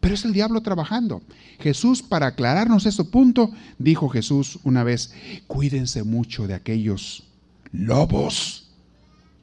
Pero 0.01 0.15
es 0.15 0.25
el 0.25 0.33
diablo 0.33 0.59
trabajando. 0.59 1.21
Jesús, 1.59 2.01
para 2.01 2.27
aclararnos 2.27 2.85
ese 2.85 3.05
punto, 3.05 3.51
dijo 3.79 4.09
Jesús 4.09 4.59
una 4.63 4.83
vez, 4.83 5.13
cuídense 5.47 6.03
mucho 6.03 6.45
de 6.45 6.55
aquellos 6.55 7.23
lobos 7.71 8.69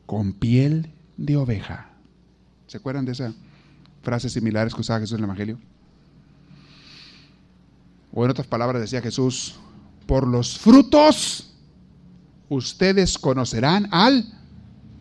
con 0.05 0.35
piel 0.35 0.91
de 1.17 1.37
oveja. 1.39 1.89
¿Se 2.67 2.77
acuerdan 2.77 3.07
de 3.07 3.13
esa 3.13 3.33
frase 4.03 4.29
similares 4.29 4.75
que 4.75 4.83
usaba 4.83 5.01
Jesús 5.01 5.15
en 5.15 5.21
el 5.21 5.25
Evangelio? 5.25 5.59
O 8.13 8.25
en 8.25 8.31
otras 8.31 8.47
palabras 8.47 8.83
decía 8.83 9.01
Jesús, 9.01 9.59
por 10.11 10.27
los 10.27 10.59
frutos 10.59 11.53
ustedes 12.49 13.17
conocerán 13.17 13.87
al 13.93 14.27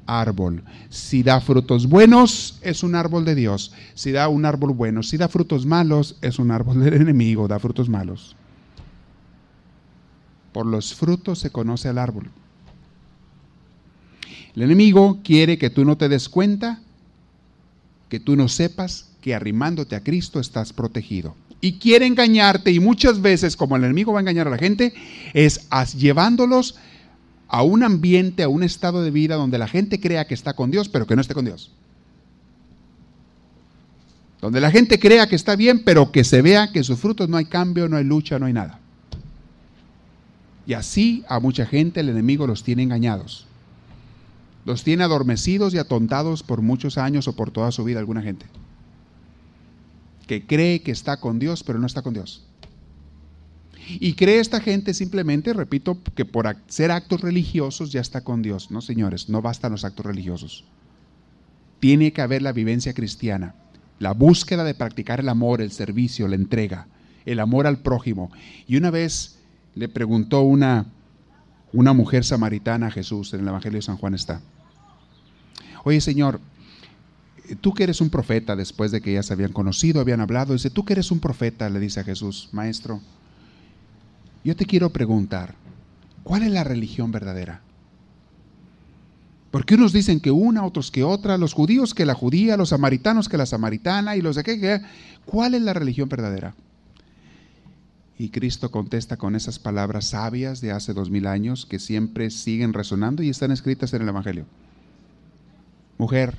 árbol. 0.06 0.64
Si 0.90 1.24
da 1.24 1.42
frutos 1.42 1.90
buenos, 1.90 2.60
es 2.62 2.84
un 2.84 2.94
árbol 2.94 3.26
de 3.26 3.34
Dios. 3.34 3.74
Si 3.96 4.12
da 4.12 4.28
un 4.28 4.46
árbol 4.46 4.72
bueno, 4.74 5.02
si 5.02 5.18
da 5.18 5.28
frutos 5.28 5.66
malos, 5.66 6.18
es 6.22 6.38
un 6.38 6.52
árbol 6.52 6.82
del 6.84 6.94
enemigo, 6.94 7.48
da 7.48 7.58
frutos 7.58 7.90
malos. 7.90 8.36
Por 10.54 10.68
los 10.68 10.94
frutos 10.94 11.40
se 11.40 11.50
conoce 11.50 11.88
al 11.88 11.98
árbol. 11.98 12.30
El 14.56 14.62
enemigo 14.62 15.22
quiere 15.24 15.58
que 15.58 15.72
tú 15.72 15.86
no 15.86 15.98
te 15.98 16.08
des 16.08 16.30
cuenta, 16.30 16.82
que 18.10 18.20
tú 18.20 18.36
no 18.36 18.48
sepas 18.48 19.10
que 19.22 19.34
arrimándote 19.34 19.96
a 19.96 20.04
Cristo 20.04 20.40
estás 20.40 20.72
protegido. 20.72 21.34
Y 21.62 21.74
quiere 21.74 22.06
engañarte 22.06 22.72
y 22.72 22.80
muchas 22.80 23.22
veces, 23.22 23.58
como 23.58 23.76
el 23.76 23.84
enemigo 23.84 24.14
va 24.14 24.20
a 24.20 24.22
engañar 24.22 24.48
a 24.48 24.52
la 24.52 24.58
gente, 24.58 24.94
es 25.34 25.68
llevándolos 25.98 26.76
a 27.50 27.64
un 27.64 27.84
ambiente, 27.84 28.44
a 28.44 28.50
un 28.50 28.64
estado 28.64 29.02
de 29.02 29.12
vida 29.12 29.36
donde 29.36 29.58
la 29.58 29.68
gente 29.68 30.00
crea 30.00 30.26
que 30.26 30.36
está 30.36 30.54
con 30.54 30.72
Dios, 30.72 30.88
pero 30.88 31.06
que 31.06 31.16
no 31.16 31.22
esté 31.22 31.34
con 31.34 31.46
Dios. 31.46 31.72
Donde 34.40 34.62
la 34.62 34.72
gente 34.72 35.00
crea 35.00 35.28
que 35.28 35.36
está 35.36 35.56
bien, 35.56 35.84
pero 35.84 36.12
que 36.12 36.24
se 36.24 36.42
vea 36.42 36.72
que 36.72 36.80
en 36.80 36.86
sus 36.86 37.00
frutos 37.00 37.28
no 37.28 37.36
hay 37.36 37.46
cambio, 37.46 37.90
no 37.90 37.98
hay 37.98 38.06
lucha, 38.06 38.40
no 38.40 38.46
hay 38.46 38.54
nada. 38.54 38.80
Y 40.66 40.74
así 40.74 41.26
a 41.28 41.40
mucha 41.40 41.66
gente 41.66 42.00
el 42.00 42.10
enemigo 42.10 42.48
los 42.48 42.64
tiene 42.64 42.84
engañados. 42.84 43.48
Los 44.66 44.84
tiene 44.84 45.04
adormecidos 45.04 45.74
y 45.74 45.80
atontados 45.80 46.44
por 46.44 46.62
muchos 46.62 46.98
años 46.98 47.28
o 47.28 47.36
por 47.36 47.50
toda 47.52 47.72
su 47.72 47.84
vida 47.84 48.00
alguna 48.00 48.22
gente. 48.22 48.46
Que 50.30 50.46
cree 50.46 50.84
que 50.84 50.92
está 50.92 51.20
con 51.20 51.40
Dios, 51.40 51.64
pero 51.64 51.80
no 51.80 51.88
está 51.88 52.04
con 52.04 52.14
Dios. 52.14 52.46
Y 53.88 54.14
cree 54.14 54.40
esta 54.40 54.62
gente 54.62 54.94
simplemente, 54.94 55.54
repito, 55.54 55.98
que 56.14 56.24
por 56.24 56.46
hacer 56.46 56.92
actos 56.92 57.22
religiosos 57.22 57.92
ya 57.92 58.02
está 58.02 58.22
con 58.22 58.44
Dios. 58.44 58.70
No, 58.70 58.82
señores, 58.82 59.30
no 59.30 59.42
bastan 59.42 59.72
los 59.72 59.84
actos 59.86 60.06
religiosos. 60.06 60.66
Tiene 61.80 62.14
que 62.14 62.22
haber 62.22 62.44
la 62.44 62.52
vivencia 62.52 62.94
cristiana, 62.94 63.56
la 63.98 64.14
búsqueda 64.14 64.64
de 64.64 64.76
practicar 64.76 65.20
el 65.22 65.30
amor, 65.30 65.62
el 65.62 65.72
servicio, 65.72 66.28
la 66.28 66.36
entrega, 66.36 66.86
el 67.26 67.40
amor 67.40 67.66
al 67.66 67.80
prójimo. 67.80 68.32
Y 68.68 68.76
una 68.78 68.92
vez 68.92 69.40
le 69.74 69.90
preguntó 69.90 70.42
una 70.42 70.86
una 71.74 71.94
mujer 71.94 72.24
samaritana 72.24 72.88
a 72.88 72.92
Jesús, 72.92 73.34
en 73.34 73.42
el 73.42 73.48
Evangelio 73.48 73.78
de 73.78 73.84
San 73.84 73.98
Juan 73.98 74.14
está. 74.14 74.42
Oye 75.84 76.02
Señor, 76.02 76.40
tú 77.56 77.74
que 77.74 77.84
eres 77.84 78.02
un 78.02 78.10
profeta 78.10 78.56
después 78.56 78.92
de 78.92 79.02
que 79.02 79.14
ya 79.14 79.24
se 79.24 79.34
habían 79.34 79.54
conocido, 79.54 80.02
habían 80.02 80.22
hablado, 80.22 80.54
dice, 80.54 80.70
tú 80.70 80.86
que 80.86 80.94
eres 80.94 81.12
un 81.12 81.20
profeta, 81.20 81.70
le 81.70 81.80
dice 81.80 82.00
a 82.00 82.04
Jesús, 82.04 82.50
maestro, 82.52 83.02
yo 84.44 84.56
te 84.56 84.66
quiero 84.66 84.90
preguntar, 84.92 85.56
¿cuál 86.24 86.44
es 86.44 86.52
la 86.52 86.64
religión 86.64 87.12
verdadera? 87.12 87.62
Porque 89.52 89.76
unos 89.76 89.94
dicen 89.94 90.20
que 90.20 90.32
una, 90.32 90.64
otros 90.64 90.92
que 90.92 91.04
otra, 91.04 91.38
los 91.38 91.54
judíos 91.54 91.94
que 91.94 92.06
la 92.06 92.14
judía, 92.14 92.56
los 92.56 92.70
samaritanos 92.70 93.28
que 93.28 93.38
la 93.38 93.48
samaritana 93.48 94.16
y 94.16 94.22
los 94.22 94.36
de 94.36 94.44
qué, 94.44 94.82
¿cuál 95.26 95.56
es 95.56 95.62
la 95.62 95.74
religión 95.74 96.08
verdadera? 96.08 96.54
Y 98.18 98.30
Cristo 98.30 98.70
contesta 98.70 99.18
con 99.18 99.36
esas 99.36 99.60
palabras 99.60 100.06
sabias 100.06 100.62
de 100.62 100.72
hace 100.72 100.94
dos 100.94 101.10
mil 101.10 101.26
años 101.26 101.66
que 101.66 101.80
siempre 101.80 102.30
siguen 102.30 102.74
resonando 102.74 103.24
y 103.24 103.30
están 103.30 103.52
escritas 103.52 103.94
en 103.94 104.04
el 104.04 104.10
Evangelio. 104.10 104.46
Mujer, 105.98 106.38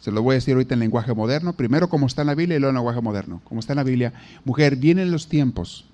se 0.00 0.10
lo 0.10 0.22
voy 0.22 0.34
a 0.34 0.36
decir 0.36 0.54
ahorita 0.54 0.74
en 0.74 0.80
lenguaje 0.80 1.14
moderno, 1.14 1.54
primero 1.54 1.88
como 1.88 2.06
está 2.06 2.22
en 2.22 2.28
la 2.28 2.34
Biblia 2.34 2.56
y 2.56 2.60
luego 2.60 2.70
en 2.70 2.76
lenguaje 2.76 3.00
moderno. 3.00 3.40
Como 3.44 3.60
está 3.60 3.72
en 3.72 3.78
la 3.78 3.84
Biblia, 3.84 4.12
mujer, 4.44 4.76
vienen 4.76 5.10
los 5.10 5.28
tiempos, 5.28 5.86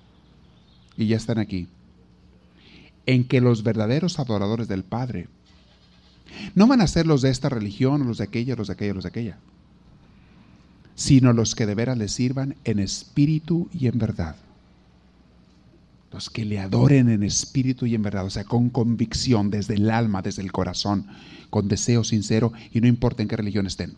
y 0.97 1.07
ya 1.07 1.17
están 1.17 1.39
aquí, 1.39 1.67
en 3.05 3.27
que 3.27 3.41
los 3.41 3.63
verdaderos 3.63 4.19
adoradores 4.19 4.67
del 4.67 4.83
Padre 4.83 5.27
no 6.55 6.67
van 6.67 6.81
a 6.81 6.87
ser 6.87 7.05
los 7.05 7.21
de 7.21 7.29
esta 7.29 7.49
religión, 7.49 8.07
los 8.07 8.17
de 8.17 8.25
aquella, 8.25 8.55
los 8.55 8.67
de 8.67 8.73
aquella, 8.73 8.93
los 8.93 9.03
de 9.03 9.09
aquella 9.09 9.37
sino 10.95 11.33
los 11.33 11.55
que 11.55 11.65
de 11.65 11.75
veras 11.75 11.97
les 11.97 12.11
sirvan 12.11 12.55
en 12.63 12.79
espíritu 12.79 13.69
y 13.73 13.87
en 13.87 13.97
verdad. 13.97 14.35
Los 16.13 16.29
que 16.29 16.45
le 16.45 16.59
adoren 16.59 17.09
en 17.09 17.23
espíritu 17.23 17.87
y 17.87 17.95
en 17.95 18.03
verdad, 18.03 18.25
o 18.25 18.29
sea, 18.29 18.43
con 18.43 18.69
convicción, 18.69 19.49
desde 19.49 19.73
el 19.73 19.89
alma, 19.89 20.21
desde 20.21 20.43
el 20.43 20.51
corazón, 20.51 21.07
con 21.49 21.67
deseo 21.67 22.03
sincero 22.03 22.53
y 22.71 22.81
no 22.81 22.87
importa 22.87 23.23
en 23.23 23.27
qué 23.27 23.35
religión 23.35 23.65
estén. 23.65 23.95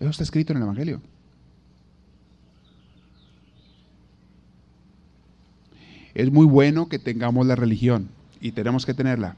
Eso 0.00 0.10
está 0.10 0.24
escrito 0.24 0.52
en 0.52 0.58
el 0.58 0.64
Evangelio. 0.64 1.00
Es 6.14 6.32
muy 6.32 6.46
bueno 6.46 6.88
que 6.88 6.98
tengamos 6.98 7.46
la 7.46 7.54
religión 7.54 8.08
y 8.40 8.52
tenemos 8.52 8.84
que 8.84 8.94
tenerla. 8.94 9.36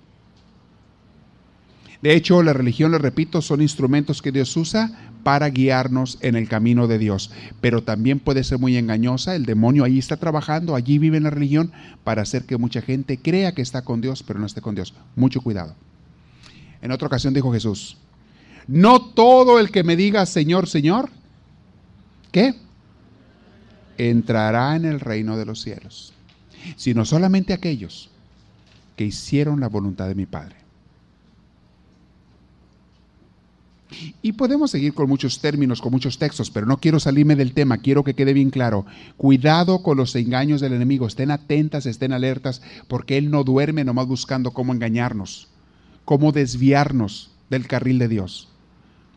De 2.00 2.14
hecho, 2.14 2.42
la 2.42 2.52
religión, 2.52 2.92
lo 2.92 2.98
repito, 2.98 3.42
son 3.42 3.60
instrumentos 3.60 4.22
que 4.22 4.32
Dios 4.32 4.56
usa 4.56 5.12
para 5.28 5.50
guiarnos 5.50 6.16
en 6.22 6.36
el 6.36 6.48
camino 6.48 6.86
de 6.86 6.96
Dios. 6.96 7.30
Pero 7.60 7.82
también 7.82 8.18
puede 8.18 8.42
ser 8.44 8.58
muy 8.58 8.78
engañosa. 8.78 9.36
El 9.36 9.44
demonio 9.44 9.84
ahí 9.84 9.98
está 9.98 10.16
trabajando, 10.16 10.74
allí 10.74 10.98
vive 10.98 11.18
en 11.18 11.24
la 11.24 11.28
religión 11.28 11.70
para 12.02 12.22
hacer 12.22 12.46
que 12.46 12.56
mucha 12.56 12.80
gente 12.80 13.18
crea 13.18 13.52
que 13.52 13.60
está 13.60 13.82
con 13.82 14.00
Dios, 14.00 14.22
pero 14.22 14.40
no 14.40 14.46
esté 14.46 14.62
con 14.62 14.74
Dios. 14.74 14.94
Mucho 15.16 15.42
cuidado. 15.42 15.74
En 16.80 16.92
otra 16.92 17.08
ocasión 17.08 17.34
dijo 17.34 17.52
Jesús, 17.52 17.98
no 18.66 19.02
todo 19.02 19.60
el 19.60 19.70
que 19.70 19.84
me 19.84 19.96
diga 19.96 20.24
Señor, 20.24 20.66
Señor, 20.66 21.10
¿qué? 22.32 22.54
Entrará 23.98 24.76
en 24.76 24.86
el 24.86 24.98
reino 24.98 25.36
de 25.36 25.44
los 25.44 25.60
cielos, 25.60 26.14
sino 26.76 27.04
solamente 27.04 27.52
aquellos 27.52 28.08
que 28.96 29.04
hicieron 29.04 29.60
la 29.60 29.68
voluntad 29.68 30.08
de 30.08 30.14
mi 30.14 30.24
Padre. 30.24 30.56
Y 34.20 34.32
podemos 34.32 34.70
seguir 34.70 34.92
con 34.92 35.08
muchos 35.08 35.40
términos, 35.40 35.80
con 35.80 35.92
muchos 35.92 36.18
textos, 36.18 36.50
pero 36.50 36.66
no 36.66 36.76
quiero 36.76 37.00
salirme 37.00 37.36
del 37.36 37.54
tema, 37.54 37.78
quiero 37.78 38.04
que 38.04 38.14
quede 38.14 38.32
bien 38.32 38.50
claro. 38.50 38.84
Cuidado 39.16 39.82
con 39.82 39.96
los 39.96 40.14
engaños 40.14 40.60
del 40.60 40.74
enemigo, 40.74 41.06
estén 41.06 41.30
atentas, 41.30 41.86
estén 41.86 42.12
alertas, 42.12 42.60
porque 42.86 43.16
él 43.16 43.30
no 43.30 43.44
duerme 43.44 43.84
nomás 43.84 44.06
buscando 44.06 44.50
cómo 44.50 44.72
engañarnos, 44.72 45.48
cómo 46.04 46.32
desviarnos 46.32 47.30
del 47.48 47.66
carril 47.66 47.98
de 47.98 48.08
Dios, 48.08 48.48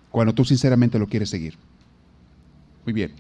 cuando 0.10 0.34
tú 0.34 0.46
sinceramente 0.46 1.00
lo 1.00 1.08
quieres 1.08 1.30
seguir. 1.30 1.58
Muy 2.86 2.94
bien. 2.94 3.12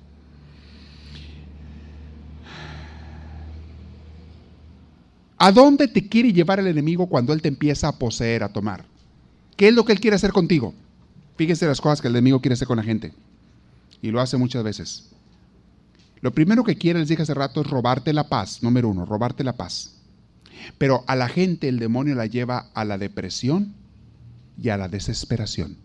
¿A 5.38 5.52
dónde 5.52 5.88
te 5.88 6.08
quiere 6.08 6.32
llevar 6.32 6.60
el 6.60 6.68
enemigo 6.68 7.08
cuando 7.08 7.34
él 7.34 7.42
te 7.42 7.48
empieza 7.48 7.88
a 7.88 7.98
poseer, 7.98 8.44
a 8.44 8.54
tomar? 8.54 8.86
¿Qué 9.58 9.70
es 9.70 9.74
lo 9.74 9.84
que 9.84 9.92
él 9.92 10.00
quiere 10.00 10.16
hacer 10.16 10.32
contigo? 10.32 10.74
Fíjese 11.38 11.66
las 11.66 11.82
cosas 11.82 12.02
que 12.02 12.08
el 12.08 12.16
enemigo 12.16 12.42
quiere 12.42 12.54
hacer 12.54 12.68
con 12.68 12.78
la 12.78 12.84
gente. 12.84 13.14
Y 14.02 14.12
lo 14.12 14.22
hace 14.22 14.38
muchas 14.38 14.64
veces. 14.64 15.10
Lo 16.22 16.34
primero 16.34 16.64
que 16.64 16.76
quiere, 16.76 17.00
les 17.00 17.08
dije 17.08 17.24
hace 17.24 17.34
rato, 17.34 17.62
es 17.62 17.68
robarte 17.68 18.14
la 18.14 18.28
paz. 18.30 18.62
Número 18.62 18.90
uno, 18.90 19.06
robarte 19.06 19.44
la 19.44 19.54
paz. 19.54 19.96
Pero 20.78 21.04
a 21.08 21.16
la 21.16 21.28
gente 21.28 21.68
el 21.68 21.80
demonio 21.80 22.16
la 22.16 22.28
lleva 22.28 22.70
a 22.74 22.86
la 22.86 22.98
depresión 22.98 23.74
y 24.62 24.70
a 24.70 24.78
la 24.78 24.88
desesperación. 24.88 25.78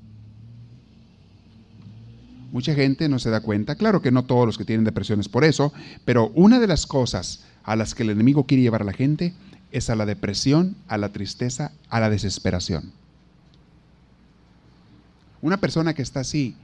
Mucha 2.53 2.75
gente 2.75 3.09
no 3.09 3.19
se 3.19 3.31
da 3.31 3.41
cuenta, 3.41 3.75
claro 3.75 4.01
que 4.01 4.11
no 4.11 4.25
todos 4.25 4.47
los 4.47 4.57
que 4.57 4.65
tienen 4.65 4.85
depresión 4.85 5.21
es 5.21 5.29
por 5.29 5.45
eso, 5.45 5.73
pero 6.05 6.31
una 6.35 6.61
de 6.61 6.67
las 6.67 6.87
cosas 6.87 7.45
a 7.65 7.77
las 7.77 7.95
que 7.95 8.03
el 8.03 8.11
enemigo 8.11 8.47
quiere 8.47 8.63
llevar 8.63 8.83
a 8.83 8.87
la 8.87 8.93
gente 8.93 9.35
es 9.73 9.91
a 9.91 9.97
la 9.97 10.07
depresión, 10.07 10.77
a 10.89 10.97
la 10.97 11.11
tristeza, 11.11 11.73
a 11.91 12.01
la 12.01 12.09
desesperación. 12.09 12.93
Una 15.43 15.59
persona 15.59 15.95
que 15.95 16.03
está 16.03 16.21
así 16.21 16.55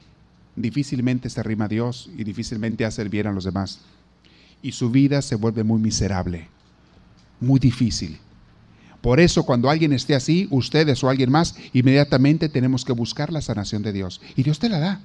difícilmente 0.57 1.31
se 1.31 1.41
arrima 1.41 1.67
a 1.67 1.69
Dios 1.69 2.11
y 2.17 2.25
difícilmente 2.25 2.85
hace 2.85 3.05
bien 3.05 3.27
a 3.27 3.33
los 3.33 3.45
demás. 3.45 3.81
Y 4.63 4.73
su 4.73 4.91
vida 4.91 5.23
se 5.23 5.35
vuelve 5.35 5.65
muy 5.65 5.81
miserable, 5.81 6.49
muy 7.41 7.59
difícil. 7.59 8.19
Por 9.01 9.19
eso 9.19 9.45
cuando 9.45 9.69
alguien 9.69 9.93
esté 9.93 10.15
así, 10.15 10.47
ustedes 10.51 11.03
o 11.03 11.09
alguien 11.09 11.31
más, 11.31 11.57
inmediatamente 11.73 12.49
tenemos 12.49 12.85
que 12.85 12.93
buscar 12.93 13.33
la 13.33 13.41
sanación 13.41 13.83
de 13.83 13.93
Dios. 13.93 14.21
Y 14.37 14.45
Dios 14.45 14.61
te 14.61 14.69
la 14.69 14.79
da. 14.79 15.01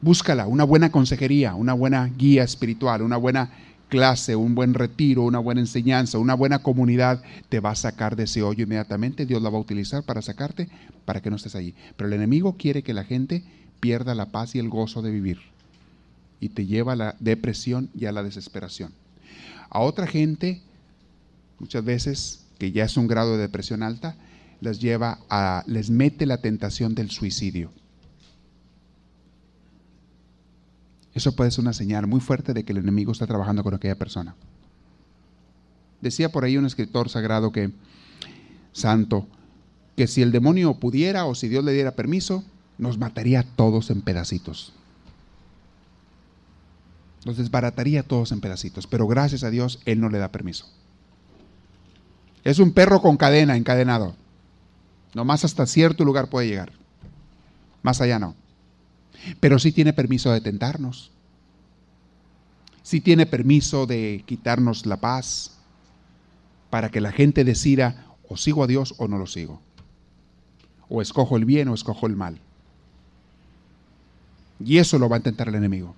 Búscala, 0.00 0.46
una 0.46 0.64
buena 0.64 0.90
consejería, 0.90 1.54
una 1.54 1.72
buena 1.72 2.06
guía 2.06 2.42
espiritual, 2.42 3.02
una 3.02 3.16
buena 3.16 3.50
clase, 3.88 4.36
un 4.36 4.54
buen 4.54 4.74
retiro, 4.74 5.22
una 5.22 5.38
buena 5.38 5.60
enseñanza, 5.60 6.18
una 6.18 6.34
buena 6.34 6.60
comunidad, 6.60 7.22
te 7.48 7.60
va 7.60 7.70
a 7.70 7.76
sacar 7.76 8.16
de 8.16 8.24
ese 8.24 8.42
hoyo 8.42 8.64
inmediatamente. 8.64 9.26
Dios 9.26 9.42
la 9.42 9.50
va 9.50 9.58
a 9.58 9.62
utilizar 9.62 10.04
para 10.04 10.22
sacarte, 10.22 10.68
para 11.04 11.20
que 11.20 11.30
no 11.30 11.36
estés 11.36 11.54
allí. 11.54 11.74
Pero 11.96 12.08
el 12.08 12.14
enemigo 12.14 12.56
quiere 12.56 12.82
que 12.82 12.94
la 12.94 13.04
gente 13.04 13.44
pierda 13.80 14.14
la 14.14 14.26
paz 14.26 14.54
y 14.54 14.58
el 14.58 14.68
gozo 14.68 15.02
de 15.02 15.10
vivir. 15.10 15.38
Y 16.40 16.50
te 16.50 16.66
lleva 16.66 16.92
a 16.92 16.96
la 16.96 17.16
depresión 17.18 17.90
y 17.94 18.04
a 18.04 18.12
la 18.12 18.22
desesperación. 18.22 18.92
A 19.70 19.80
otra 19.80 20.06
gente, 20.06 20.62
muchas 21.58 21.84
veces, 21.84 22.44
que 22.58 22.72
ya 22.72 22.84
es 22.84 22.96
un 22.96 23.08
grado 23.08 23.32
de 23.32 23.42
depresión 23.42 23.82
alta, 23.82 24.16
les 24.60 24.80
lleva 24.80 25.18
a, 25.28 25.64
les 25.66 25.90
mete 25.90 26.26
la 26.26 26.38
tentación 26.38 26.94
del 26.94 27.10
suicidio. 27.10 27.70
Eso 31.18 31.32
puede 31.32 31.50
ser 31.50 31.62
una 31.62 31.72
señal 31.72 32.06
muy 32.06 32.20
fuerte 32.20 32.54
de 32.54 32.62
que 32.62 32.70
el 32.70 32.78
enemigo 32.78 33.10
está 33.10 33.26
trabajando 33.26 33.64
con 33.64 33.74
aquella 33.74 33.96
persona. 33.96 34.36
Decía 36.00 36.30
por 36.30 36.44
ahí 36.44 36.56
un 36.56 36.64
escritor 36.64 37.08
sagrado 37.08 37.50
que, 37.50 37.72
santo, 38.70 39.26
que 39.96 40.06
si 40.06 40.22
el 40.22 40.30
demonio 40.30 40.74
pudiera 40.74 41.24
o 41.24 41.34
si 41.34 41.48
Dios 41.48 41.64
le 41.64 41.72
diera 41.72 41.96
permiso, 41.96 42.44
nos 42.78 42.98
mataría 42.98 43.40
a 43.40 43.42
todos 43.42 43.90
en 43.90 44.02
pedacitos. 44.02 44.72
Nos 47.24 47.36
desbarataría 47.36 48.02
a 48.02 48.04
todos 48.04 48.30
en 48.30 48.40
pedacitos. 48.40 48.86
Pero 48.86 49.08
gracias 49.08 49.42
a 49.42 49.50
Dios, 49.50 49.80
Él 49.86 50.00
no 50.00 50.10
le 50.10 50.18
da 50.18 50.30
permiso. 50.30 50.66
Es 52.44 52.60
un 52.60 52.72
perro 52.72 53.02
con 53.02 53.16
cadena, 53.16 53.56
encadenado. 53.56 54.14
Nomás 55.14 55.44
hasta 55.44 55.66
cierto 55.66 56.04
lugar 56.04 56.30
puede 56.30 56.46
llegar. 56.46 56.70
Más 57.82 58.00
allá 58.00 58.20
no. 58.20 58.36
Pero 59.40 59.58
sí 59.58 59.72
tiene 59.72 59.92
permiso 59.92 60.30
de 60.32 60.40
tentarnos. 60.40 61.10
Sí 62.82 63.00
tiene 63.00 63.26
permiso 63.26 63.86
de 63.86 64.22
quitarnos 64.26 64.86
la 64.86 64.96
paz 64.98 65.58
para 66.70 66.90
que 66.90 67.00
la 67.00 67.12
gente 67.12 67.44
decida 67.44 68.06
o 68.28 68.36
sigo 68.36 68.64
a 68.64 68.66
Dios 68.66 68.94
o 68.98 69.08
no 69.08 69.18
lo 69.18 69.26
sigo. 69.26 69.60
O 70.88 71.02
escojo 71.02 71.36
el 71.36 71.44
bien 71.44 71.68
o 71.68 71.74
escojo 71.74 72.06
el 72.06 72.16
mal. 72.16 72.40
Y 74.64 74.78
eso 74.78 74.98
lo 74.98 75.08
va 75.08 75.16
a 75.16 75.18
intentar 75.18 75.48
el 75.48 75.54
enemigo. 75.54 75.94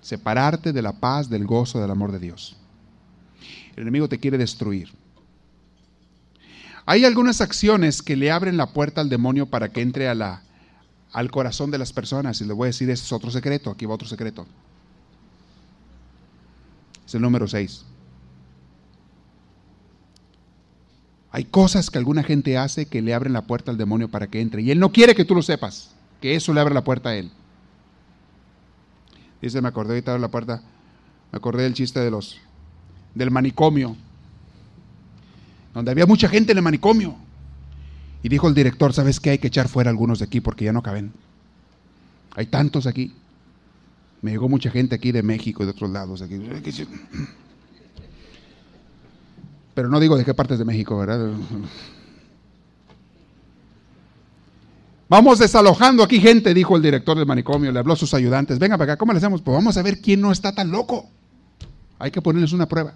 Separarte 0.00 0.72
de 0.72 0.82
la 0.82 0.92
paz, 0.92 1.28
del 1.28 1.46
gozo, 1.46 1.80
del 1.80 1.90
amor 1.90 2.12
de 2.12 2.18
Dios. 2.18 2.56
El 3.76 3.82
enemigo 3.82 4.08
te 4.08 4.18
quiere 4.18 4.38
destruir. 4.38 4.88
Hay 6.86 7.04
algunas 7.04 7.40
acciones 7.40 8.02
que 8.02 8.16
le 8.16 8.30
abren 8.30 8.56
la 8.56 8.72
puerta 8.72 9.02
al 9.02 9.10
demonio 9.10 9.46
para 9.46 9.70
que 9.70 9.82
entre 9.82 10.08
a 10.08 10.14
la 10.14 10.42
al 11.12 11.30
corazón 11.30 11.70
de 11.70 11.78
las 11.78 11.92
personas. 11.92 12.40
Y 12.40 12.44
le 12.44 12.52
voy 12.52 12.66
a 12.66 12.68
decir, 12.68 12.88
ese 12.90 13.04
es 13.04 13.12
otro 13.12 13.30
secreto, 13.30 13.70
aquí 13.70 13.86
va 13.86 13.94
otro 13.94 14.08
secreto. 14.08 14.46
Es 17.06 17.14
el 17.14 17.22
número 17.22 17.46
6. 17.48 17.84
Hay 21.30 21.44
cosas 21.44 21.90
que 21.90 21.98
alguna 21.98 22.22
gente 22.22 22.56
hace 22.56 22.86
que 22.86 23.02
le 23.02 23.14
abren 23.14 23.32
la 23.32 23.42
puerta 23.42 23.70
al 23.70 23.78
demonio 23.78 24.08
para 24.08 24.26
que 24.26 24.40
entre. 24.40 24.62
Y 24.62 24.70
él 24.70 24.78
no 24.78 24.92
quiere 24.92 25.14
que 25.14 25.24
tú 25.24 25.34
lo 25.34 25.42
sepas, 25.42 25.90
que 26.20 26.34
eso 26.34 26.52
le 26.52 26.60
abre 26.60 26.74
la 26.74 26.84
puerta 26.84 27.10
a 27.10 27.16
él. 27.16 27.30
Dice, 29.40 29.60
me 29.60 29.68
acordé 29.68 29.90
ahorita 29.94 30.14
de 30.14 30.18
la 30.18 30.28
puerta, 30.28 30.62
me 31.30 31.36
acordé 31.36 31.62
del 31.62 31.74
chiste 31.74 32.00
de 32.00 32.10
los, 32.10 32.38
del 33.14 33.30
manicomio, 33.30 33.94
donde 35.74 35.90
había 35.90 36.06
mucha 36.06 36.28
gente 36.28 36.52
en 36.52 36.58
el 36.58 36.64
manicomio. 36.64 37.14
Y 38.22 38.28
dijo 38.28 38.48
el 38.48 38.54
director, 38.54 38.92
¿sabes 38.92 39.20
qué? 39.20 39.30
Hay 39.30 39.38
que 39.38 39.48
echar 39.48 39.68
fuera 39.68 39.90
algunos 39.90 40.18
de 40.18 40.24
aquí 40.24 40.40
porque 40.40 40.64
ya 40.64 40.72
no 40.72 40.82
caben. 40.82 41.12
Hay 42.34 42.46
tantos 42.46 42.86
aquí. 42.86 43.14
Me 44.22 44.32
llegó 44.32 44.48
mucha 44.48 44.70
gente 44.70 44.96
aquí 44.96 45.12
de 45.12 45.22
México 45.22 45.62
y 45.62 45.66
de 45.66 45.72
otros 45.72 45.90
lados. 45.90 46.22
Aquí. 46.22 46.40
Pero 49.74 49.88
no 49.88 50.00
digo 50.00 50.16
de 50.16 50.24
qué 50.24 50.34
partes 50.34 50.58
de 50.58 50.64
México, 50.64 50.98
¿verdad? 50.98 51.32
Vamos 55.08 55.38
desalojando 55.38 56.02
aquí 56.02 56.20
gente, 56.20 56.52
dijo 56.52 56.76
el 56.76 56.82
director 56.82 57.16
del 57.16 57.26
manicomio, 57.26 57.72
le 57.72 57.78
habló 57.78 57.94
a 57.94 57.96
sus 57.96 58.12
ayudantes. 58.12 58.58
Venga 58.58 58.76
para 58.76 58.92
acá, 58.92 58.98
¿cómo 58.98 59.12
le 59.12 59.18
hacemos? 59.18 59.40
Pues 59.40 59.54
vamos 59.54 59.76
a 59.76 59.82
ver 59.82 60.00
quién 60.00 60.20
no 60.20 60.32
está 60.32 60.52
tan 60.52 60.70
loco. 60.70 61.08
Hay 61.98 62.10
que 62.10 62.20
ponerles 62.20 62.52
una 62.52 62.66
prueba. 62.66 62.94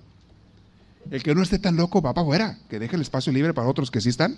El 1.11 1.23
que 1.23 1.35
no 1.35 1.43
esté 1.43 1.59
tan 1.59 1.77
loco 1.77 2.03
va 2.03 2.13
para 2.13 2.25
afuera, 2.25 2.59
que 2.69 2.79
deje 2.79 2.97
el 2.97 3.03
espacio 3.03 3.33
libre 3.33 3.55
para 3.55 3.69
otros 3.69 3.91
que 3.91 4.01
sí 4.01 4.09
están 4.09 4.37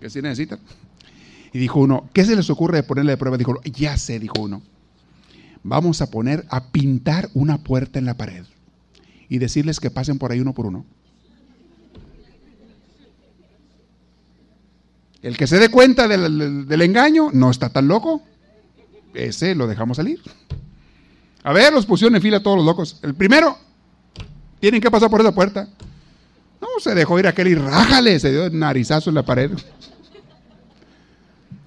que 0.00 0.10
sí 0.10 0.22
necesitan. 0.22 0.58
Y 1.52 1.58
dijo 1.58 1.80
uno, 1.80 2.08
¿qué 2.12 2.24
se 2.24 2.36
les 2.36 2.50
ocurre 2.50 2.78
de 2.78 2.82
ponerle 2.82 3.12
de 3.12 3.16
prueba? 3.16 3.36
Dijo, 3.36 3.60
ya 3.64 3.96
sé, 3.96 4.18
dijo 4.18 4.40
uno. 4.40 4.62
Vamos 5.62 6.00
a 6.02 6.10
poner 6.10 6.44
a 6.50 6.70
pintar 6.70 7.30
una 7.34 7.58
puerta 7.58 7.98
en 7.98 8.06
la 8.06 8.14
pared 8.14 8.44
y 9.28 9.38
decirles 9.38 9.80
que 9.80 9.90
pasen 9.90 10.18
por 10.18 10.32
ahí 10.32 10.40
uno 10.40 10.52
por 10.52 10.66
uno. 10.66 10.84
El 15.22 15.36
que 15.36 15.46
se 15.46 15.58
dé 15.58 15.70
cuenta 15.70 16.06
del, 16.06 16.68
del 16.68 16.82
engaño 16.82 17.30
no 17.32 17.50
está 17.50 17.68
tan 17.70 17.88
loco. 17.88 18.22
Ese 19.14 19.54
lo 19.54 19.66
dejamos 19.66 19.96
salir. 19.96 20.20
A 21.42 21.52
ver, 21.52 21.72
los 21.72 21.86
pusieron 21.86 22.14
en 22.14 22.22
fila 22.22 22.42
todos 22.42 22.58
los 22.58 22.66
locos. 22.66 23.00
El 23.02 23.14
primero, 23.14 23.58
tienen 24.60 24.80
que 24.80 24.90
pasar 24.90 25.10
por 25.10 25.20
esa 25.20 25.34
puerta. 25.34 25.68
No, 26.66 26.80
se 26.80 26.94
dejó 26.94 27.18
ir 27.18 27.26
aquel 27.26 27.48
y 27.48 27.54
rájale, 27.54 28.18
se 28.18 28.30
dio 28.32 28.50
narizazo 28.50 29.10
en 29.10 29.14
la 29.14 29.24
pared. 29.24 29.50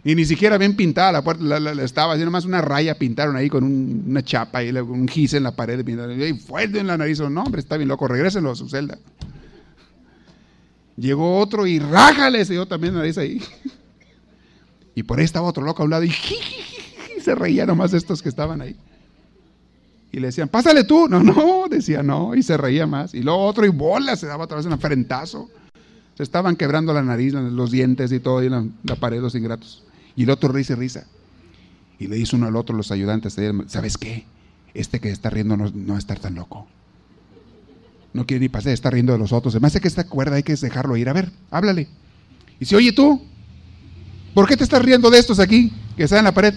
Y 0.04 0.16
ni 0.16 0.26
siquiera 0.26 0.58
bien 0.58 0.76
pintada 0.76 1.12
la 1.12 1.22
puerta, 1.24 1.44
la, 1.60 1.84
estaba, 1.84 2.14
así 2.14 2.24
nomás 2.24 2.46
una 2.46 2.62
raya 2.62 2.98
pintaron 2.98 3.36
ahí 3.36 3.50
con 3.50 3.64
una 3.64 4.24
chapa 4.24 4.64
y 4.64 4.72
un 4.72 5.08
gis 5.08 5.34
en 5.34 5.44
la 5.44 5.52
pared. 5.52 5.86
Y 5.88 6.34
fuerte 6.34 6.80
en 6.80 6.88
la 6.88 6.98
nariz. 6.98 7.20
No, 7.20 7.44
hombre, 7.44 7.62
está 7.62 7.78
bien 7.78 7.88
loco, 7.90 8.08
regrésenlo 8.08 8.52
a 8.52 8.56
su 8.56 8.70
celda. 8.70 8.98
Llegó 10.98 11.38
otro 11.38 11.66
y 11.66 11.80
rájale, 11.80 12.44
se 12.44 12.54
dio 12.54 12.66
también 12.66 12.94
nariz 12.94 13.18
ahí. 13.18 13.42
Y 14.96 15.04
por 15.04 15.20
ahí 15.20 15.26
estaba 15.26 15.48
otro 15.48 15.64
loco 15.64 15.82
a 15.82 15.86
un 15.86 15.92
lado 15.92 16.04
y, 16.04 16.14
se 17.24 17.36
reía 17.36 17.66
nomás 17.66 17.94
estos 17.94 18.22
que 18.22 18.28
estaban 18.28 18.62
ahí. 18.62 18.76
Y 20.12 20.20
le 20.20 20.28
decían, 20.28 20.50
pásale 20.50 20.84
tú. 20.84 21.08
No, 21.08 21.24
no, 21.24 21.68
decía 21.70 22.04
no. 22.04 22.36
Y 22.36 22.44
se 22.44 22.58
reía 22.58 22.88
más. 22.88 23.14
Y 23.14 23.22
luego 23.22 23.46
otro 23.46 23.66
y 23.66 23.70
bola, 23.70 24.16
se 24.16 24.28
daba 24.28 24.46
otra 24.46 24.58
vez 24.58 24.66
un 24.66 24.80
frentazo. 24.80 25.50
Se 26.16 26.24
estaban 26.24 26.56
quebrando 26.56 26.94
la 26.94 27.02
nariz, 27.02 27.34
los 27.34 27.72
dientes 27.72 28.12
y 28.12 28.20
todo, 28.20 28.44
y 28.44 28.50
la, 28.50 28.66
la 28.84 28.96
pared, 28.96 29.22
los 29.22 29.36
ingratos. 29.36 29.84
Y 30.16 30.24
el 30.24 30.30
otro 30.32 30.52
risa 30.52 30.74
y 30.74 30.76
risa. 30.76 31.08
Y 31.98 32.08
le 32.08 32.18
dice 32.18 32.36
uno 32.36 32.48
al 32.48 32.56
otro, 32.56 32.76
los 32.76 32.92
ayudantes, 32.92 33.38
¿sabes 33.68 33.98
qué? 33.98 34.26
Este 34.74 35.00
que 35.00 35.12
está 35.12 35.30
riendo 35.30 35.58
no, 35.58 35.70
no 35.74 35.94
va 35.94 35.96
a 35.96 36.00
estar 36.00 36.20
tan 36.20 36.36
loco. 36.36 36.68
No 38.14 38.26
quiere 38.26 38.42
ni 38.42 38.50
pasar, 38.50 38.74
está 38.74 38.90
riendo 38.90 39.14
de 39.14 39.20
los 39.20 39.32
otros. 39.32 39.54
Además, 39.54 39.78
que 39.80 39.88
esta 39.88 40.06
cuerda 40.06 40.36
hay 40.36 40.44
que 40.44 40.56
dejarlo 40.56 40.98
ir. 40.98 41.10
A 41.10 41.14
ver, 41.14 41.32
háblale. 41.52 41.84
Y 42.56 42.60
dice, 42.62 42.76
oye 42.76 42.92
tú, 42.92 43.22
¿por 44.34 44.48
qué 44.48 44.58
te 44.58 44.64
estás 44.64 44.82
riendo 44.84 45.10
de 45.10 45.20
estos 45.20 45.40
aquí 45.40 45.72
que 45.96 46.04
están 46.04 46.20
en 46.20 46.26
la 46.26 46.34
pared? 46.34 46.56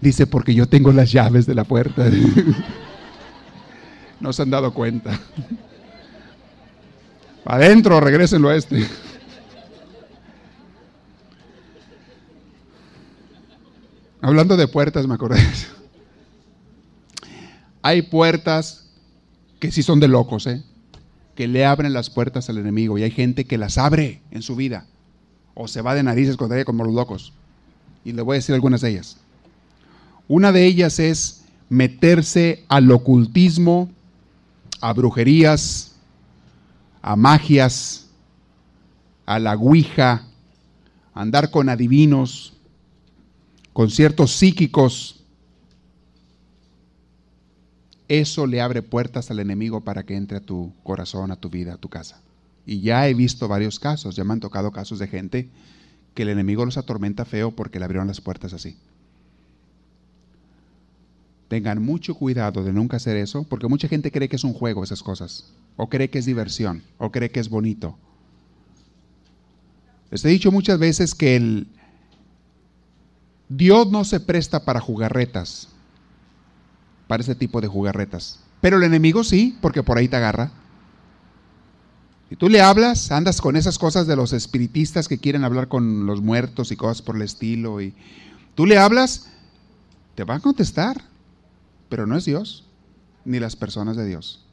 Dice, 0.00 0.26
porque 0.26 0.54
yo 0.54 0.68
tengo 0.68 0.92
las 0.92 1.10
llaves 1.10 1.46
de 1.46 1.54
la 1.54 1.64
puerta. 1.64 2.08
no 4.20 4.32
se 4.32 4.42
han 4.42 4.50
dado 4.50 4.72
cuenta. 4.72 5.18
Adentro, 7.44 7.98
regrésenlo 8.00 8.48
a 8.48 8.56
este. 8.56 8.86
Hablando 14.20 14.56
de 14.56 14.66
puertas, 14.68 15.06
me 15.06 15.14
acordé. 15.14 15.40
Hay 17.82 18.02
puertas 18.02 18.88
que 19.58 19.72
sí 19.72 19.82
son 19.82 20.00
de 20.00 20.08
locos, 20.08 20.46
¿eh? 20.46 20.62
que 21.38 21.46
le 21.46 21.64
abren 21.64 21.92
las 21.92 22.10
puertas 22.10 22.50
al 22.50 22.58
enemigo 22.58 22.98
y 22.98 23.04
hay 23.04 23.12
gente 23.12 23.44
que 23.44 23.58
las 23.58 23.78
abre 23.78 24.20
en 24.32 24.42
su 24.42 24.56
vida 24.56 24.86
o 25.54 25.68
se 25.68 25.82
va 25.82 25.94
de 25.94 26.02
narices 26.02 26.36
con 26.36 26.52
ella 26.52 26.64
como 26.64 26.84
los 26.84 26.92
locos. 26.92 27.32
Y 28.04 28.12
le 28.12 28.22
voy 28.22 28.34
a 28.34 28.38
decir 28.38 28.56
algunas 28.56 28.80
de 28.80 28.90
ellas. 28.90 29.18
Una 30.28 30.52
de 30.52 30.66
ellas 30.66 30.98
es 30.98 31.44
meterse 31.68 32.64
al 32.68 32.90
ocultismo, 32.90 33.90
a 34.80 34.92
brujerías, 34.92 35.96
a 37.02 37.16
magias, 37.16 38.06
a 39.26 39.38
la 39.38 39.54
ouija, 39.54 40.26
andar 41.14 41.50
con 41.50 41.68
adivinos, 41.68 42.54
con 43.72 43.90
ciertos 43.90 44.32
psíquicos, 44.32 45.18
eso 48.08 48.46
le 48.46 48.60
abre 48.60 48.82
puertas 48.82 49.30
al 49.30 49.38
enemigo 49.38 49.82
para 49.82 50.04
que 50.04 50.16
entre 50.16 50.38
a 50.38 50.40
tu 50.40 50.72
corazón, 50.82 51.30
a 51.30 51.36
tu 51.36 51.50
vida, 51.50 51.74
a 51.74 51.76
tu 51.76 51.88
casa. 51.88 52.20
Y 52.64 52.80
ya 52.80 53.06
he 53.06 53.14
visto 53.14 53.48
varios 53.48 53.78
casos, 53.78 54.16
ya 54.16 54.24
me 54.24 54.32
han 54.32 54.40
tocado 54.40 54.72
casos 54.72 54.98
de 54.98 55.08
gente 55.08 55.48
que 56.14 56.22
el 56.22 56.30
enemigo 56.30 56.64
los 56.64 56.78
atormenta 56.78 57.24
feo 57.24 57.52
porque 57.52 57.78
le 57.78 57.84
abrieron 57.84 58.08
las 58.08 58.20
puertas 58.20 58.52
así. 58.52 58.76
Tengan 61.48 61.82
mucho 61.82 62.14
cuidado 62.14 62.62
de 62.62 62.72
nunca 62.72 62.98
hacer 62.98 63.16
eso, 63.16 63.44
porque 63.44 63.68
mucha 63.68 63.88
gente 63.88 64.12
cree 64.12 64.28
que 64.28 64.36
es 64.36 64.44
un 64.44 64.52
juego 64.52 64.84
esas 64.84 65.02
cosas, 65.02 65.52
o 65.76 65.88
cree 65.88 66.10
que 66.10 66.18
es 66.18 66.26
diversión, 66.26 66.82
o 66.98 67.10
cree 67.10 67.30
que 67.30 67.40
es 67.40 67.48
bonito. 67.48 67.96
Les 70.10 70.24
he 70.24 70.28
dicho 70.28 70.52
muchas 70.52 70.78
veces 70.78 71.14
que 71.14 71.36
el, 71.36 71.68
Dios 73.48 73.90
no 73.90 74.04
se 74.04 74.20
presta 74.20 74.64
para 74.64 74.80
jugarretas, 74.80 75.68
para 77.06 77.22
ese 77.22 77.34
tipo 77.34 77.60
de 77.60 77.68
jugarretas. 77.68 78.40
Pero 78.60 78.76
el 78.76 78.82
enemigo 78.82 79.24
sí, 79.24 79.56
porque 79.62 79.82
por 79.82 79.96
ahí 79.96 80.08
te 80.08 80.16
agarra. 80.16 80.50
Si 82.28 82.36
tú 82.36 82.50
le 82.50 82.60
hablas, 82.60 83.10
andas 83.10 83.40
con 83.40 83.56
esas 83.56 83.78
cosas 83.78 84.06
de 84.06 84.16
los 84.16 84.34
espiritistas 84.34 85.08
que 85.08 85.16
quieren 85.16 85.44
hablar 85.44 85.68
con 85.68 86.04
los 86.04 86.20
muertos 86.20 86.70
y 86.72 86.76
cosas 86.76 87.00
por 87.00 87.16
el 87.16 87.22
estilo, 87.22 87.80
y 87.80 87.94
tú 88.54 88.66
le 88.66 88.76
hablas, 88.76 89.30
te 90.14 90.24
va 90.24 90.34
a 90.34 90.40
contestar, 90.40 91.02
pero 91.88 92.06
no 92.06 92.16
es 92.16 92.24
Dios, 92.24 92.66
ni 93.24 93.38
las 93.38 93.56
personas 93.56 93.96
de 93.96 94.06
Dios. 94.06 94.46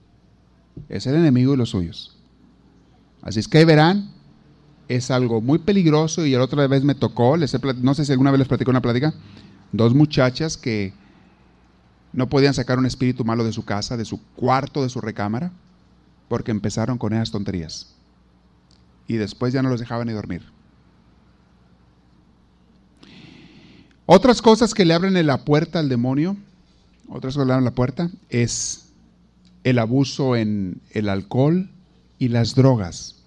Es 0.89 1.07
el 1.07 1.15
enemigo 1.15 1.53
y 1.53 1.57
los 1.57 1.69
suyos. 1.69 2.17
Así 3.21 3.39
es 3.39 3.47
que 3.47 3.59
ahí 3.59 3.65
verán 3.65 4.11
es 4.87 5.09
algo 5.11 5.41
muy 5.41 5.59
peligroso 5.59 6.25
y 6.25 6.31
la 6.31 6.43
otra 6.43 6.67
vez 6.67 6.83
me 6.83 6.95
tocó, 6.95 7.37
les 7.37 7.55
no 7.81 7.93
sé 7.93 8.05
si 8.05 8.11
alguna 8.11 8.31
vez 8.31 8.39
les 8.39 8.47
platicó 8.47 8.71
una 8.71 8.81
plática, 8.81 9.13
dos 9.71 9.95
muchachas 9.95 10.57
que 10.57 10.93
no 12.13 12.29
podían 12.29 12.53
sacar 12.53 12.77
un 12.77 12.85
espíritu 12.85 13.25
malo 13.25 13.43
de 13.43 13.51
su 13.51 13.65
casa, 13.65 13.97
de 13.97 14.05
su 14.05 14.21
cuarto, 14.35 14.83
de 14.83 14.89
su 14.89 15.01
recámara, 15.01 15.51
porque 16.29 16.51
empezaron 16.51 16.97
con 16.97 17.13
esas 17.13 17.31
tonterías. 17.31 17.93
Y 19.07 19.15
después 19.15 19.53
ya 19.53 19.61
no 19.61 19.69
los 19.69 19.79
dejaban 19.79 20.07
ni 20.07 20.13
dormir. 20.13 20.43
Otras 24.05 24.41
cosas 24.41 24.73
que 24.73 24.85
le 24.85 24.93
abren 24.93 25.25
la 25.25 25.43
puerta 25.43 25.79
al 25.79 25.89
demonio, 25.89 26.37
otras 27.09 27.37
abren 27.37 27.63
la 27.63 27.71
puerta, 27.71 28.09
es 28.29 28.89
el 29.63 29.79
abuso 29.79 30.35
en 30.35 30.81
el 30.91 31.09
alcohol 31.09 31.69
y 32.19 32.29
las 32.29 32.55
drogas. 32.55 33.23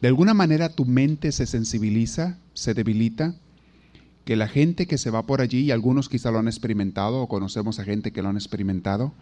De 0.00 0.08
alguna 0.08 0.34
manera 0.34 0.68
tu 0.68 0.84
mente 0.84 1.32
se 1.32 1.46
sensibiliza, 1.46 2.38
se 2.54 2.74
debilita, 2.74 3.34
que 4.24 4.36
la 4.36 4.46
gente 4.46 4.86
que 4.86 4.98
se 4.98 5.10
va 5.10 5.24
por 5.24 5.40
allí, 5.40 5.60
y 5.60 5.70
algunos 5.72 6.08
quizá 6.08 6.30
lo 6.30 6.38
han 6.38 6.46
experimentado 6.46 7.20
o 7.20 7.28
conocemos 7.28 7.78
a 7.78 7.84
gente 7.84 8.12
que 8.12 8.22
lo 8.22 8.28
han 8.28 8.36
experimentado, 8.36 9.12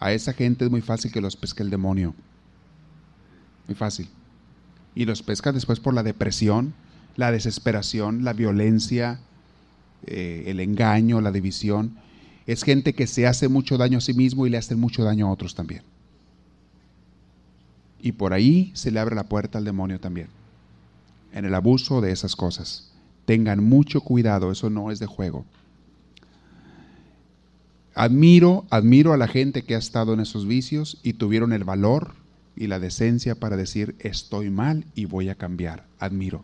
a 0.00 0.12
esa 0.12 0.32
gente 0.32 0.64
es 0.64 0.70
muy 0.70 0.82
fácil 0.82 1.10
que 1.10 1.20
los 1.20 1.36
pesque 1.36 1.62
el 1.62 1.70
demonio. 1.70 2.14
Muy 3.66 3.74
fácil. 3.74 4.08
Y 4.94 5.06
los 5.06 5.22
pesca 5.22 5.52
después 5.52 5.80
por 5.80 5.94
la 5.94 6.02
depresión, 6.02 6.74
la 7.16 7.30
desesperación, 7.30 8.24
la 8.24 8.32
violencia, 8.32 9.20
eh, 10.06 10.44
el 10.46 10.60
engaño, 10.60 11.20
la 11.20 11.32
división. 11.32 11.96
Es 12.46 12.62
gente 12.62 12.94
que 12.94 13.06
se 13.06 13.26
hace 13.26 13.48
mucho 13.48 13.78
daño 13.78 13.98
a 13.98 14.00
sí 14.00 14.14
mismo 14.14 14.46
y 14.46 14.50
le 14.50 14.58
hace 14.58 14.76
mucho 14.76 15.04
daño 15.04 15.26
a 15.26 15.30
otros 15.30 15.54
también. 15.54 15.82
Y 18.00 18.12
por 18.12 18.34
ahí 18.34 18.70
se 18.74 18.90
le 18.90 19.00
abre 19.00 19.14
la 19.14 19.24
puerta 19.24 19.58
al 19.58 19.64
demonio 19.64 19.98
también, 19.98 20.28
en 21.32 21.46
el 21.46 21.54
abuso 21.54 22.02
de 22.02 22.12
esas 22.12 22.36
cosas. 22.36 22.90
Tengan 23.24 23.64
mucho 23.64 24.02
cuidado, 24.02 24.52
eso 24.52 24.68
no 24.68 24.90
es 24.90 24.98
de 24.98 25.06
juego. 25.06 25.46
Admiro, 27.94 28.66
admiro 28.70 29.12
a 29.12 29.16
la 29.16 29.28
gente 29.28 29.62
que 29.62 29.74
ha 29.74 29.78
estado 29.78 30.12
en 30.12 30.20
esos 30.20 30.46
vicios 30.46 30.98
y 31.02 31.14
tuvieron 31.14 31.52
el 31.52 31.64
valor 31.64 32.14
y 32.56 32.66
la 32.66 32.78
decencia 32.78 33.36
para 33.36 33.56
decir 33.56 33.94
estoy 34.00 34.50
mal 34.50 34.84
y 34.94 35.06
voy 35.06 35.28
a 35.28 35.36
cambiar. 35.36 35.86
Admiro. 35.98 36.42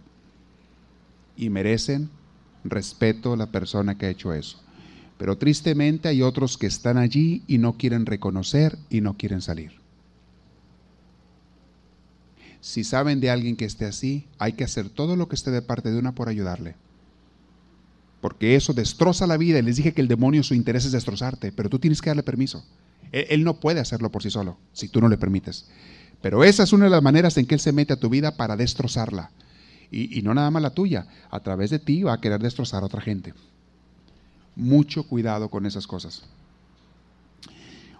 Y 1.37 1.51
merecen 1.51 2.09
respeto 2.65 3.37
la 3.37 3.47
persona 3.47 3.97
que 3.97 4.07
ha 4.07 4.11
hecho 4.11 4.33
eso. 4.33 4.61
Pero 5.19 5.37
tristemente 5.37 6.09
hay 6.09 6.23
otros 6.23 6.57
que 6.57 6.67
están 6.67 6.97
allí 6.97 7.43
y 7.47 7.59
no 7.59 7.75
quieren 7.75 8.07
reconocer 8.07 8.79
y 8.89 9.01
no 9.01 9.17
quieren 9.17 9.43
salir. 9.43 9.81
Si 12.61 12.85
saben 12.85 13.21
de 13.21 13.31
alguien 13.31 13.57
que 13.57 13.65
esté 13.65 13.87
así, 13.87 14.27
hay 14.39 14.53
que 14.53 14.65
hacer 14.65 14.89
todo 14.91 15.17
lo 15.17 15.29
que 15.29 15.35
esté 15.35 15.51
de 15.51 15.63
parte 15.63 15.91
de 15.91 15.99
una 15.99 16.15
por 16.15 16.29
ayudarle. 16.29 16.77
Porque 18.21 18.55
eso 18.55 18.75
destroza 18.75 19.27
la 19.27 19.39
vida. 19.39 19.63
Les 19.63 19.77
dije 19.77 19.93
que 19.93 20.03
el 20.03 20.09
demonio 20.09 20.43
su 20.43 20.55
interés 20.55 20.85
es 20.85 20.93
destrozarte, 20.93 21.53
pero 21.53 21.71
tú 21.71 21.79
tienes 21.79 22.03
que 22.03 22.11
darle 22.11 22.23
permiso. 22.23 22.65
Él, 23.13 23.45
no 23.45 23.59
puede 23.59 23.81
hacerlo 23.81 24.11
por 24.11 24.23
sí 24.23 24.31
solo, 24.31 24.57
si 24.73 24.89
tú 24.89 25.01
no 25.01 25.09
le 25.09 25.19
permites. 25.19 25.67
Pero 26.23 26.45
esa 26.45 26.63
es 26.63 26.73
una 26.73 26.85
de 26.85 26.91
las 26.91 27.03
maneras 27.03 27.37
en 27.39 27.47
que 27.47 27.55
él 27.55 27.61
se 27.61 27.73
mete 27.73 27.95
a 27.95 28.01
tu 28.01 28.09
vida 28.09 28.37
para 28.37 28.57
destrozarla. 28.57 29.31
Y, 29.93 30.23
no 30.23 30.35
nada 30.35 30.51
más 30.51 30.63
la 30.63 30.71
tuya, 30.71 31.07
a 31.31 31.41
través 31.41 31.71
de 31.71 31.81
ti 31.81 32.03
va 32.03 32.13
a 32.13 32.21
querer 32.21 32.41
destrozar 32.41 32.83
a 32.83 32.87
otra 32.87 33.01
gente. 33.01 33.35
Mucho 34.55 35.03
cuidado 35.03 35.49
con 35.49 35.67
esas 35.67 35.87
cosas. 35.87 36.23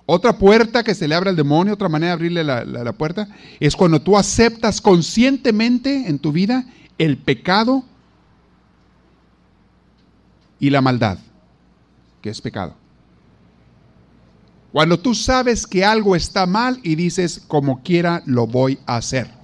Otra 0.07 0.39
puerta 0.39 0.85
que 0.85 0.95
se 0.95 1.09
le 1.09 1.15
abre 1.15 1.31
al 1.31 1.37
demonio, 1.37 1.75
otra 1.75 1.89
manera 1.89 2.11
de 2.11 2.15
abrirle 2.15 2.45
la, 2.45 2.93
puerta, 2.93 3.29
es 3.59 3.75
cuando 3.75 4.01
tú 4.01 4.17
aceptas 4.17 4.81
conscientemente 4.81 6.09
en 6.09 6.19
tu 6.19 6.33
vida 6.33 6.65
el 6.99 7.17
pecado 7.17 7.85
y 10.59 10.71
la 10.71 10.81
maldad, 10.81 11.19
que 12.21 12.31
es 12.31 12.41
pecado. 12.41 12.75
Cuando 14.73 14.99
tú 14.99 15.15
sabes 15.15 15.67
que 15.67 15.85
algo 15.85 16.15
está 16.15 16.47
mal 16.47 16.79
y 16.85 16.95
dices, 16.95 17.43
como 17.49 17.83
quiera, 17.83 18.23
lo 18.27 18.47
voy 18.47 18.79
a 18.87 18.97
hacer. 18.97 19.40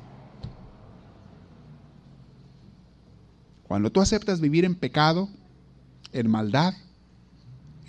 Cuando 3.68 3.90
tú 3.90 4.00
aceptas 4.00 4.40
vivir 4.40 4.64
en 4.64 4.74
pecado, 4.74 5.28
en 6.12 6.30
maldad, 6.30 6.74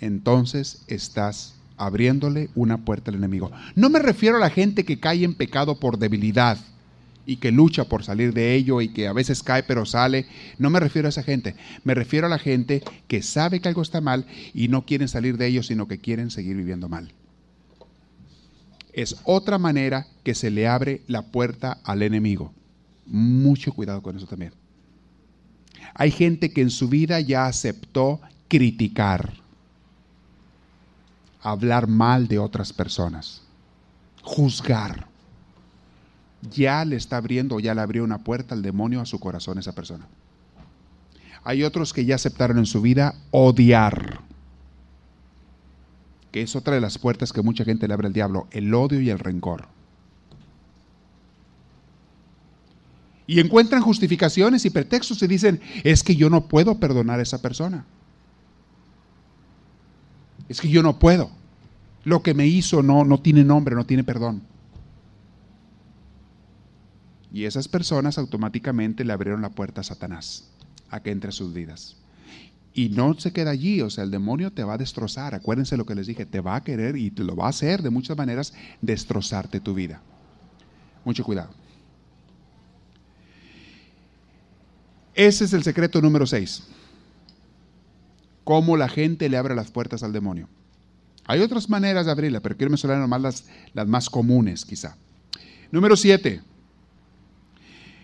entonces 0.00 0.82
estás 0.88 1.54
abriéndole 1.76 2.50
una 2.54 2.78
puerta 2.78 3.10
al 3.10 3.16
enemigo. 3.16 3.52
No 3.76 3.88
me 3.88 4.00
refiero 4.00 4.36
a 4.36 4.40
la 4.40 4.50
gente 4.50 4.84
que 4.84 4.98
cae 4.98 5.24
en 5.24 5.34
pecado 5.34 5.78
por 5.78 5.98
debilidad 5.98 6.58
y 7.24 7.36
que 7.36 7.52
lucha 7.52 7.84
por 7.84 8.02
salir 8.02 8.32
de 8.32 8.54
ello 8.54 8.80
y 8.80 8.88
que 8.88 9.06
a 9.06 9.12
veces 9.12 9.42
cae 9.42 9.62
pero 9.62 9.86
sale. 9.86 10.26
No 10.58 10.70
me 10.70 10.80
refiero 10.80 11.06
a 11.06 11.10
esa 11.10 11.22
gente. 11.22 11.54
Me 11.84 11.94
refiero 11.94 12.26
a 12.26 12.30
la 12.30 12.38
gente 12.38 12.82
que 13.06 13.22
sabe 13.22 13.60
que 13.60 13.68
algo 13.68 13.82
está 13.82 14.00
mal 14.00 14.26
y 14.54 14.68
no 14.68 14.84
quieren 14.84 15.08
salir 15.08 15.36
de 15.36 15.46
ello, 15.46 15.62
sino 15.62 15.86
que 15.86 15.98
quieren 15.98 16.30
seguir 16.30 16.56
viviendo 16.56 16.88
mal. 16.88 17.12
Es 18.92 19.16
otra 19.22 19.58
manera 19.58 20.08
que 20.24 20.34
se 20.34 20.50
le 20.50 20.66
abre 20.66 21.02
la 21.06 21.22
puerta 21.22 21.78
al 21.84 22.02
enemigo. 22.02 22.52
Mucho 23.06 23.72
cuidado 23.72 24.02
con 24.02 24.16
eso 24.16 24.26
también. 24.26 24.52
Hay 25.94 26.10
gente 26.10 26.52
que 26.52 26.62
en 26.62 26.70
su 26.70 26.88
vida 26.88 27.20
ya 27.20 27.46
aceptó 27.46 28.20
criticar, 28.48 29.34
hablar 31.42 31.86
mal 31.86 32.28
de 32.28 32.38
otras 32.38 32.72
personas, 32.72 33.42
juzgar 34.22 35.08
ya 36.42 36.84
le 36.84 36.96
está 36.96 37.16
abriendo 37.16 37.58
ya 37.60 37.74
le 37.74 37.80
abrió 37.80 38.04
una 38.04 38.18
puerta 38.18 38.54
al 38.54 38.62
demonio 38.62 39.00
a 39.00 39.06
su 39.06 39.18
corazón 39.18 39.58
esa 39.58 39.72
persona. 39.72 40.06
Hay 41.44 41.62
otros 41.62 41.92
que 41.92 42.04
ya 42.04 42.16
aceptaron 42.16 42.58
en 42.58 42.66
su 42.66 42.82
vida 42.82 43.14
odiar, 43.30 44.20
que 46.30 46.42
es 46.42 46.54
otra 46.56 46.74
de 46.74 46.80
las 46.80 46.98
puertas 46.98 47.32
que 47.32 47.42
mucha 47.42 47.64
gente 47.64 47.88
le 47.88 47.94
abre 47.94 48.08
al 48.08 48.12
diablo, 48.12 48.48
el 48.50 48.72
odio 48.74 49.00
y 49.00 49.10
el 49.10 49.18
rencor. 49.18 49.66
Y 53.28 53.40
encuentran 53.40 53.82
justificaciones 53.82 54.64
y 54.64 54.70
pretextos 54.70 55.22
y 55.22 55.26
dicen, 55.26 55.60
es 55.84 56.02
que 56.02 56.16
yo 56.16 56.30
no 56.30 56.48
puedo 56.48 56.80
perdonar 56.80 57.20
a 57.20 57.22
esa 57.22 57.42
persona. 57.42 57.84
Es 60.48 60.62
que 60.62 60.70
yo 60.70 60.82
no 60.82 60.98
puedo. 60.98 61.30
Lo 62.04 62.22
que 62.22 62.32
me 62.32 62.46
hizo 62.46 62.82
no, 62.82 63.04
no 63.04 63.20
tiene 63.20 63.44
nombre, 63.44 63.74
no 63.74 63.84
tiene 63.84 64.02
perdón. 64.02 64.40
Y 67.30 67.44
esas 67.44 67.68
personas 67.68 68.16
automáticamente 68.16 69.04
le 69.04 69.12
abrieron 69.12 69.42
la 69.42 69.50
puerta 69.50 69.82
a 69.82 69.84
Satanás 69.84 70.48
a 70.88 71.00
que 71.00 71.10
entre 71.10 71.30
sus 71.30 71.52
vidas. 71.52 71.98
Y 72.72 72.88
no 72.88 73.12
se 73.20 73.34
queda 73.34 73.50
allí, 73.50 73.82
o 73.82 73.90
sea, 73.90 74.04
el 74.04 74.10
demonio 74.10 74.54
te 74.54 74.64
va 74.64 74.74
a 74.74 74.78
destrozar. 74.78 75.34
Acuérdense 75.34 75.76
lo 75.76 75.84
que 75.84 75.94
les 75.94 76.06
dije, 76.06 76.24
te 76.24 76.40
va 76.40 76.56
a 76.56 76.64
querer 76.64 76.96
y 76.96 77.10
te 77.10 77.24
lo 77.24 77.36
va 77.36 77.44
a 77.44 77.50
hacer 77.50 77.82
de 77.82 77.90
muchas 77.90 78.16
maneras 78.16 78.54
destrozarte 78.80 79.60
tu 79.60 79.74
vida. 79.74 80.00
Mucho 81.04 81.24
cuidado. 81.24 81.50
Ese 85.18 85.46
es 85.46 85.52
el 85.52 85.64
secreto 85.64 86.00
número 86.00 86.28
6. 86.28 86.62
Cómo 88.44 88.76
la 88.76 88.88
gente 88.88 89.28
le 89.28 89.36
abre 89.36 89.56
las 89.56 89.68
puertas 89.68 90.04
al 90.04 90.12
demonio. 90.12 90.48
Hay 91.26 91.40
otras 91.40 91.68
maneras 91.68 92.06
de 92.06 92.12
abrirla, 92.12 92.38
pero 92.38 92.56
quiero 92.56 92.70
mencionar 92.70 92.98
nomás 92.98 93.20
las, 93.20 93.44
las 93.74 93.88
más 93.88 94.08
comunes, 94.08 94.64
quizá. 94.64 94.96
Número 95.72 95.96
7. 95.96 96.40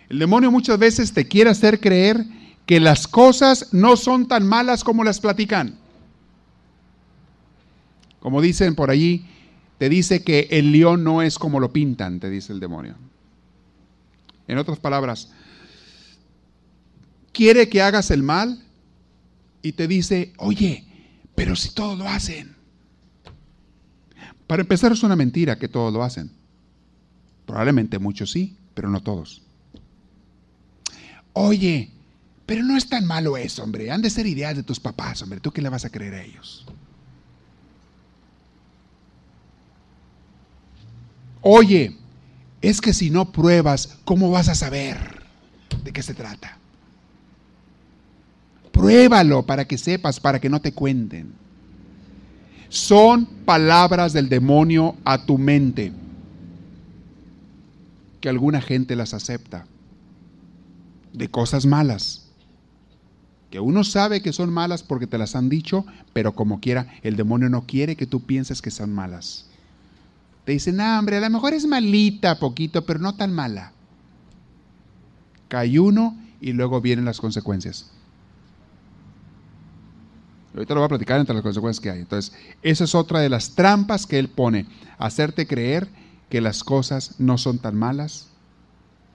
El 0.08 0.18
demonio 0.18 0.50
muchas 0.50 0.76
veces 0.76 1.12
te 1.12 1.28
quiere 1.28 1.50
hacer 1.50 1.78
creer 1.78 2.26
que 2.66 2.80
las 2.80 3.06
cosas 3.06 3.72
no 3.72 3.96
son 3.96 4.26
tan 4.26 4.44
malas 4.44 4.82
como 4.82 5.04
las 5.04 5.20
platican. 5.20 5.78
Como 8.18 8.40
dicen 8.40 8.74
por 8.74 8.90
allí, 8.90 9.24
te 9.78 9.88
dice 9.88 10.24
que 10.24 10.48
el 10.50 10.72
león 10.72 11.04
no 11.04 11.22
es 11.22 11.38
como 11.38 11.60
lo 11.60 11.72
pintan, 11.72 12.18
te 12.18 12.28
dice 12.28 12.52
el 12.52 12.58
demonio. 12.58 12.96
En 14.48 14.58
otras 14.58 14.80
palabras, 14.80 15.30
quiere 17.34 17.68
que 17.68 17.82
hagas 17.82 18.10
el 18.10 18.22
mal 18.22 18.64
y 19.60 19.72
te 19.72 19.86
dice, 19.86 20.32
oye, 20.38 20.86
pero 21.34 21.54
si 21.56 21.70
todos 21.70 21.98
lo 21.98 22.08
hacen. 22.08 22.54
Para 24.46 24.62
empezar 24.62 24.92
es 24.92 25.02
una 25.02 25.16
mentira 25.16 25.58
que 25.58 25.68
todos 25.68 25.92
lo 25.92 26.02
hacen. 26.02 26.30
Probablemente 27.44 27.98
muchos 27.98 28.30
sí, 28.30 28.56
pero 28.72 28.88
no 28.88 29.02
todos. 29.02 29.42
Oye, 31.34 31.90
pero 32.46 32.62
no 32.62 32.76
es 32.76 32.88
tan 32.88 33.06
malo 33.06 33.36
eso, 33.36 33.62
hombre. 33.62 33.90
Han 33.90 34.02
de 34.02 34.10
ser 34.10 34.26
ideas 34.26 34.56
de 34.56 34.62
tus 34.62 34.80
papás, 34.80 35.20
hombre. 35.22 35.40
¿Tú 35.40 35.50
qué 35.50 35.60
le 35.60 35.68
vas 35.68 35.84
a 35.84 35.90
creer 35.90 36.14
a 36.14 36.22
ellos? 36.22 36.66
Oye, 41.40 41.96
es 42.62 42.80
que 42.80 42.94
si 42.94 43.10
no 43.10 43.32
pruebas, 43.32 43.98
¿cómo 44.04 44.30
vas 44.30 44.48
a 44.48 44.54
saber 44.54 45.22
de 45.82 45.92
qué 45.92 46.02
se 46.02 46.14
trata? 46.14 46.58
Pruébalo 48.74 49.46
para 49.46 49.66
que 49.66 49.78
sepas, 49.78 50.18
para 50.18 50.40
que 50.40 50.50
no 50.50 50.60
te 50.60 50.72
cuenten. 50.72 51.32
Son 52.68 53.24
palabras 53.24 54.12
del 54.12 54.28
demonio 54.28 54.96
a 55.04 55.24
tu 55.24 55.38
mente 55.38 55.92
que 58.20 58.28
alguna 58.28 58.60
gente 58.60 58.96
las 58.96 59.14
acepta 59.14 59.64
de 61.12 61.28
cosas 61.30 61.66
malas. 61.66 62.26
Que 63.48 63.60
uno 63.60 63.84
sabe 63.84 64.22
que 64.22 64.32
son 64.32 64.52
malas 64.52 64.82
porque 64.82 65.06
te 65.06 65.18
las 65.18 65.36
han 65.36 65.48
dicho, 65.48 65.86
pero 66.12 66.34
como 66.34 66.58
quiera, 66.58 66.88
el 67.02 67.14
demonio 67.14 67.48
no 67.48 67.66
quiere 67.66 67.94
que 67.94 68.08
tú 68.08 68.22
pienses 68.22 68.60
que 68.60 68.72
son 68.72 68.92
malas. 68.92 69.46
Te 70.44 70.50
dicen, 70.50 70.76
no, 70.76 70.98
hombre, 70.98 71.18
a 71.18 71.20
lo 71.20 71.30
mejor 71.30 71.54
es 71.54 71.64
malita 71.64 72.40
poquito, 72.40 72.84
pero 72.84 72.98
no 72.98 73.14
tan 73.14 73.32
mala. 73.32 73.70
Cae 75.46 75.78
uno 75.78 76.18
y 76.40 76.54
luego 76.54 76.80
vienen 76.80 77.04
las 77.04 77.20
consecuencias. 77.20 77.93
Ahorita 80.54 80.74
lo 80.74 80.80
voy 80.80 80.86
a 80.86 80.88
platicar 80.88 81.20
entre 81.20 81.34
las 81.34 81.42
consecuencias 81.42 81.82
que 81.82 81.90
hay. 81.90 82.00
Entonces, 82.00 82.32
esa 82.62 82.84
es 82.84 82.94
otra 82.94 83.20
de 83.20 83.28
las 83.28 83.50
trampas 83.50 84.06
que 84.06 84.18
él 84.18 84.28
pone. 84.28 84.66
Hacerte 84.98 85.46
creer 85.46 85.88
que 86.30 86.40
las 86.40 86.62
cosas 86.62 87.16
no 87.18 87.38
son 87.38 87.58
tan 87.58 87.76
malas 87.76 88.28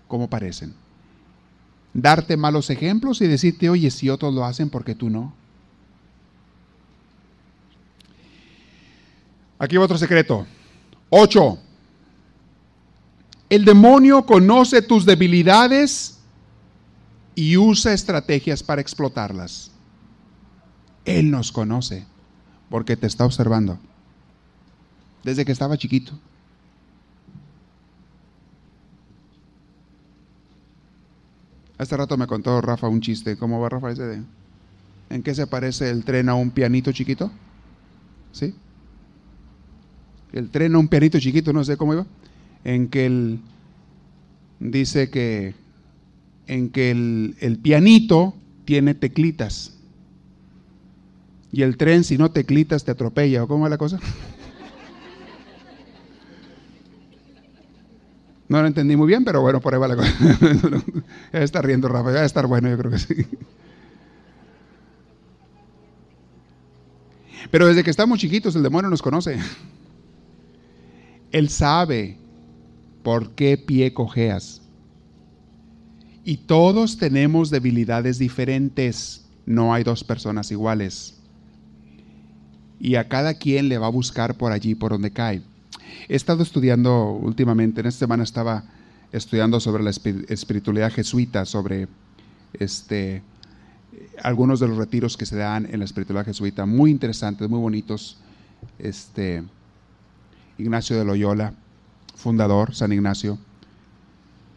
como 0.07 0.29
parecen 0.29 0.73
darte 1.93 2.37
malos 2.37 2.69
ejemplos 2.69 3.21
y 3.21 3.27
decirte, 3.27 3.69
oye, 3.69 3.89
si 3.91 4.09
otros 4.09 4.33
lo 4.33 4.45
hacen, 4.45 4.69
¿por 4.69 4.83
qué 4.83 4.95
tú 4.95 5.09
no? 5.09 5.33
Aquí 9.57 9.75
va 9.75 9.85
otro 9.85 9.97
secreto. 9.97 10.45
Ocho. 11.09 11.59
El 13.49 13.65
demonio 13.65 14.25
conoce 14.25 14.81
tus 14.81 15.05
debilidades 15.05 16.19
y 17.35 17.57
usa 17.57 17.93
estrategias 17.93 18.61
para 18.61 18.79
explotarlas. 18.79 19.71
Él 21.09 21.31
nos 21.31 21.51
conoce 21.51 22.05
porque 22.69 22.95
te 22.95 23.07
está 23.07 23.25
observando 23.25 23.79
desde 25.23 25.43
que 25.43 25.51
estaba 25.51 25.75
chiquito. 25.75 26.13
Hace 31.79 31.97
rato 31.97 32.15
me 32.15 32.27
contó 32.27 32.61
Rafa 32.61 32.87
un 32.87 33.01
chiste. 33.01 33.37
¿Cómo 33.37 33.59
va 33.59 33.69
Rafa 33.69 33.89
ese 33.89 34.03
de? 34.03 34.21
¿En 35.09 35.23
qué 35.23 35.33
se 35.33 35.47
parece 35.47 35.89
el 35.89 36.03
tren 36.03 36.29
a 36.29 36.35
un 36.35 36.51
pianito 36.51 36.91
chiquito? 36.91 37.31
¿Sí? 38.31 38.53
El 40.31 40.51
tren 40.51 40.75
a 40.75 40.77
un 40.77 40.89
pianito 40.89 41.19
chiquito, 41.19 41.51
no 41.53 41.63
sé 41.63 41.75
cómo 41.75 41.93
iba. 41.93 42.05
En 42.63 42.87
que 42.87 43.07
él 43.07 43.39
dice 44.59 45.09
que 45.09 45.55
en 46.45 46.69
que 46.69 46.91
el, 46.91 47.35
el 47.39 47.57
pianito 47.57 48.35
tiene 48.65 48.93
teclitas. 48.93 49.78
Y 51.51 51.63
el 51.63 51.77
tren, 51.77 52.03
si 52.03 52.17
no 52.17 52.31
teclitas, 52.31 52.83
te 52.83 52.91
atropella. 52.91 53.43
¿O 53.43 53.47
cómo 53.47 53.65
es 53.65 53.71
la 53.71 53.77
cosa? 53.77 53.99
No 58.49 58.61
lo 58.61 58.67
entendí 58.67 58.95
muy 58.95 59.07
bien, 59.07 59.23
pero 59.23 59.41
bueno, 59.41 59.61
por 59.61 59.75
ahí 59.75 59.79
va 59.79 59.87
la 59.87 59.95
cosa. 59.95 60.11
ya 61.33 61.39
está 61.39 61.61
riendo 61.61 61.87
Rafa, 61.87 62.11
va 62.11 62.21
a 62.21 62.25
estar 62.25 62.47
bueno, 62.47 62.67
yo 62.67 62.77
creo 62.79 62.91
que 62.91 62.97
sí. 62.97 63.27
Pero 67.51 67.67
desde 67.67 67.83
que 67.83 67.91
estamos 67.91 68.19
chiquitos 68.19 68.55
el 68.55 68.63
demonio 68.63 68.89
nos 68.89 69.03
conoce. 69.03 69.39
Él 71.31 71.49
sabe 71.49 72.17
por 73.03 73.31
qué 73.31 73.57
pie 73.57 73.93
cojeas. 73.93 74.63
Y 76.23 76.37
todos 76.37 76.97
tenemos 76.97 77.51
debilidades 77.51 78.17
diferentes. 78.17 79.27
No 79.45 79.73
hay 79.75 79.83
dos 79.83 80.03
personas 80.03 80.51
iguales. 80.51 81.18
Y 82.79 82.95
a 82.95 83.07
cada 83.07 83.33
quien 83.33 83.69
le 83.69 83.77
va 83.77 83.87
a 83.87 83.91
buscar 83.91 84.35
por 84.35 84.51
allí, 84.51 84.75
por 84.75 84.91
donde 84.91 85.11
cae. 85.11 85.41
He 86.07 86.15
estado 86.15 86.43
estudiando 86.43 87.11
últimamente, 87.11 87.81
en 87.81 87.87
esta 87.87 87.99
semana 87.99 88.23
estaba 88.23 88.63
estudiando 89.11 89.59
sobre 89.59 89.83
la 89.83 89.89
espiritualidad 89.89 90.91
jesuita, 90.91 91.45
sobre 91.45 91.87
este, 92.53 93.21
algunos 94.21 94.59
de 94.59 94.67
los 94.67 94.77
retiros 94.77 95.17
que 95.17 95.25
se 95.25 95.35
dan 95.35 95.67
en 95.71 95.79
la 95.79 95.85
espiritualidad 95.85 96.25
jesuita, 96.25 96.65
muy 96.65 96.91
interesantes, 96.91 97.49
muy 97.49 97.59
bonitos. 97.59 98.17
Este, 98.77 99.43
Ignacio 100.57 100.97
de 100.97 101.05
Loyola, 101.05 101.53
fundador, 102.15 102.75
San 102.75 102.91
Ignacio, 102.91 103.37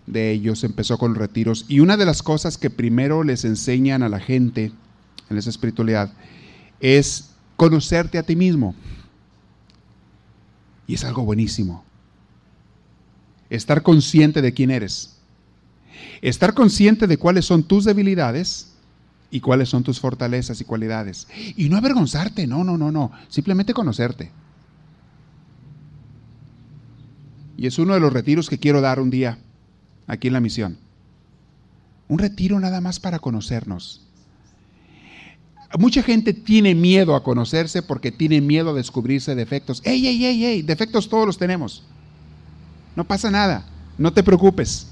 de 0.06 0.32
ellos 0.32 0.64
empezó 0.64 0.98
con 0.98 1.14
retiros. 1.14 1.64
Y 1.68 1.80
una 1.80 1.96
de 1.96 2.04
las 2.04 2.22
cosas 2.22 2.58
que 2.58 2.70
primero 2.70 3.22
les 3.22 3.44
enseñan 3.44 4.02
a 4.02 4.08
la 4.08 4.18
gente 4.18 4.72
en 5.30 5.38
esa 5.38 5.50
espiritualidad 5.50 6.12
es 6.80 7.30
conocerte 7.62 8.18
a 8.18 8.24
ti 8.24 8.34
mismo. 8.34 8.74
Y 10.88 10.94
es 10.94 11.04
algo 11.04 11.24
buenísimo. 11.24 11.84
Estar 13.50 13.84
consciente 13.84 14.42
de 14.42 14.52
quién 14.52 14.72
eres. 14.72 15.20
Estar 16.22 16.54
consciente 16.54 17.06
de 17.06 17.18
cuáles 17.18 17.44
son 17.44 17.62
tus 17.62 17.84
debilidades 17.84 18.72
y 19.30 19.38
cuáles 19.38 19.68
son 19.68 19.84
tus 19.84 20.00
fortalezas 20.00 20.60
y 20.60 20.64
cualidades. 20.64 21.28
Y 21.56 21.68
no 21.68 21.76
avergonzarte, 21.76 22.48
no, 22.48 22.64
no, 22.64 22.76
no, 22.76 22.90
no. 22.90 23.12
Simplemente 23.28 23.74
conocerte. 23.74 24.32
Y 27.56 27.68
es 27.68 27.78
uno 27.78 27.94
de 27.94 28.00
los 28.00 28.12
retiros 28.12 28.50
que 28.50 28.58
quiero 28.58 28.80
dar 28.80 28.98
un 28.98 29.10
día 29.10 29.38
aquí 30.08 30.26
en 30.26 30.32
la 30.32 30.40
misión. 30.40 30.78
Un 32.08 32.18
retiro 32.18 32.58
nada 32.58 32.80
más 32.80 32.98
para 32.98 33.20
conocernos. 33.20 34.04
Mucha 35.78 36.02
gente 36.02 36.34
tiene 36.34 36.74
miedo 36.74 37.14
a 37.14 37.22
conocerse 37.22 37.82
porque 37.82 38.12
tiene 38.12 38.40
miedo 38.40 38.70
a 38.70 38.74
descubrirse 38.74 39.34
defectos. 39.34 39.80
¡Ey, 39.84 40.06
ey, 40.06 40.24
ey, 40.24 40.44
ey! 40.44 40.62
Defectos 40.62 41.08
todos 41.08 41.26
los 41.26 41.38
tenemos. 41.38 41.82
No 42.94 43.04
pasa 43.04 43.30
nada. 43.30 43.66
No 43.96 44.12
te 44.12 44.22
preocupes. 44.22 44.88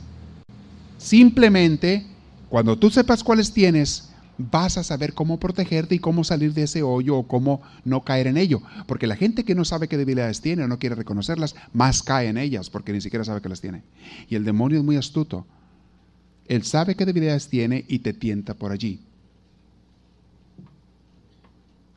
Simplemente, 0.97 2.07
cuando 2.49 2.79
tú 2.79 2.91
sepas 2.91 3.23
cuáles 3.23 3.53
tienes, 3.53 4.11
vas 4.39 4.79
a 4.79 4.85
saber 4.85 5.13
cómo 5.13 5.39
protegerte 5.39 5.95
y 5.95 5.99
cómo 5.99 6.25
salir 6.25 6.55
de 6.55 6.63
ese 6.63 6.83
hoyo 6.83 7.17
o 7.17 7.27
cómo 7.27 7.61
no 7.85 8.03
caer 8.03 8.27
en 8.27 8.37
ello. 8.37 8.63
Porque 8.87 9.07
la 9.07 9.17
gente 9.17 9.45
que 9.45 9.55
no 9.55 9.65
sabe 9.65 9.89
qué 9.89 9.99
debilidades 9.99 10.41
tiene 10.41 10.65
o 10.65 10.69
no 10.69 10.79
quiere 10.79 10.95
reconocerlas, 10.95 11.57
más 11.73 12.03
cae 12.03 12.29
en 12.29 12.39
ellas 12.39 12.71
porque 12.71 12.93
ni 12.93 13.01
siquiera 13.01 13.25
sabe 13.25 13.43
que 13.43 13.49
las 13.49 13.61
tiene. 13.61 13.83
Y 14.29 14.35
el 14.35 14.45
demonio 14.45 14.79
es 14.79 14.85
muy 14.85 14.97
astuto. 14.97 15.47
Él 16.49 16.65
sabe 16.65 16.95
qué 16.95 17.05
debilidades 17.05 17.49
tiene 17.49 17.85
y 17.87 18.01
te 18.01 18.13
tienta 18.13 18.55
por 18.55 18.73
allí. 18.73 19.01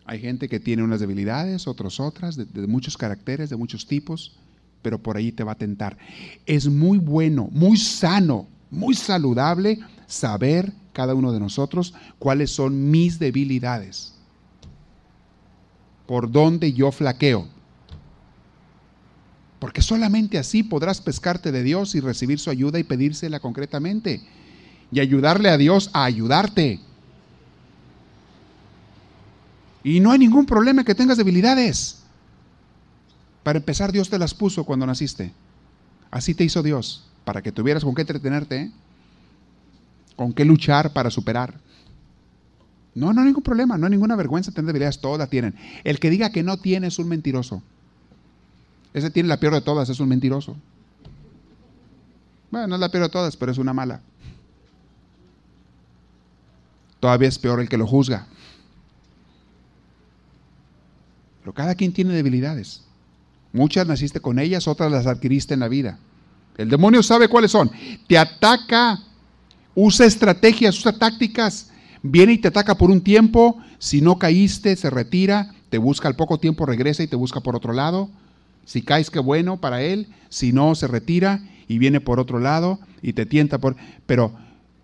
Hay 0.05 0.19
gente 0.19 0.49
que 0.49 0.59
tiene 0.59 0.83
unas 0.83 0.99
debilidades, 0.99 1.67
otros 1.67 1.99
otras, 1.99 2.35
de, 2.35 2.67
muchos 2.67 2.97
caracteres, 2.97 3.49
de 3.49 3.55
muchos 3.55 3.87
tipos, 3.87 4.33
pero 4.81 5.01
por 5.01 5.15
ahí 5.15 5.31
te 5.31 5.43
va 5.43 5.53
a 5.53 5.57
tentar. 5.57 5.97
Es 6.45 6.67
muy 6.67 6.97
bueno, 6.97 7.47
muy 7.51 7.77
sano, 7.77 8.47
muy 8.69 8.95
saludable 8.95 9.79
saber 10.05 10.73
cada 10.91 11.15
uno 11.15 11.31
de 11.31 11.39
nosotros 11.39 11.93
cuáles 12.19 12.51
son 12.51 12.91
mis 12.91 13.17
debilidades, 13.17 14.13
por 16.05 16.29
dónde 16.29 16.73
yo 16.73 16.91
flaqueo. 16.91 17.47
Porque 19.59 19.81
solamente 19.81 20.37
así 20.37 20.61
podrás 20.61 20.99
pescarte 20.99 21.53
de 21.53 21.63
Dios 21.63 21.95
y 21.95 22.01
recibir 22.01 22.37
su 22.37 22.49
ayuda 22.49 22.79
y 22.79 22.83
pedírsela 22.83 23.39
concretamente. 23.39 24.21
Y 24.91 24.99
ayudarle 24.99 25.47
a 25.47 25.57
Dios 25.57 25.89
a 25.93 26.03
ayudarte. 26.03 26.81
Y 29.83 29.99
no 29.99 30.11
hay 30.11 30.19
ningún 30.19 30.45
problema 30.45 30.83
que 30.83 30.95
tengas 30.95 31.17
debilidades. 31.17 32.03
Para 33.43 33.59
empezar, 33.59 33.91
Dios 33.91 34.09
te 34.09 34.17
las 34.17 34.33
puso 34.33 34.63
cuando 34.63 34.85
naciste. 34.85 35.33
Así 36.09 36.33
te 36.33 36.43
hizo 36.43 36.63
Dios, 36.63 37.05
para 37.25 37.41
que 37.41 37.51
tuvieras 37.51 37.83
con 37.83 37.93
qué 37.93 38.01
entretenerte, 38.01 38.71
con 40.15 40.31
qué 40.31 40.45
luchar 40.45 40.93
para 40.93 41.09
superar. 41.09 41.59
No, 42.95 43.11
no 43.11 43.21
hay 43.21 43.27
ningún 43.27 43.43
problema, 43.43 43.77
no 43.77 43.87
hay 43.87 43.91
ninguna 43.91 44.15
vergüenza 44.15 44.51
tener 44.51 44.67
debilidades, 44.67 45.01
todas 45.01 45.29
tienen. 45.29 45.55
El 45.83 45.99
que 45.99 46.09
diga 46.09 46.29
que 46.29 46.43
no 46.43 46.57
tiene 46.57 46.87
es 46.87 46.99
un 46.99 47.09
mentiroso. 47.09 47.61
Ese 48.93 49.09
tiene 49.09 49.27
la 49.27 49.37
peor 49.37 49.53
de 49.53 49.61
todas, 49.61 49.89
es 49.89 49.99
un 49.99 50.07
mentiroso. 50.07 50.55
Bueno, 52.51 52.67
no 52.67 52.75
es 52.75 52.81
la 52.81 52.89
peor 52.89 53.05
de 53.05 53.09
todas, 53.09 53.35
pero 53.35 53.51
es 53.51 53.57
una 53.57 53.73
mala. 53.73 54.01
Todavía 56.99 57.27
es 57.27 57.39
peor 57.39 57.59
el 57.59 57.67
que 57.67 57.77
lo 57.77 57.87
juzga. 57.87 58.27
Pero 61.43 61.53
cada 61.53 61.75
quien 61.75 61.91
tiene 61.91 62.13
debilidades. 62.13 62.83
Muchas 63.51 63.85
naciste 63.85 64.21
con 64.21 64.39
ellas, 64.39 64.67
otras 64.67 64.89
las 64.89 65.05
adquiriste 65.05 65.53
en 65.53 65.59
la 65.59 65.67
vida. 65.67 65.99
El 66.57 66.69
demonio 66.69 67.03
sabe 67.03 67.27
cuáles 67.27 67.51
son. 67.51 67.69
Te 68.07 68.17
ataca, 68.17 68.99
usa 69.75 70.05
estrategias, 70.05 70.79
usa 70.79 70.97
tácticas. 70.97 71.69
Viene 72.01 72.33
y 72.33 72.37
te 72.37 72.47
ataca 72.47 72.77
por 72.77 72.89
un 72.89 73.01
tiempo. 73.01 73.57
Si 73.77 74.01
no 74.01 74.17
caíste, 74.17 74.75
se 74.77 74.89
retira. 74.89 75.53
Te 75.69 75.77
busca 75.77 76.07
al 76.07 76.15
poco 76.15 76.39
tiempo, 76.39 76.65
regresa 76.65 77.03
y 77.03 77.07
te 77.07 77.17
busca 77.17 77.41
por 77.41 77.55
otro 77.55 77.73
lado. 77.73 78.09
Si 78.65 78.81
caes, 78.81 79.09
qué 79.09 79.19
bueno 79.19 79.59
para 79.59 79.81
él. 79.81 80.07
Si 80.29 80.53
no, 80.53 80.75
se 80.75 80.87
retira 80.87 81.41
y 81.67 81.77
viene 81.77 81.99
por 81.99 82.19
otro 82.19 82.39
lado 82.39 82.79
y 83.01 83.13
te 83.13 83.25
tienta 83.25 83.57
por... 83.57 83.75
Pero 84.05 84.33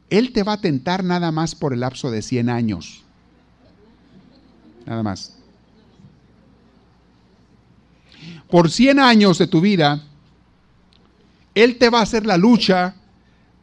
él 0.10 0.34
te 0.34 0.44
va 0.44 0.54
a 0.54 0.62
tentar 0.62 1.04
nada 1.04 1.32
más 1.32 1.56
por 1.56 1.74
el 1.74 1.80
lapso 1.80 2.12
de 2.12 2.22
100 2.22 2.50
años. 2.50 3.04
Nada 4.86 5.04
más. 5.04 5.39
Por 8.50 8.72
100 8.72 9.00
años 9.00 9.38
de 9.38 9.48
tu 9.48 9.62
vida, 9.62 10.04
Él 11.54 11.78
te 11.78 11.90
va 11.90 12.00
a 12.00 12.04
hacer 12.04 12.26
la 12.26 12.38
lucha 12.38 12.96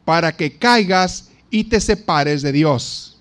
para 0.05 0.35
que 0.35 0.57
caigas 0.57 1.29
y 1.49 1.65
te 1.65 1.81
separes 1.81 2.41
de 2.41 2.51
Dios. 2.53 3.17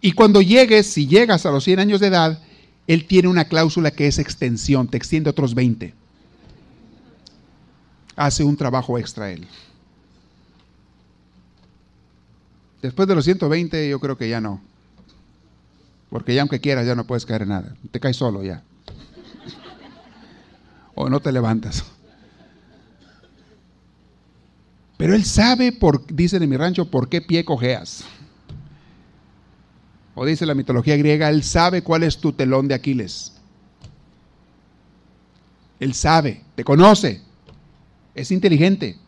Y 0.00 0.12
cuando 0.12 0.40
llegues, 0.40 0.86
si 0.86 1.06
llegas 1.06 1.44
a 1.46 1.50
los 1.50 1.64
100 1.64 1.80
años 1.80 2.00
de 2.00 2.06
edad, 2.06 2.42
Él 2.86 3.06
tiene 3.06 3.28
una 3.28 3.46
cláusula 3.46 3.90
que 3.90 4.06
es 4.06 4.18
extensión, 4.18 4.88
te 4.88 4.96
extiende 4.96 5.30
otros 5.30 5.54
20. 5.54 5.92
Hace 8.14 8.44
un 8.44 8.56
trabajo 8.56 8.98
extra 8.98 9.30
Él. 9.30 9.46
Después 12.80 13.08
de 13.08 13.14
los 13.14 13.24
120 13.24 13.90
yo 13.90 14.00
creo 14.00 14.16
que 14.16 14.28
ya 14.28 14.40
no. 14.40 14.60
Porque 16.08 16.34
ya 16.34 16.40
aunque 16.40 16.60
quieras 16.60 16.86
ya 16.86 16.94
no 16.94 17.04
puedes 17.04 17.26
caer 17.26 17.42
en 17.42 17.48
nada. 17.48 17.76
Te 17.90 18.00
caes 18.00 18.16
solo 18.16 18.42
ya 18.42 18.62
o 20.96 21.08
no 21.08 21.20
te 21.20 21.30
levantas. 21.30 21.84
Pero 24.96 25.14
él 25.14 25.24
sabe, 25.24 25.72
por, 25.72 26.06
dicen 26.06 26.42
en 26.42 26.50
mi 26.50 26.56
rancho, 26.56 26.90
por 26.90 27.08
qué 27.08 27.20
pie 27.20 27.44
cojeas. 27.44 28.04
O 30.14 30.24
dice 30.24 30.46
la 30.46 30.54
mitología 30.54 30.96
griega, 30.96 31.28
él 31.28 31.44
sabe 31.44 31.82
cuál 31.82 32.02
es 32.02 32.18
tu 32.18 32.32
telón 32.32 32.66
de 32.66 32.74
Aquiles. 32.74 33.34
Él 35.78 35.92
sabe, 35.92 36.42
te 36.54 36.64
conoce, 36.64 37.20
es 38.14 38.30
inteligente 38.30 38.98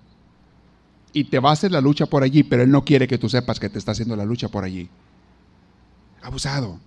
y 1.14 1.24
te 1.24 1.38
va 1.38 1.48
a 1.48 1.54
hacer 1.54 1.72
la 1.72 1.80
lucha 1.80 2.04
por 2.04 2.22
allí, 2.22 2.42
pero 2.42 2.62
él 2.62 2.70
no 2.70 2.84
quiere 2.84 3.08
que 3.08 3.16
tú 3.16 3.30
sepas 3.30 3.58
que 3.58 3.70
te 3.70 3.78
está 3.78 3.92
haciendo 3.92 4.14
la 4.14 4.26
lucha 4.26 4.50
por 4.50 4.64
allí. 4.64 4.90
Abusado. 6.20 6.78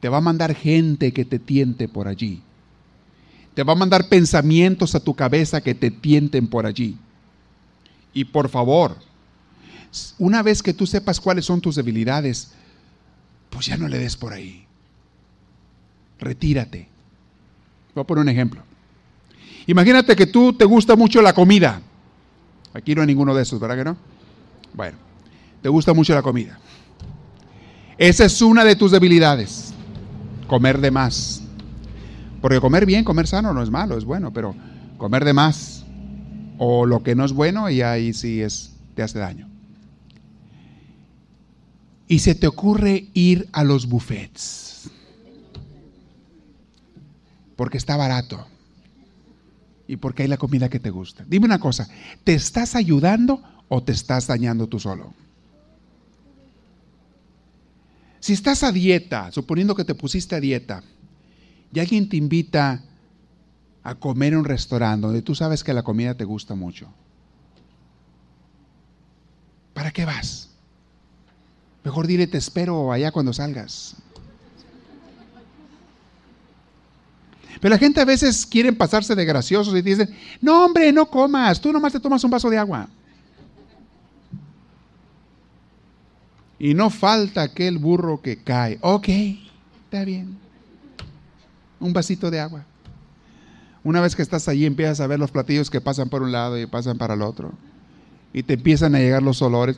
Te 0.00 0.08
va 0.08 0.18
a 0.18 0.20
mandar 0.20 0.54
gente 0.54 1.12
que 1.12 1.24
te 1.24 1.38
tiente 1.38 1.88
por 1.88 2.08
allí. 2.08 2.42
Te 3.58 3.64
va 3.64 3.72
a 3.72 3.74
mandar 3.74 4.08
pensamientos 4.08 4.94
a 4.94 5.00
tu 5.00 5.14
cabeza 5.14 5.60
que 5.60 5.74
te 5.74 5.90
tienten 5.90 6.46
por 6.46 6.64
allí. 6.64 6.96
Y 8.14 8.24
por 8.24 8.48
favor, 8.48 8.96
una 10.16 10.44
vez 10.44 10.62
que 10.62 10.72
tú 10.72 10.86
sepas 10.86 11.18
cuáles 11.18 11.46
son 11.46 11.60
tus 11.60 11.74
debilidades, 11.74 12.52
pues 13.50 13.66
ya 13.66 13.76
no 13.76 13.88
le 13.88 13.98
des 13.98 14.16
por 14.16 14.32
ahí. 14.32 14.64
Retírate. 16.20 16.88
Voy 17.96 18.02
a 18.02 18.06
poner 18.06 18.22
un 18.22 18.28
ejemplo. 18.28 18.62
Imagínate 19.66 20.14
que 20.14 20.28
tú 20.28 20.52
te 20.52 20.64
gusta 20.64 20.94
mucho 20.94 21.20
la 21.20 21.32
comida. 21.32 21.82
Aquí 22.72 22.94
no 22.94 23.00
hay 23.00 23.08
ninguno 23.08 23.34
de 23.34 23.42
esos, 23.42 23.58
¿verdad 23.58 23.76
que 23.76 23.84
no? 23.86 23.96
Bueno, 24.72 24.96
te 25.62 25.68
gusta 25.68 25.92
mucho 25.92 26.14
la 26.14 26.22
comida. 26.22 26.60
Esa 27.98 28.24
es 28.24 28.40
una 28.40 28.62
de 28.62 28.76
tus 28.76 28.92
debilidades. 28.92 29.74
Comer 30.46 30.78
de 30.80 30.92
más. 30.92 31.42
Porque 32.40 32.60
comer 32.60 32.86
bien, 32.86 33.04
comer 33.04 33.26
sano 33.26 33.52
no 33.52 33.62
es 33.62 33.70
malo, 33.70 33.98
es 33.98 34.04
bueno, 34.04 34.32
pero 34.32 34.54
comer 34.96 35.24
de 35.24 35.32
más 35.32 35.84
o 36.58 36.86
lo 36.86 37.02
que 37.02 37.14
no 37.14 37.24
es 37.24 37.32
bueno 37.32 37.70
y 37.70 37.82
ahí 37.82 38.12
sí 38.12 38.42
es, 38.42 38.72
te 38.94 39.02
hace 39.02 39.18
daño. 39.18 39.48
Y 42.06 42.20
se 42.20 42.34
te 42.34 42.46
ocurre 42.46 43.08
ir 43.14 43.48
a 43.52 43.64
los 43.64 43.86
buffets. 43.86 44.90
Porque 47.54 47.76
está 47.76 47.96
barato. 47.96 48.46
Y 49.86 49.96
porque 49.96 50.22
hay 50.22 50.28
la 50.28 50.36
comida 50.36 50.68
que 50.68 50.80
te 50.80 50.90
gusta. 50.90 51.24
Dime 51.26 51.46
una 51.46 51.58
cosa, 51.58 51.88
¿te 52.24 52.34
estás 52.34 52.74
ayudando 52.74 53.42
o 53.68 53.82
te 53.82 53.92
estás 53.92 54.26
dañando 54.26 54.66
tú 54.66 54.78
solo? 54.78 55.12
Si 58.20 58.32
estás 58.32 58.62
a 58.62 58.72
dieta, 58.72 59.30
suponiendo 59.32 59.74
que 59.74 59.84
te 59.84 59.94
pusiste 59.94 60.34
a 60.34 60.40
dieta, 60.40 60.82
y 61.72 61.80
alguien 61.80 62.08
te 62.08 62.16
invita 62.16 62.82
a 63.82 63.94
comer 63.94 64.32
en 64.32 64.40
un 64.40 64.44
restaurante 64.44 65.06
donde 65.06 65.22
tú 65.22 65.34
sabes 65.34 65.64
que 65.64 65.72
la 65.72 65.82
comida 65.82 66.14
te 66.14 66.24
gusta 66.24 66.54
mucho, 66.54 66.88
¿para 69.74 69.90
qué 69.90 70.04
vas? 70.04 70.50
Mejor 71.84 72.06
dile 72.06 72.26
te 72.26 72.38
espero 72.38 72.92
allá 72.92 73.10
cuando 73.12 73.32
salgas. 73.32 73.96
Pero 77.60 77.70
la 77.70 77.78
gente 77.78 78.00
a 78.00 78.04
veces 78.04 78.46
quiere 78.46 78.72
pasarse 78.72 79.14
de 79.14 79.24
graciosos 79.24 79.74
y 79.74 79.82
dicen, 79.82 80.14
no 80.40 80.64
hombre, 80.64 80.92
no 80.92 81.06
comas, 81.06 81.60
tú 81.60 81.72
nomás 81.72 81.92
te 81.92 82.00
tomas 82.00 82.22
un 82.22 82.30
vaso 82.30 82.50
de 82.50 82.58
agua. 82.58 82.88
Y 86.58 86.74
no 86.74 86.90
falta 86.90 87.42
aquel 87.42 87.78
burro 87.78 88.20
que 88.20 88.36
cae. 88.42 88.78
Ok, 88.80 89.08
está 89.84 90.04
bien. 90.04 90.47
Un 91.80 91.92
vasito 91.92 92.30
de 92.30 92.40
agua. 92.40 92.64
Una 93.84 94.00
vez 94.00 94.16
que 94.16 94.22
estás 94.22 94.48
allí 94.48 94.66
empiezas 94.66 95.00
a 95.00 95.06
ver 95.06 95.18
los 95.18 95.30
platillos 95.30 95.70
que 95.70 95.80
pasan 95.80 96.08
por 96.08 96.22
un 96.22 96.32
lado 96.32 96.58
y 96.58 96.66
pasan 96.66 96.98
para 96.98 97.14
el 97.14 97.22
otro. 97.22 97.52
Y 98.32 98.42
te 98.42 98.54
empiezan 98.54 98.94
a 98.94 98.98
llegar 98.98 99.22
los 99.22 99.40
olores. 99.40 99.76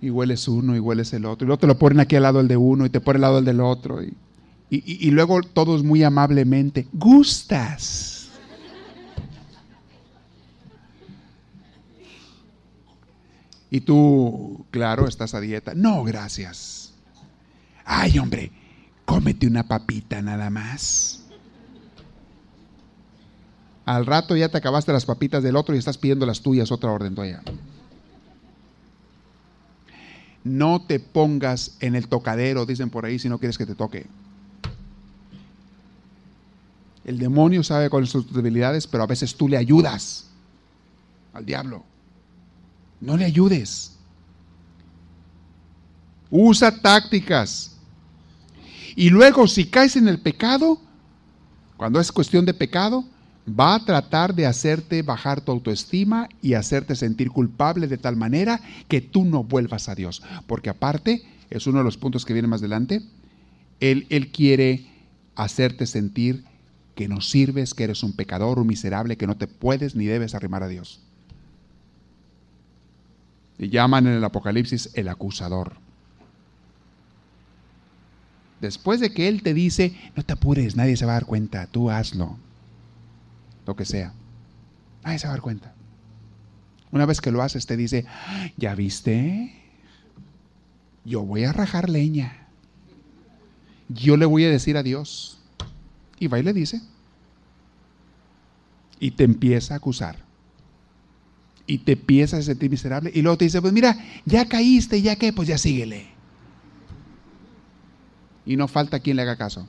Y 0.00 0.10
hueles 0.10 0.48
uno 0.48 0.74
y 0.74 0.80
hueles 0.80 1.12
el 1.12 1.24
otro. 1.24 1.44
Y 1.44 1.46
luego 1.46 1.60
te 1.60 1.66
lo 1.66 1.78
ponen 1.78 2.00
aquí 2.00 2.16
al 2.16 2.22
lado 2.22 2.40
el 2.40 2.48
de 2.48 2.56
uno 2.56 2.86
y 2.86 2.90
te 2.90 3.00
ponen 3.00 3.16
al 3.16 3.22
lado 3.22 3.38
el 3.38 3.44
del 3.44 3.60
otro. 3.60 4.02
Y, 4.02 4.14
y, 4.70 5.08
y 5.08 5.10
luego 5.10 5.40
todos 5.42 5.84
muy 5.84 6.02
amablemente. 6.02 6.88
Gustas. 6.92 8.30
Y 13.70 13.80
tú, 13.80 14.64
claro, 14.70 15.06
estás 15.06 15.34
a 15.34 15.40
dieta. 15.40 15.74
No, 15.74 16.02
gracias. 16.04 16.92
Ay, 17.84 18.18
hombre, 18.18 18.50
cómete 19.06 19.46
una 19.46 19.66
papita 19.66 20.20
nada 20.20 20.50
más. 20.50 21.22
Al 23.86 24.04
rato 24.04 24.36
ya 24.36 24.48
te 24.50 24.58
acabaste 24.58 24.92
las 24.92 25.06
papitas 25.06 25.42
del 25.42 25.56
otro 25.56 25.74
y 25.74 25.78
estás 25.78 25.96
pidiendo 25.96 26.26
las 26.26 26.42
tuyas, 26.42 26.70
otra 26.72 26.90
orden 26.90 27.14
tuya. 27.14 27.40
No 30.42 30.82
te 30.82 31.00
pongas 31.00 31.76
en 31.80 31.94
el 31.94 32.08
tocadero, 32.08 32.66
dicen 32.66 32.90
por 32.90 33.04
ahí, 33.04 33.18
si 33.18 33.28
no 33.28 33.38
quieres 33.38 33.56
que 33.56 33.66
te 33.66 33.74
toque. 33.74 34.06
El 37.04 37.18
demonio 37.18 37.62
sabe 37.62 37.88
cuáles 37.88 38.10
son 38.10 38.24
sus 38.24 38.34
debilidades, 38.34 38.88
pero 38.88 39.04
a 39.04 39.06
veces 39.06 39.36
tú 39.36 39.48
le 39.48 39.56
ayudas 39.56 40.26
al 41.32 41.46
diablo. 41.46 41.84
No 43.00 43.16
le 43.16 43.24
ayudes. 43.24 43.96
Usa 46.28 46.80
tácticas. 46.80 47.75
Y 48.96 49.10
luego 49.10 49.46
si 49.46 49.66
caes 49.66 49.94
en 49.96 50.08
el 50.08 50.18
pecado, 50.18 50.80
cuando 51.76 52.00
es 52.00 52.10
cuestión 52.10 52.46
de 52.46 52.54
pecado, 52.54 53.04
va 53.48 53.74
a 53.74 53.84
tratar 53.84 54.34
de 54.34 54.46
hacerte 54.46 55.02
bajar 55.02 55.42
tu 55.42 55.52
autoestima 55.52 56.28
y 56.42 56.54
hacerte 56.54 56.96
sentir 56.96 57.30
culpable 57.30 57.86
de 57.86 57.98
tal 57.98 58.16
manera 58.16 58.60
que 58.88 59.02
tú 59.02 59.24
no 59.24 59.44
vuelvas 59.44 59.90
a 59.90 59.94
Dios. 59.94 60.22
Porque 60.46 60.70
aparte, 60.70 61.22
es 61.50 61.66
uno 61.66 61.78
de 61.78 61.84
los 61.84 61.98
puntos 61.98 62.24
que 62.24 62.32
viene 62.32 62.48
más 62.48 62.60
adelante, 62.60 63.02
él, 63.80 64.06
él 64.08 64.32
quiere 64.32 64.86
hacerte 65.36 65.86
sentir 65.86 66.44
que 66.94 67.06
no 67.06 67.20
sirves, 67.20 67.74
que 67.74 67.84
eres 67.84 68.02
un 68.02 68.14
pecador, 68.14 68.58
un 68.58 68.66
miserable, 68.66 69.18
que 69.18 69.26
no 69.26 69.36
te 69.36 69.46
puedes 69.46 69.94
ni 69.94 70.06
debes 70.06 70.34
arrimar 70.34 70.62
a 70.62 70.68
Dios. 70.68 71.00
Y 73.58 73.68
llaman 73.68 74.06
en 74.06 74.14
el 74.14 74.24
Apocalipsis 74.24 74.90
el 74.94 75.08
acusador. 75.08 75.85
Después 78.60 79.00
de 79.00 79.12
que 79.12 79.28
Él 79.28 79.42
te 79.42 79.54
dice, 79.54 79.94
no 80.16 80.22
te 80.22 80.32
apures, 80.32 80.76
nadie 80.76 80.96
se 80.96 81.04
va 81.04 81.12
a 81.12 81.16
dar 81.16 81.26
cuenta, 81.26 81.66
tú 81.66 81.90
hazlo 81.90 82.38
lo 83.66 83.76
que 83.76 83.84
sea. 83.84 84.14
Nadie 85.04 85.18
se 85.18 85.26
va 85.26 85.32
a 85.32 85.36
dar 85.36 85.42
cuenta. 85.42 85.74
Una 86.90 87.04
vez 87.04 87.20
que 87.20 87.30
lo 87.30 87.42
haces, 87.42 87.66
te 87.66 87.76
dice, 87.76 88.06
¿ya 88.56 88.74
viste? 88.74 89.54
Yo 91.04 91.22
voy 91.22 91.44
a 91.44 91.52
rajar 91.52 91.90
leña. 91.90 92.46
Yo 93.88 94.16
le 94.16 94.26
voy 94.26 94.44
a 94.44 94.50
decir 94.50 94.76
a 94.76 94.82
Dios. 94.82 95.38
Y 96.18 96.28
va 96.28 96.38
y 96.38 96.42
le 96.42 96.52
dice. 96.52 96.80
Y 98.98 99.10
te 99.12 99.24
empieza 99.24 99.74
a 99.74 99.76
acusar. 99.76 100.16
Y 101.66 101.78
te 101.78 101.92
empieza 101.92 102.38
a 102.38 102.42
sentir 102.42 102.70
miserable. 102.70 103.10
Y 103.12 103.22
luego 103.22 103.38
te 103.38 103.44
dice, 103.44 103.60
pues 103.60 103.72
mira, 103.72 103.96
ya 104.24 104.48
caíste, 104.48 105.02
ya 105.02 105.16
que, 105.16 105.32
pues 105.32 105.48
ya 105.48 105.58
síguele. 105.58 106.15
Y 108.46 108.56
no 108.56 108.68
falta 108.68 109.00
quien 109.00 109.16
le 109.16 109.22
haga 109.22 109.36
caso. 109.36 109.66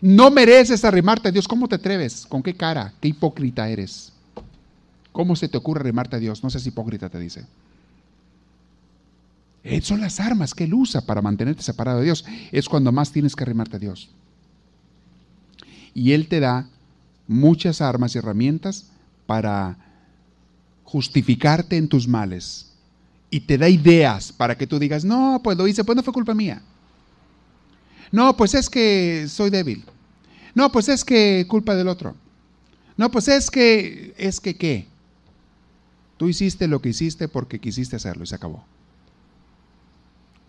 No 0.00 0.30
mereces 0.30 0.84
arrimarte 0.84 1.28
a 1.28 1.32
Dios. 1.32 1.46
¿Cómo 1.46 1.68
te 1.68 1.76
atreves? 1.76 2.26
¿Con 2.26 2.42
qué 2.42 2.54
cara? 2.54 2.92
¿Qué 3.00 3.08
hipócrita 3.08 3.68
eres? 3.68 4.12
¿Cómo 5.12 5.36
se 5.36 5.48
te 5.48 5.56
ocurre 5.56 5.80
arrimarte 5.80 6.16
a 6.16 6.18
Dios? 6.18 6.42
No 6.42 6.50
seas 6.50 6.66
hipócrita, 6.66 7.08
te 7.08 7.18
dice. 7.18 7.46
Eh, 9.64 9.80
son 9.80 10.00
las 10.00 10.20
armas 10.20 10.54
que 10.54 10.64
Él 10.64 10.74
usa 10.74 11.00
para 11.00 11.22
mantenerte 11.22 11.62
separado 11.62 11.98
de 11.98 12.04
Dios. 12.04 12.24
Es 12.52 12.68
cuando 12.68 12.92
más 12.92 13.10
tienes 13.10 13.34
que 13.34 13.44
arrimarte 13.44 13.76
a 13.76 13.80
Dios. 13.80 14.10
Y 15.94 16.12
Él 16.12 16.28
te 16.28 16.40
da 16.40 16.68
muchas 17.26 17.80
armas 17.80 18.14
y 18.14 18.18
herramientas 18.18 18.90
para 19.26 19.78
justificarte 20.84 21.76
en 21.76 21.88
tus 21.88 22.06
males. 22.06 22.75
Y 23.30 23.40
te 23.40 23.58
da 23.58 23.68
ideas 23.68 24.32
para 24.32 24.56
que 24.56 24.66
tú 24.66 24.78
digas, 24.78 25.04
no, 25.04 25.40
pues 25.42 25.58
lo 25.58 25.66
hice, 25.66 25.84
pues 25.84 25.96
no 25.96 26.02
fue 26.02 26.12
culpa 26.12 26.34
mía. 26.34 26.62
No, 28.12 28.36
pues 28.36 28.54
es 28.54 28.70
que 28.70 29.26
soy 29.28 29.50
débil. 29.50 29.84
No, 30.54 30.70
pues 30.70 30.88
es 30.88 31.04
que 31.04 31.44
culpa 31.48 31.74
del 31.74 31.88
otro. 31.88 32.14
No, 32.96 33.10
pues 33.10 33.28
es 33.28 33.50
que, 33.50 34.14
es 34.16 34.40
que 34.40 34.56
qué. 34.56 34.86
Tú 36.16 36.28
hiciste 36.28 36.66
lo 36.66 36.80
que 36.80 36.90
hiciste 36.90 37.28
porque 37.28 37.60
quisiste 37.60 37.96
hacerlo 37.96 38.24
y 38.24 38.26
se 38.26 38.34
acabó. 38.34 38.64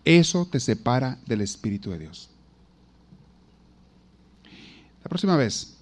Eso 0.04 0.46
te 0.46 0.60
separa 0.60 1.18
del 1.26 1.42
Espíritu 1.42 1.90
de 1.90 1.98
Dios. 1.98 2.30
La 5.02 5.08
próxima 5.08 5.36
vez 5.36 5.74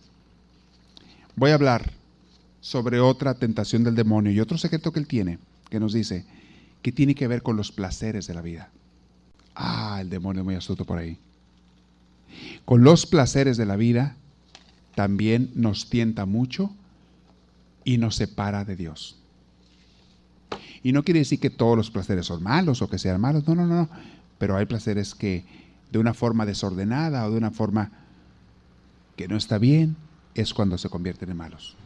voy 1.36 1.52
a 1.52 1.54
hablar 1.54 1.92
sobre 2.60 2.98
otra 2.98 3.34
tentación 3.34 3.84
del 3.84 3.94
demonio 3.94 4.32
y 4.32 4.40
otro 4.40 4.58
secreto 4.58 4.92
que 4.92 4.98
él 4.98 5.06
tiene, 5.06 5.38
que 5.70 5.78
nos 5.78 5.92
dice 5.92 6.24
que 6.82 6.92
tiene 6.92 7.14
que 7.14 7.28
ver 7.28 7.42
con 7.42 7.56
los 7.56 7.72
placeres 7.72 8.26
de 8.26 8.34
la 8.34 8.42
vida. 8.42 8.70
Ah, 9.54 9.98
el 10.00 10.10
demonio 10.10 10.44
muy 10.44 10.54
astuto 10.54 10.84
por 10.84 10.98
ahí 10.98 11.18
con 12.64 12.84
los 12.84 13.06
placeres 13.06 13.56
de 13.56 13.66
la 13.66 13.76
vida, 13.76 14.16
también 14.94 15.50
nos 15.54 15.88
tienta 15.90 16.26
mucho 16.26 16.70
y 17.84 17.98
nos 17.98 18.16
separa 18.16 18.64
de 18.64 18.76
Dios. 18.76 19.18
Y 20.82 20.92
no 20.92 21.02
quiere 21.02 21.20
decir 21.20 21.40
que 21.40 21.50
todos 21.50 21.76
los 21.76 21.90
placeres 21.90 22.26
son 22.26 22.42
malos 22.42 22.82
o 22.82 22.88
que 22.88 22.98
sean 22.98 23.20
malos, 23.20 23.46
no, 23.46 23.54
no, 23.54 23.66
no, 23.66 23.88
pero 24.38 24.56
hay 24.56 24.66
placeres 24.66 25.14
que 25.14 25.44
de 25.90 25.98
una 25.98 26.14
forma 26.14 26.46
desordenada 26.46 27.26
o 27.26 27.30
de 27.30 27.38
una 27.38 27.50
forma 27.50 27.90
que 29.16 29.28
no 29.28 29.36
está 29.36 29.58
bien, 29.58 29.96
es 30.34 30.52
cuando 30.52 30.76
se 30.76 30.90
convierten 30.90 31.30
en 31.30 31.36
malos. 31.36 31.76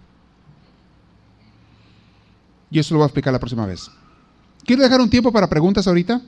Y 2.71 2.79
eso 2.79 2.95
lo 2.95 2.99
voy 2.99 3.05
a 3.05 3.09
explicar 3.09 3.33
la 3.33 3.39
próxima 3.39 3.67
vez. 3.67 3.91
Quiero 4.65 4.83
dejar 4.83 5.01
un 5.01 5.11
tiempo 5.11 5.33
para 5.33 5.49
preguntas 5.49 5.87
ahorita, 5.87 6.21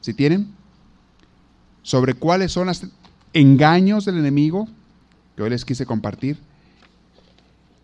si 0.00 0.14
tienen, 0.14 0.54
sobre 1.82 2.14
cuáles 2.14 2.52
son 2.52 2.66
las 2.66 2.86
engaños 3.32 4.04
del 4.04 4.18
enemigo 4.18 4.68
que 5.36 5.42
hoy 5.42 5.50
les 5.50 5.64
quise 5.64 5.84
compartir, 5.86 6.38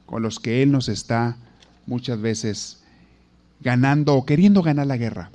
con 0.06 0.22
los 0.22 0.40
que 0.40 0.62
Él 0.62 0.72
nos 0.72 0.88
está 0.88 1.36
muchas 1.86 2.20
veces 2.20 2.82
ganando 3.60 4.14
o 4.14 4.24
queriendo 4.24 4.62
ganar 4.62 4.86
la 4.86 4.96
guerra. 4.96 5.30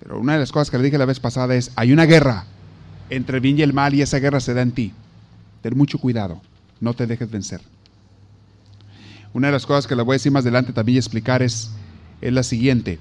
Pero 0.00 0.18
una 0.18 0.34
de 0.34 0.40
las 0.40 0.52
cosas 0.52 0.70
que 0.70 0.78
le 0.78 0.84
dije 0.84 0.98
la 0.98 1.04
vez 1.04 1.20
pasada 1.20 1.54
es, 1.54 1.70
hay 1.76 1.92
una 1.92 2.06
guerra 2.06 2.44
entre 3.10 3.36
el 3.36 3.40
bien 3.40 3.58
y 3.58 3.62
el 3.62 3.72
mal 3.72 3.94
y 3.94 4.02
esa 4.02 4.18
guerra 4.18 4.40
se 4.40 4.54
da 4.54 4.62
en 4.62 4.72
ti. 4.72 4.92
Ten 5.60 5.76
mucho 5.76 5.98
cuidado, 5.98 6.40
no 6.80 6.94
te 6.94 7.06
dejes 7.06 7.30
vencer. 7.30 7.60
Una 9.32 9.48
de 9.48 9.52
las 9.52 9.64
cosas 9.64 9.86
que 9.86 9.96
le 9.96 10.02
voy 10.02 10.14
a 10.14 10.16
decir 10.16 10.32
más 10.32 10.44
adelante 10.44 10.72
también 10.72 10.96
y 10.96 10.98
explicar 10.98 11.42
es, 11.42 11.70
es 12.22 12.32
la 12.32 12.42
siguiente. 12.42 12.98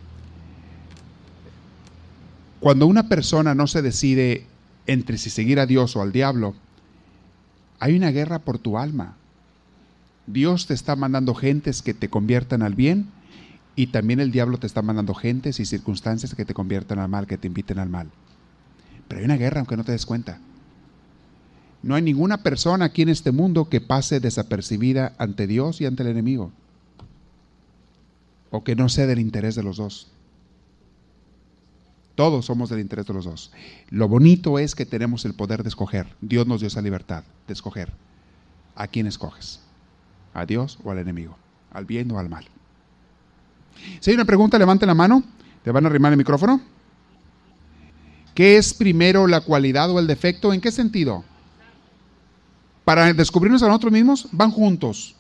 Cuando 2.60 2.86
una 2.88 3.08
persona 3.08 3.56
no 3.56 3.68
se 3.68 3.82
decide 3.82 4.46
entre 4.88 5.18
si 5.18 5.30
seguir 5.30 5.60
a 5.60 5.66
Dios 5.66 5.96
o 5.96 6.02
al 6.02 6.12
diablo, 6.12 6.54
hay 7.80 7.96
una 7.96 8.12
guerra 8.12 8.40
por 8.40 8.60
tu 8.60 8.78
alma. 8.78 9.16
Dios 10.28 10.68
te 10.68 10.74
está 10.74 10.96
mandando 10.96 11.34
gentes 11.34 11.82
que 11.82 11.94
te 11.94 12.10
conviertan 12.10 12.62
al 12.62 12.76
bien 12.76 13.08
y 13.76 13.88
también 13.88 14.20
el 14.20 14.32
diablo 14.32 14.58
te 14.58 14.68
está 14.68 14.82
mandando 14.82 15.14
gentes 15.14 15.60
y 15.60 15.66
circunstancias 15.66 16.36
que 16.36 16.46
te 16.46 16.54
conviertan 16.54 17.00
al 17.00 17.10
mal, 17.10 17.26
que 17.26 17.38
te 17.38 17.48
inviten 17.48 17.80
al 17.80 17.90
mal. 17.90 18.10
Pero 19.08 19.20
hay 19.20 19.26
una 19.26 19.38
guerra 19.38 19.60
aunque 19.60 19.78
no 19.78 19.84
te 19.84 19.92
des 19.92 20.06
cuenta. 20.06 20.40
No 21.84 21.96
hay 21.96 22.02
ninguna 22.02 22.44
persona 22.44 22.86
aquí 22.86 23.02
en 23.02 23.10
este 23.10 23.32
mundo 23.32 23.70
que 23.70 23.82
pase 23.82 24.20
desapercibida 24.20 25.14
ante 25.18 25.48
Dios 25.48 25.82
y 25.82 25.86
ante 25.86 26.04
el 26.04 26.10
enemigo. 26.10 26.52
O 28.52 28.64
que 28.64 28.76
no 28.76 28.90
sea 28.90 29.08
del 29.08 29.20
interés 29.20 29.56
de 29.56 29.64
los 29.64 29.78
dos. 29.78 30.12
Todos 32.16 32.46
somos 32.46 32.70
del 32.70 32.82
interés 32.82 33.08
de 33.08 33.14
los 33.14 33.26
dos. 33.26 33.52
Lo 33.90 34.08
bonito 34.08 34.60
es 34.60 34.76
que 34.76 34.86
tenemos 34.86 35.26
el 35.26 35.34
poder 35.34 35.64
de 35.64 35.70
escoger. 35.70 36.08
Dios 36.22 36.46
nos 36.46 36.60
dio 36.60 36.68
esa 36.68 36.82
libertad 36.82 37.24
de 37.48 37.54
escoger. 37.54 37.92
¿A 38.76 38.88
quién 38.88 39.08
escoges? 39.08 39.62
¿A 40.34 40.46
Dios 40.46 40.78
o 40.84 40.92
al 40.92 41.00
enemigo? 41.00 41.38
¿Al 41.72 41.86
bien 41.86 42.12
o 42.12 42.20
al 42.20 42.30
mal? 42.30 42.46
Si 44.00 44.12
hay 44.12 44.16
una 44.16 44.26
pregunta, 44.26 44.60
levante 44.60 44.86
la 44.86 44.94
mano. 44.94 45.24
¿Te 45.64 45.72
van 45.72 45.86
a 45.86 45.90
arrimar 45.90 46.12
el 46.12 46.18
micrófono? 46.18 46.62
¿Qué 48.36 48.58
es 48.58 48.74
primero 48.74 49.28
la 49.28 49.42
cualidad 49.42 49.90
o 49.92 50.00
el 50.00 50.08
defecto? 50.08 50.54
¿En 50.54 50.62
qué 50.62 50.72
sentido? 50.72 51.24
Para 52.86 53.14
descubrirnos 53.14 53.64
a 53.64 53.68
nosotros 53.68 53.94
mismos, 53.94 54.28
van 54.32 54.52
juntos. 54.52 55.16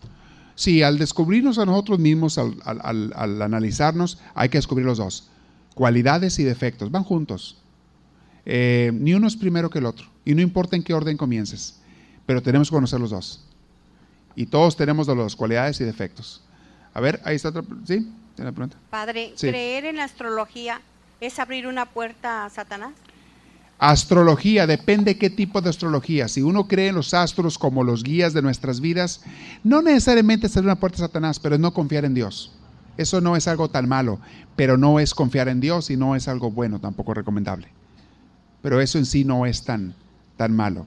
Sí, 0.61 0.83
al 0.83 0.99
descubrirnos 0.99 1.57
a 1.57 1.65
nosotros 1.65 1.97
mismos, 1.97 2.37
al, 2.37 2.55
al 2.63 3.41
analizarnos, 3.41 4.19
hay 4.35 4.47
que 4.49 4.59
descubrir 4.59 4.85
los 4.85 4.99
dos. 4.99 5.27
Cualidades 5.73 6.37
y 6.37 6.43
defectos 6.43 6.91
van 6.91 7.03
juntos. 7.03 7.57
Eh, 8.45 8.91
ni 8.93 9.15
uno 9.15 9.25
es 9.25 9.35
primero 9.35 9.71
que 9.71 9.79
el 9.79 9.87
otro. 9.87 10.05
Y 10.23 10.35
no 10.35 10.41
importa 10.43 10.75
en 10.75 10.83
qué 10.83 10.93
orden 10.93 11.17
comiences, 11.17 11.79
pero 12.27 12.43
tenemos 12.43 12.69
que 12.69 12.75
conocer 12.75 12.99
los 12.99 13.09
dos. 13.09 13.43
Y 14.35 14.45
todos 14.45 14.77
tenemos 14.77 15.07
las 15.07 15.35
cualidades 15.35 15.81
y 15.81 15.83
defectos. 15.83 16.43
A 16.93 17.01
ver, 17.01 17.19
ahí 17.25 17.37
está 17.37 17.49
otra. 17.49 17.63
¿Sí? 17.87 18.07
¿Tiene 18.35 18.53
pregunta? 18.53 18.77
Padre, 18.91 19.33
Sí. 19.37 19.47
¿creer 19.47 19.85
en 19.85 19.95
la 19.95 20.03
astrología 20.03 20.79
es 21.21 21.39
abrir 21.39 21.65
una 21.65 21.87
puerta 21.87 22.45
a 22.45 22.51
Satanás? 22.51 22.93
Astrología, 23.83 24.67
depende 24.67 25.17
qué 25.17 25.31
tipo 25.31 25.59
de 25.59 25.71
astrología. 25.71 26.27
Si 26.27 26.43
uno 26.43 26.67
cree 26.67 26.89
en 26.89 26.95
los 26.95 27.15
astros 27.15 27.57
como 27.57 27.83
los 27.83 28.03
guías 28.03 28.31
de 28.31 28.43
nuestras 28.43 28.79
vidas, 28.79 29.21
no 29.63 29.81
necesariamente 29.81 30.45
es 30.45 30.55
una 30.55 30.75
puerta 30.75 30.97
a 30.97 31.07
Satanás, 31.07 31.39
pero 31.39 31.55
es 31.55 31.61
no 31.61 31.73
confiar 31.73 32.05
en 32.05 32.13
Dios. 32.13 32.51
Eso 32.95 33.21
no 33.21 33.35
es 33.35 33.47
algo 33.47 33.71
tan 33.71 33.89
malo, 33.89 34.19
pero 34.55 34.77
no 34.77 34.99
es 34.99 35.15
confiar 35.15 35.47
en 35.47 35.59
Dios 35.59 35.89
y 35.89 35.97
no 35.97 36.15
es 36.15 36.27
algo 36.27 36.51
bueno, 36.51 36.79
tampoco 36.79 37.15
recomendable. 37.15 37.69
Pero 38.61 38.79
eso 38.79 38.99
en 38.99 39.07
sí 39.07 39.25
no 39.25 39.47
es 39.47 39.63
tan, 39.63 39.95
tan 40.37 40.55
malo. 40.55 40.85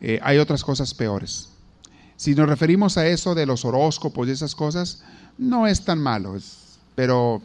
Eh, 0.00 0.20
hay 0.22 0.38
otras 0.38 0.64
cosas 0.64 0.94
peores. 0.94 1.50
Si 2.16 2.34
nos 2.34 2.48
referimos 2.48 2.96
a 2.96 3.06
eso 3.06 3.34
de 3.34 3.44
los 3.44 3.66
horóscopos 3.66 4.26
y 4.26 4.30
esas 4.30 4.54
cosas, 4.54 5.04
no 5.36 5.66
es 5.66 5.84
tan 5.84 5.98
malo, 5.98 6.34
pero 6.94 7.42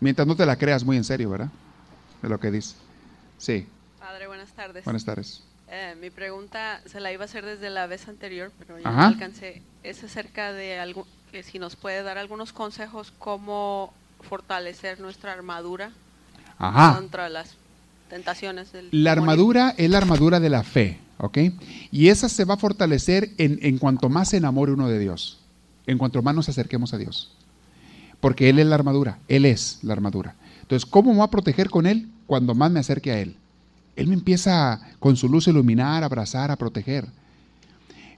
mientras 0.00 0.26
no 0.26 0.36
te 0.36 0.46
la 0.46 0.56
creas 0.56 0.84
muy 0.84 0.96
en 0.96 1.04
serio, 1.04 1.28
¿verdad? 1.28 1.50
De 2.22 2.30
lo 2.30 2.40
que 2.40 2.50
dice. 2.50 2.81
Sí, 3.42 3.66
Padre, 3.98 4.28
buenas 4.28 4.52
tardes. 4.52 4.84
buenas 4.84 5.04
tardes. 5.04 5.42
Eh, 5.68 5.96
mi 6.00 6.10
pregunta 6.10 6.80
se 6.86 7.00
la 7.00 7.12
iba 7.12 7.22
a 7.22 7.24
hacer 7.24 7.44
desde 7.44 7.70
la 7.70 7.88
vez 7.88 8.06
anterior, 8.06 8.52
pero 8.56 8.78
ya 8.78 8.88
no 8.88 9.02
alcancé. 9.02 9.62
Es 9.82 10.04
acerca 10.04 10.52
de 10.52 10.78
algo, 10.78 11.08
que 11.32 11.42
si 11.42 11.58
nos 11.58 11.74
puede 11.74 12.04
dar 12.04 12.18
algunos 12.18 12.52
consejos 12.52 13.12
cómo 13.18 13.92
fortalecer 14.20 15.00
nuestra 15.00 15.32
armadura 15.32 15.90
Ajá. 16.58 16.94
contra 16.96 17.28
las 17.28 17.56
tentaciones 18.08 18.70
del 18.70 18.90
La 18.92 19.14
demonio. 19.16 19.32
armadura 19.32 19.74
es 19.76 19.90
la 19.90 19.98
armadura 19.98 20.38
de 20.38 20.48
la 20.50 20.62
fe, 20.62 20.98
¿ok? 21.18 21.38
Y 21.90 22.10
esa 22.10 22.28
se 22.28 22.44
va 22.44 22.54
a 22.54 22.58
fortalecer 22.58 23.30
en, 23.38 23.58
en 23.62 23.78
cuanto 23.78 24.08
más 24.08 24.28
se 24.28 24.36
enamore 24.36 24.70
uno 24.70 24.88
de 24.88 25.00
Dios, 25.00 25.40
en 25.88 25.98
cuanto 25.98 26.22
más 26.22 26.36
nos 26.36 26.48
acerquemos 26.48 26.94
a 26.94 26.98
Dios. 26.98 27.32
Porque 28.20 28.48
Él 28.50 28.60
es 28.60 28.66
la 28.66 28.76
armadura, 28.76 29.18
Él 29.26 29.46
es 29.46 29.80
la 29.82 29.94
armadura. 29.94 30.36
Entonces, 30.72 30.90
¿cómo 30.90 31.10
me 31.10 31.18
voy 31.18 31.26
a 31.26 31.30
proteger 31.30 31.68
con 31.68 31.84
Él 31.84 32.08
cuando 32.26 32.54
más 32.54 32.70
me 32.70 32.80
acerque 32.80 33.12
a 33.12 33.18
Él? 33.20 33.36
Él 33.94 34.06
me 34.06 34.14
empieza 34.14 34.80
con 35.00 35.16
su 35.16 35.28
luz 35.28 35.46
a 35.46 35.50
iluminar, 35.50 36.02
a 36.02 36.06
abrazar, 36.06 36.50
a 36.50 36.56
proteger. 36.56 37.06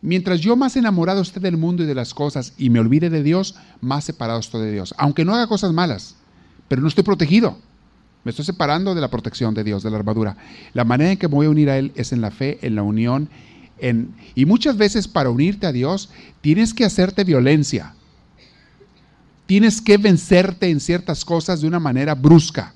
Mientras 0.02 0.38
yo 0.38 0.55
más 0.55 0.76
enamorado 0.76 1.20
esté 1.20 1.40
del 1.40 1.57
mundo 1.57 1.82
y 1.82 1.86
de 1.86 1.96
las 1.96 2.14
cosas 2.14 2.52
y 2.57 2.70
me 2.70 2.78
olvide 2.78 3.11
de 3.11 3.24
Dios, 3.24 3.57
más 3.80 4.05
separado 4.05 4.38
estoy 4.38 4.66
de 4.66 4.70
Dios. 4.70 4.94
Aunque 4.98 5.24
no 5.24 5.34
haga 5.34 5.48
cosas 5.48 5.72
malas, 5.72 6.14
pero 6.68 6.80
no 6.80 6.86
estoy 6.86 7.02
protegido. 7.02 7.59
Me 8.22 8.30
estoy 8.30 8.44
separando 8.44 8.94
de 8.94 9.00
la 9.00 9.11
protección 9.11 9.52
de 9.52 9.64
Dios, 9.64 9.82
de 9.82 9.90
la 9.90 9.96
armadura. 9.96 10.36
La 10.74 10.84
manera 10.84 11.11
en 11.11 11.18
que 11.18 11.26
me 11.26 11.34
voy 11.34 11.46
a 11.46 11.50
unir 11.50 11.70
a 11.70 11.76
Él 11.76 11.90
es 11.96 12.12
en 12.12 12.20
la 12.20 12.30
fe, 12.30 12.61
en 12.62 12.76
la 12.76 12.84
unión. 12.84 13.30
En, 13.78 14.14
y 14.36 14.44
muchas 14.44 14.76
veces 14.76 15.09
para 15.09 15.28
unirte 15.28 15.66
a 15.66 15.72
Dios 15.72 16.09
tienes 16.40 16.72
que 16.72 16.84
hacerte 16.84 17.24
violencia. 17.24 17.94
Tienes 19.47 19.80
que 19.80 19.99
vencerte 19.99 20.70
en 20.70 20.80
ciertas 20.80 21.24
cosas 21.24 21.61
de 21.61 21.68
una 21.68 21.78
manera 21.78 22.14
brusca, 22.14 22.74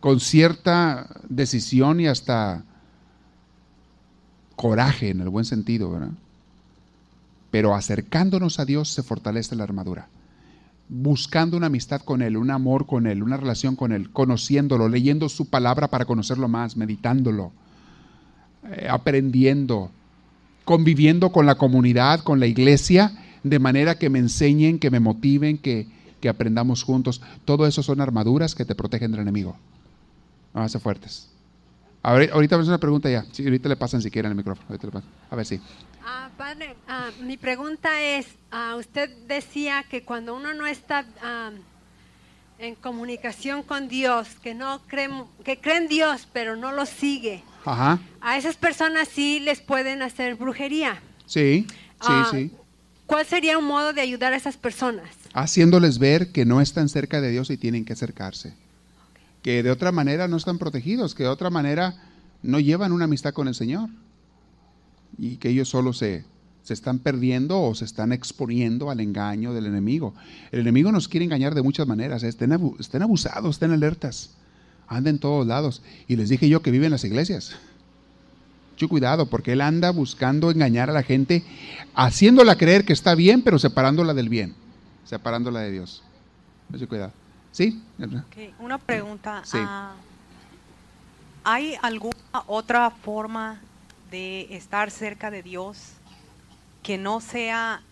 con 0.00 0.20
cierta 0.20 1.06
decisión 1.28 2.00
y 2.00 2.06
hasta 2.06 2.64
coraje 4.56 5.10
en 5.10 5.20
el 5.20 5.28
buen 5.28 5.44
sentido, 5.44 5.90
¿verdad? 5.90 6.10
Pero 7.50 7.74
acercándonos 7.74 8.58
a 8.58 8.64
Dios 8.64 8.88
se 8.90 9.02
fortalece 9.02 9.56
la 9.56 9.64
armadura 9.64 10.08
buscando 10.88 11.56
una 11.56 11.66
amistad 11.66 12.00
con 12.00 12.22
Él, 12.22 12.36
un 12.36 12.50
amor 12.50 12.86
con 12.86 13.06
Él, 13.06 13.22
una 13.22 13.36
relación 13.36 13.76
con 13.76 13.92
Él, 13.92 14.10
conociéndolo, 14.10 14.88
leyendo 14.88 15.28
su 15.28 15.46
palabra 15.46 15.88
para 15.88 16.06
conocerlo 16.06 16.48
más, 16.48 16.76
meditándolo, 16.76 17.52
eh, 18.64 18.88
aprendiendo, 18.90 19.90
conviviendo 20.64 21.30
con 21.30 21.46
la 21.46 21.56
comunidad, 21.56 22.20
con 22.20 22.40
la 22.40 22.46
iglesia, 22.46 23.12
de 23.48 23.58
manera 23.58 23.98
que 23.98 24.10
me 24.10 24.18
enseñen, 24.18 24.78
que 24.78 24.90
me 24.90 25.00
motiven, 25.00 25.58
que, 25.58 25.86
que 26.20 26.28
aprendamos 26.28 26.82
juntos. 26.82 27.20
Todo 27.44 27.66
eso 27.66 27.82
son 27.82 28.00
armaduras 28.00 28.54
que 28.54 28.64
te 28.64 28.74
protegen 28.74 29.10
del 29.12 29.20
enemigo. 29.20 29.56
Vamos 30.52 30.70
a 30.70 30.72
ser 30.72 30.80
fuertes. 30.80 31.28
A 32.02 32.12
ver, 32.12 32.30
ahorita 32.32 32.56
vamos 32.56 32.68
a 32.68 32.72
una 32.72 32.78
pregunta 32.78 33.10
ya. 33.10 33.24
Sí, 33.32 33.44
ahorita 33.44 33.68
le 33.68 33.76
pasan 33.76 34.00
si 34.02 34.10
quieren 34.10 34.30
el 34.30 34.36
micrófono. 34.36 34.66
ahorita 34.68 34.86
le 34.86 34.92
pasan. 34.92 35.10
A 35.30 35.36
ver, 35.36 35.46
sí. 35.46 35.60
Ah, 36.04 36.30
padre, 36.36 36.74
ah, 36.88 37.10
mi 37.22 37.36
pregunta 37.36 38.00
es, 38.00 38.26
ah, 38.50 38.76
usted 38.78 39.10
decía 39.26 39.84
que 39.90 40.02
cuando 40.04 40.34
uno 40.34 40.54
no 40.54 40.66
está 40.66 41.04
ah, 41.22 41.50
en 42.58 42.74
comunicación 42.76 43.62
con 43.62 43.88
Dios, 43.88 44.28
que 44.42 44.54
no 44.54 44.80
cree, 44.86 45.10
que 45.44 45.60
cree 45.60 45.76
en 45.76 45.88
Dios 45.88 46.26
pero 46.32 46.56
no 46.56 46.72
lo 46.72 46.86
sigue, 46.86 47.42
Ajá. 47.64 47.98
a 48.20 48.36
esas 48.38 48.56
personas 48.56 49.08
sí 49.08 49.38
les 49.40 49.60
pueden 49.60 50.00
hacer 50.02 50.34
brujería. 50.36 51.00
Sí, 51.26 51.66
sí, 51.68 51.74
Ah, 52.00 52.28
sí. 52.30 52.50
¿Cuál 53.08 53.26
sería 53.26 53.58
un 53.58 53.64
modo 53.64 53.92
de 53.92 54.00
ayudar 54.00 54.32
a 54.32 54.36
esas 54.36 54.56
personas? 54.56 55.08
haciéndoles 55.34 55.98
ver 55.98 56.30
que 56.32 56.44
no 56.44 56.60
están 56.60 56.88
cerca 56.88 57.20
de 57.20 57.30
Dios 57.30 57.50
y 57.50 57.56
tienen 57.56 57.84
que 57.84 57.92
acercarse. 57.94 58.54
Que 59.42 59.62
de 59.62 59.70
otra 59.70 59.92
manera 59.92 60.28
no 60.28 60.36
están 60.36 60.58
protegidos, 60.58 61.14
que 61.14 61.22
de 61.24 61.28
otra 61.28 61.48
manera 61.50 61.96
no 62.42 62.60
llevan 62.60 62.92
una 62.92 63.04
amistad 63.06 63.32
con 63.32 63.48
el 63.48 63.54
Señor. 63.54 63.88
Y 65.16 65.36
que 65.36 65.48
ellos 65.50 65.68
solo 65.68 65.92
se, 65.92 66.24
se 66.62 66.74
están 66.74 66.98
perdiendo 66.98 67.60
o 67.62 67.74
se 67.74 67.84
están 67.86 68.12
exponiendo 68.12 68.90
al 68.90 69.00
engaño 69.00 69.54
del 69.54 69.66
enemigo. 69.66 70.14
El 70.52 70.60
enemigo 70.60 70.92
nos 70.92 71.08
quiere 71.08 71.24
engañar 71.24 71.54
de 71.54 71.62
muchas 71.62 71.86
maneras. 71.86 72.22
¿eh? 72.24 72.28
Estén, 72.28 72.52
abu- 72.52 72.76
estén 72.78 73.02
abusados, 73.02 73.56
estén 73.56 73.70
alertas. 73.72 74.30
Anda 74.86 75.10
en 75.10 75.18
todos 75.18 75.46
lados. 75.46 75.82
Y 76.08 76.16
les 76.16 76.28
dije 76.28 76.48
yo 76.48 76.62
que 76.62 76.70
vive 76.70 76.86
en 76.86 76.92
las 76.92 77.04
iglesias. 77.04 77.56
Mucho 78.78 78.88
cuidado, 78.90 79.26
porque 79.26 79.54
él 79.54 79.60
anda 79.60 79.90
buscando 79.90 80.52
engañar 80.52 80.88
a 80.88 80.92
la 80.92 81.02
gente, 81.02 81.42
haciéndola 81.96 82.56
creer 82.56 82.84
que 82.84 82.92
está 82.92 83.16
bien, 83.16 83.42
pero 83.42 83.58
separándola 83.58 84.14
del 84.14 84.28
bien, 84.28 84.54
separándola 85.04 85.58
de 85.62 85.72
Dios. 85.72 86.04
Mucho 86.68 86.86
cuidado. 86.86 87.10
¿Sí? 87.50 87.82
Ok, 88.00 88.54
Una 88.60 88.78
pregunta. 88.78 89.42
Sí. 89.44 89.58
ah, 89.60 89.94
¿Hay 91.42 91.74
alguna 91.82 92.14
otra 92.46 92.92
forma 92.92 93.60
de 94.12 94.46
estar 94.50 94.92
cerca 94.92 95.32
de 95.32 95.42
Dios 95.42 95.94
que 96.84 96.98
no 96.98 97.20
sea 97.20 97.82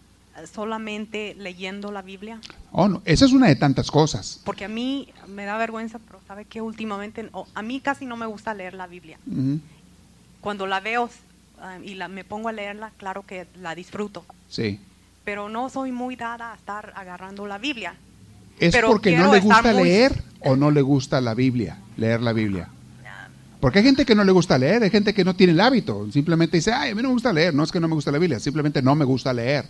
solamente 0.44 1.34
leyendo 1.36 1.90
la 1.90 2.02
Biblia? 2.02 2.40
Oh, 2.70 2.86
no, 2.86 3.02
esa 3.06 3.24
es 3.24 3.32
una 3.32 3.48
de 3.48 3.56
tantas 3.56 3.90
cosas. 3.90 4.40
Porque 4.44 4.66
a 4.66 4.68
mí 4.68 5.08
me 5.26 5.46
da 5.46 5.58
vergüenza, 5.58 5.98
pero 5.98 6.20
sabe 6.28 6.44
que 6.44 6.60
últimamente 6.60 7.28
a 7.54 7.62
mí 7.62 7.80
casi 7.80 8.06
no 8.06 8.16
me 8.16 8.26
gusta 8.26 8.54
leer 8.54 8.74
la 8.74 8.86
Biblia. 8.86 9.18
Ujú, 9.26 9.58
Cuando 10.46 10.68
la 10.68 10.78
veo 10.78 11.10
ah, 11.60 11.78
y 11.82 11.94
la, 11.94 12.06
me 12.06 12.22
pongo 12.22 12.48
a 12.48 12.52
leerla, 12.52 12.92
claro 12.98 13.24
que 13.26 13.48
la 13.60 13.74
disfruto, 13.74 14.24
Sí. 14.48 14.78
pero 15.24 15.48
no 15.48 15.68
soy 15.70 15.90
muy 15.90 16.14
dada 16.14 16.52
a 16.52 16.54
estar 16.54 16.92
agarrando 16.94 17.48
la 17.48 17.58
Biblia. 17.58 17.96
¿Es 18.60 18.72
Pero 18.72 18.86
porque 18.86 19.16
no 19.16 19.32
le 19.32 19.40
gusta 19.40 19.72
muy- 19.72 19.82
leer 19.82 20.22
o 20.38 20.54
no 20.54 20.70
le 20.70 20.82
gusta 20.82 21.20
la 21.20 21.34
Biblia, 21.34 21.78
leer 21.96 22.20
la 22.22 22.32
Biblia? 22.32 22.68
Porque 23.60 23.80
hay 23.80 23.84
gente 23.86 24.06
que 24.06 24.14
no 24.14 24.22
le 24.22 24.30
gusta 24.30 24.56
leer, 24.56 24.84
hay 24.84 24.90
gente 24.90 25.12
que 25.12 25.24
no 25.24 25.34
tiene 25.34 25.52
el 25.52 25.58
hábito, 25.60 26.06
simplemente 26.12 26.58
dice, 26.58 26.72
ay, 26.72 26.92
a 26.92 26.94
mí 26.94 27.02
no 27.02 27.08
me 27.08 27.14
gusta 27.14 27.32
leer, 27.32 27.52
no 27.52 27.64
es 27.64 27.72
que 27.72 27.80
no 27.80 27.88
me 27.88 27.94
gusta 27.96 28.12
la 28.12 28.18
Biblia, 28.18 28.38
simplemente 28.38 28.80
no 28.80 28.94
me 28.94 29.04
gusta 29.04 29.32
leer. 29.32 29.64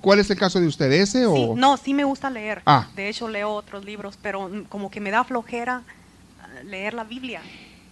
¿Cuál 0.00 0.20
es 0.20 0.30
el 0.30 0.38
caso 0.38 0.60
de 0.60 0.68
usted, 0.68 0.92
ese 0.92 1.26
o...? 1.26 1.34
Sí, 1.34 1.48
no, 1.56 1.76
sí 1.78 1.94
me 1.94 2.04
gusta 2.04 2.30
leer. 2.30 2.62
Ah. 2.64 2.86
De 2.94 3.08
hecho, 3.08 3.28
leo 3.28 3.50
otros 3.50 3.84
libros, 3.84 4.16
pero 4.22 4.48
mm, 4.48 4.66
como 4.68 4.88
que 4.88 5.00
me 5.00 5.10
da 5.10 5.24
flojera 5.24 5.82
ah, 6.40 6.62
leer 6.62 6.94
la 6.94 7.02
Biblia. 7.02 7.42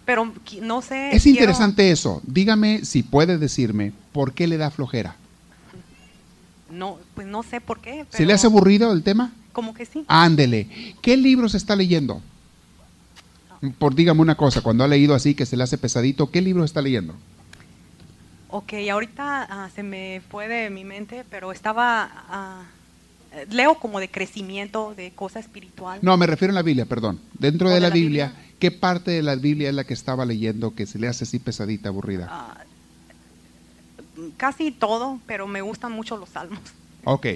Pero 0.05 0.31
no 0.61 0.81
sé. 0.81 1.15
Es 1.15 1.23
quiero- 1.23 1.37
interesante 1.39 1.91
eso. 1.91 2.21
Dígame 2.25 2.85
si 2.85 3.01
puede 3.03 3.37
decirme 3.37 3.91
por 4.11 4.33
qué 4.33 4.47
le 4.47 4.57
da 4.57 4.69
flojera. 4.71 5.15
No, 6.69 6.97
pues 7.13 7.27
no 7.27 7.43
sé 7.43 7.61
por 7.61 7.79
qué. 7.79 8.05
¿Se 8.09 8.25
le 8.25 8.33
hace 8.33 8.47
aburrido 8.47 8.91
el 8.91 9.03
tema? 9.03 9.31
Como 9.53 9.73
que 9.73 9.85
sí. 9.85 10.03
Ándele. 10.07 10.95
¿Qué 11.01 11.15
libros 11.17 11.55
está 11.55 11.75
leyendo? 11.75 12.21
Por 13.79 13.95
dígame 13.95 14.21
una 14.21 14.35
cosa, 14.35 14.61
cuando 14.61 14.83
ha 14.83 14.87
leído 14.87 15.15
así 15.15 15.33
que 15.33 15.45
se 15.45 15.55
le 15.57 15.63
hace 15.63 15.77
pesadito, 15.77 16.29
¿qué 16.29 16.41
libro 16.41 16.63
está 16.63 16.81
leyendo? 16.81 17.15
Ok, 18.49 18.73
ahorita 18.91 19.47
ah, 19.49 19.69
se 19.73 19.81
me 19.83 20.21
fue 20.29 20.47
de 20.47 20.69
mi 20.69 20.83
mente, 20.83 21.23
pero 21.29 21.51
estaba. 21.51 22.09
ah, 22.29 22.63
leo 23.49 23.75
como 23.75 23.99
de 23.99 24.09
crecimiento, 24.09 24.93
de 24.95 25.11
cosa 25.11 25.39
espiritual. 25.39 25.99
No, 26.01 26.15
me 26.17 26.27
refiero 26.27 26.51
a 26.51 26.55
la 26.55 26.61
Biblia, 26.61 26.85
perdón. 26.85 27.19
Dentro 27.39 27.67
¿O 27.67 27.69
de 27.69 27.75
de 27.75 27.81
la, 27.81 27.89
la 27.89 27.93
Biblia, 27.93 28.27
Biblia? 28.27 28.44
¿Qué 28.65 28.71
parte 28.71 29.11
de 29.11 29.21
la 29.21 29.35
Biblia 29.35 29.69
es 29.69 29.75
la 29.75 29.83
que 29.83 29.93
estaba 29.93 30.25
leyendo 30.25 30.73
que 30.73 30.87
se 30.87 30.97
le 30.97 31.07
hace 31.07 31.23
así 31.23 31.37
pesadita, 31.37 31.89
aburrida? 31.89 32.27
Ah, 32.31 32.57
casi 34.37 34.71
todo, 34.71 35.19
pero 35.27 35.45
me 35.45 35.61
gustan 35.61 35.91
mucho 35.91 36.17
los 36.17 36.29
salmos. 36.29 36.57
Ok. 37.03 37.27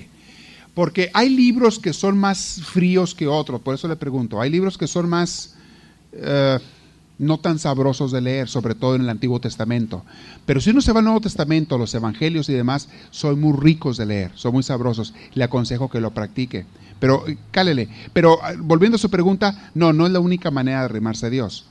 Porque 0.74 1.12
hay 1.14 1.30
libros 1.30 1.78
que 1.78 1.94
son 1.94 2.18
más 2.18 2.64
fríos 2.66 3.14
que 3.14 3.28
otros, 3.28 3.62
por 3.62 3.76
eso 3.76 3.88
le 3.88 3.96
pregunto. 3.96 4.42
Hay 4.42 4.50
libros 4.50 4.76
que 4.76 4.88
son 4.88 5.08
más 5.08 5.54
eh, 6.14 6.58
no 7.20 7.38
tan 7.38 7.60
sabrosos 7.60 8.12
de 8.12 8.22
leer, 8.22 8.50
sobre 8.50 8.74
todo 8.74 8.96
en 8.96 9.02
el 9.02 9.10
Antiguo 9.10 9.40
Testamento. 9.40 10.04
Pero 10.48 10.62
si 10.62 10.72
uno 10.72 10.82
se 10.82 10.94
va 10.94 11.00
al 11.02 11.06
Nuevo 11.06 11.22
Testamento, 11.22 11.78
los 11.78 11.94
Evangelios 11.94 12.50
y 12.50 12.54
demás, 12.54 12.90
son 13.12 13.40
muy 13.40 13.56
ricos 13.56 13.98
de 13.98 14.08
leer, 14.08 14.32
son 14.34 14.54
muy 14.54 14.64
sabrosos. 14.64 15.14
Le 15.36 15.44
aconsejo 15.44 15.92
que 15.92 16.02
lo 16.02 16.10
practique. 16.10 16.66
Pero 17.00 17.26
cálele. 17.52 17.88
Pero 18.14 18.40
ah, 18.44 18.54
volviendo 18.58 18.96
a 18.96 19.00
su 19.00 19.10
pregunta, 19.10 19.72
no, 19.74 19.94
no 19.94 20.06
es 20.06 20.12
la 20.12 20.20
única 20.20 20.52
manera 20.52 20.80
de 20.80 20.86
arrimarse 20.86 21.26
a 21.26 21.30
Dios. 21.30 21.66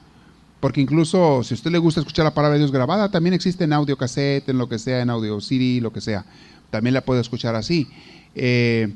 Porque 0.61 0.81
incluso 0.81 1.43
si 1.45 1.55
a 1.55 1.57
usted 1.57 1.71
le 1.71 1.79
gusta 1.79 2.01
escuchar 2.01 2.25
la 2.25 2.35
palabra 2.35 2.55
de 2.55 2.61
Dios 2.61 2.73
grabada, 2.73 3.11
también 3.11 3.35
existe 3.35 3.65
en 3.65 3.73
audio 3.73 3.97
cassette, 3.97 4.49
en 4.49 4.59
lo 4.59 4.69
que 4.69 4.79
sea, 4.79 5.01
en 5.01 5.11
audio 5.11 5.41
CD, 5.41 5.81
lo 5.81 5.93
que 5.93 6.01
sea. 6.01 6.25
También 6.71 6.95
la 6.95 7.03
puede 7.03 7.21
escuchar 7.21 7.55
así. 7.55 7.87
Eh, 8.35 8.93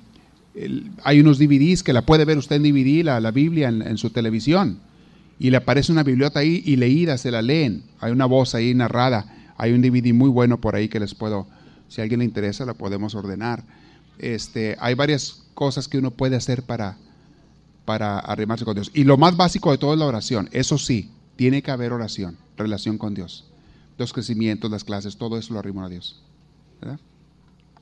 hay 1.05 1.21
unos 1.21 1.39
DVDs 1.39 1.83
que 1.83 1.93
la 1.93 2.03
puede 2.03 2.25
ver 2.25 2.37
usted 2.37 2.57
en 2.57 2.63
DVD, 2.65 3.05
la, 3.05 3.21
la 3.21 3.31
Biblia 3.31 3.69
en, 3.69 3.83
en 3.83 3.97
su 3.97 4.11
televisión. 4.11 4.81
Y 5.39 5.51
le 5.51 5.57
aparece 5.57 5.93
una 5.93 6.03
biblioteca 6.03 6.41
ahí 6.41 6.63
y 6.65 6.77
leída, 6.77 7.17
se 7.19 7.31
la 7.31 7.43
leen. 7.43 7.85
Hay 8.01 8.13
una 8.13 8.27
voz 8.27 8.55
ahí 8.55 8.75
narrada. 8.75 9.27
Hay 9.57 9.73
un 9.73 9.83
DVD 9.83 10.13
muy 10.13 10.29
bueno 10.29 10.61
por 10.61 10.75
ahí 10.75 10.89
que 10.89 11.01
les 11.01 11.15
puedo, 11.15 11.47
si 11.89 12.01
a 12.01 12.05
alguien 12.05 12.19
le 12.19 12.25
interesa, 12.25 12.67
la 12.67 12.75
podemos 12.75 13.15
ordenar. 13.15 13.63
Este, 14.19 14.77
hay 14.81 14.95
varias 14.95 15.42
cosas 15.55 15.89
que 15.89 15.99
uno 15.99 16.11
puede 16.11 16.37
hacer 16.37 16.63
para, 16.63 16.97
para 17.85 18.19
arrimarse 18.19 18.65
con 18.65 18.75
Dios. 18.75 18.91
Y 18.95 19.05
lo 19.05 19.17
más 19.17 19.37
básico 19.37 19.71
de 19.71 19.79
todo 19.79 19.93
es 19.93 19.99
la 19.99 20.07
oración. 20.07 20.49
Eso 20.53 20.79
sí, 20.79 21.11
tiene 21.37 21.63
que 21.63 21.71
haber 21.71 21.93
oración, 21.93 22.39
relación 22.57 22.99
con 22.99 23.15
Dios. 23.15 23.49
Los 23.99 24.13
crecimientos, 24.13 24.71
las 24.71 24.85
clases, 24.85 25.17
todo 25.17 25.39
eso 25.39 25.53
lo 25.53 25.59
arrimo 25.59 25.85
a 25.85 25.89
Dios. 25.89 26.23
¿Verdad? 26.81 26.99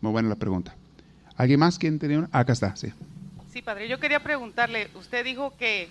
Muy 0.00 0.12
buena 0.12 0.28
la 0.28 0.36
pregunta. 0.36 0.74
¿Alguien 1.36 1.60
más? 1.60 1.78
¿Quién 1.78 1.98
tenía 1.98 2.18
una? 2.18 2.28
Acá 2.32 2.52
está, 2.52 2.76
sí. 2.76 2.92
Sí, 3.52 3.62
padre, 3.62 3.88
yo 3.88 3.98
quería 3.98 4.22
preguntarle, 4.22 4.90
usted 4.94 5.24
dijo 5.24 5.54
que 5.58 5.88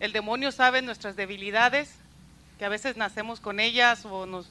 el 0.00 0.12
demonio 0.12 0.52
sabe 0.52 0.82
nuestras 0.82 1.16
debilidades, 1.16 1.90
que 2.58 2.64
a 2.64 2.68
veces 2.68 2.96
nacemos 2.96 3.40
con 3.40 3.60
ellas 3.60 4.04
o 4.04 4.26
nos 4.26 4.48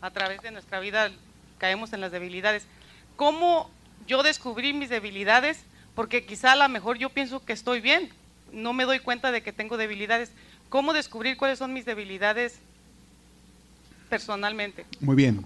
a 0.00 0.10
través 0.10 0.40
de 0.42 0.50
nuestra 0.50 0.80
vida 0.80 1.10
caemos 1.58 1.92
en 1.92 2.00
las 2.00 2.12
debilidades. 2.12 2.66
¿Cómo 3.16 3.70
yo 4.06 4.22
descubrí 4.22 4.72
mis 4.72 4.88
debilidades? 4.88 5.64
Porque 5.96 6.24
quizá 6.24 6.52
a 6.52 6.56
lo 6.56 6.68
mejor 6.68 6.98
yo 6.98 7.08
pienso 7.10 7.44
que 7.44 7.54
estoy 7.54 7.80
bien, 7.80 8.10
no 8.52 8.72
me 8.74 8.84
doy 8.84 9.00
cuenta 9.00 9.32
de 9.32 9.42
que 9.42 9.52
tengo 9.52 9.76
debilidades. 9.76 10.30
¿Cómo 10.68 10.92
descubrir 10.92 11.36
cuáles 11.36 11.58
son 11.58 11.72
mis 11.72 11.86
debilidades 11.86 12.60
personalmente? 14.08 14.84
Muy 15.00 15.16
bien. 15.16 15.44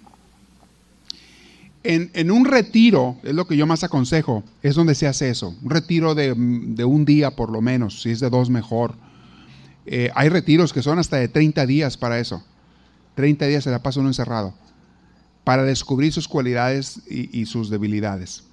En, 1.83 2.11
en 2.13 2.31
un 2.31 2.45
retiro, 2.45 3.17
es 3.23 3.33
lo 3.33 3.47
que 3.47 3.57
yo 3.57 3.67
más 3.67 3.85
aconsejo, 3.85 4.45
es 4.63 4.75
donde 4.75 4.95
se 4.95 5.07
hace 5.07 5.31
eso. 5.31 5.57
Un 5.63 5.71
retiro 5.71 6.15
de, 6.15 6.35
de 6.37 6.85
un 6.85 7.05
día 7.05 7.31
por 7.31 7.51
lo 7.51 7.63
menos, 7.63 8.03
si 8.03 8.11
es 8.11 8.21
de 8.21 8.29
dos 8.29 8.51
mejor. 8.51 8.95
Eh, 9.87 10.11
hay 10.15 10.29
retiros 10.29 10.73
que 10.73 10.83
son 10.83 10.99
hasta 10.99 11.17
de 11.17 11.29
30 11.29 11.65
días 11.65 11.97
para 11.97 12.19
eso. 12.19 12.45
30 13.15 13.47
días 13.47 13.65
se 13.65 13.71
la 13.71 13.83
pasa 13.83 14.01
uno 14.01 14.09
encerrado 14.09 14.53
para 15.45 15.63
descubrir 15.63 16.13
sus 16.13 16.29
cualidades 16.29 17.01
y, 17.09 17.47
sus 17.47 17.71
debilidades. 17.71 18.45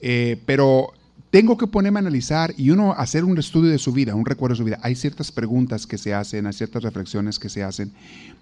Eh, 0.00 0.40
pero 0.46 0.92
tengo 1.30 1.58
que 1.58 1.66
ponerme 1.66 1.98
a 1.98 2.00
analizar 2.00 2.54
y 2.56 2.70
uno 2.70 2.92
hacer 2.92 3.24
un 3.24 3.36
estudio 3.38 3.70
de 3.70 3.78
su 3.78 3.92
vida, 3.92 4.14
un 4.14 4.24
recuerdo 4.24 4.54
de 4.54 4.58
su 4.58 4.64
vida. 4.64 4.78
Hay 4.82 4.94
ciertas 4.94 5.30
preguntas 5.30 5.86
que 5.86 5.98
se 5.98 6.14
hacen, 6.14 6.46
hay 6.46 6.52
ciertas 6.54 6.82
reflexiones 6.82 7.38
que 7.38 7.48
se 7.48 7.62
hacen 7.62 7.92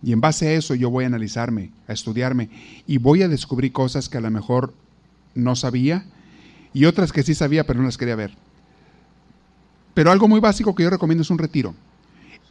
y 0.02 0.12
en 0.12 0.20
base 0.20 0.48
a 0.48 0.52
eso 0.52 0.74
yo 0.74 0.90
voy 0.90 1.04
a 1.04 1.08
analizarme, 1.08 1.70
a 1.88 1.92
estudiarme 1.92 2.48
y 2.86 2.98
voy 2.98 3.22
a 3.22 3.28
descubrir 3.28 3.72
cosas 3.72 4.08
que 4.08 4.18
a 4.18 4.20
lo 4.20 4.30
mejor 4.30 4.72
no 5.34 5.56
sabía 5.56 6.04
y 6.72 6.84
otras 6.84 7.12
que 7.12 7.24
sí 7.24 7.34
sabía 7.34 7.66
pero 7.66 7.80
no 7.80 7.86
las 7.86 7.98
quería 7.98 8.14
ver. 8.14 8.34
Pero 9.94 10.12
algo 10.12 10.28
muy 10.28 10.40
básico 10.40 10.74
que 10.74 10.84
yo 10.84 10.90
recomiendo 10.90 11.22
es 11.22 11.30
un 11.30 11.38
retiro. 11.38 11.74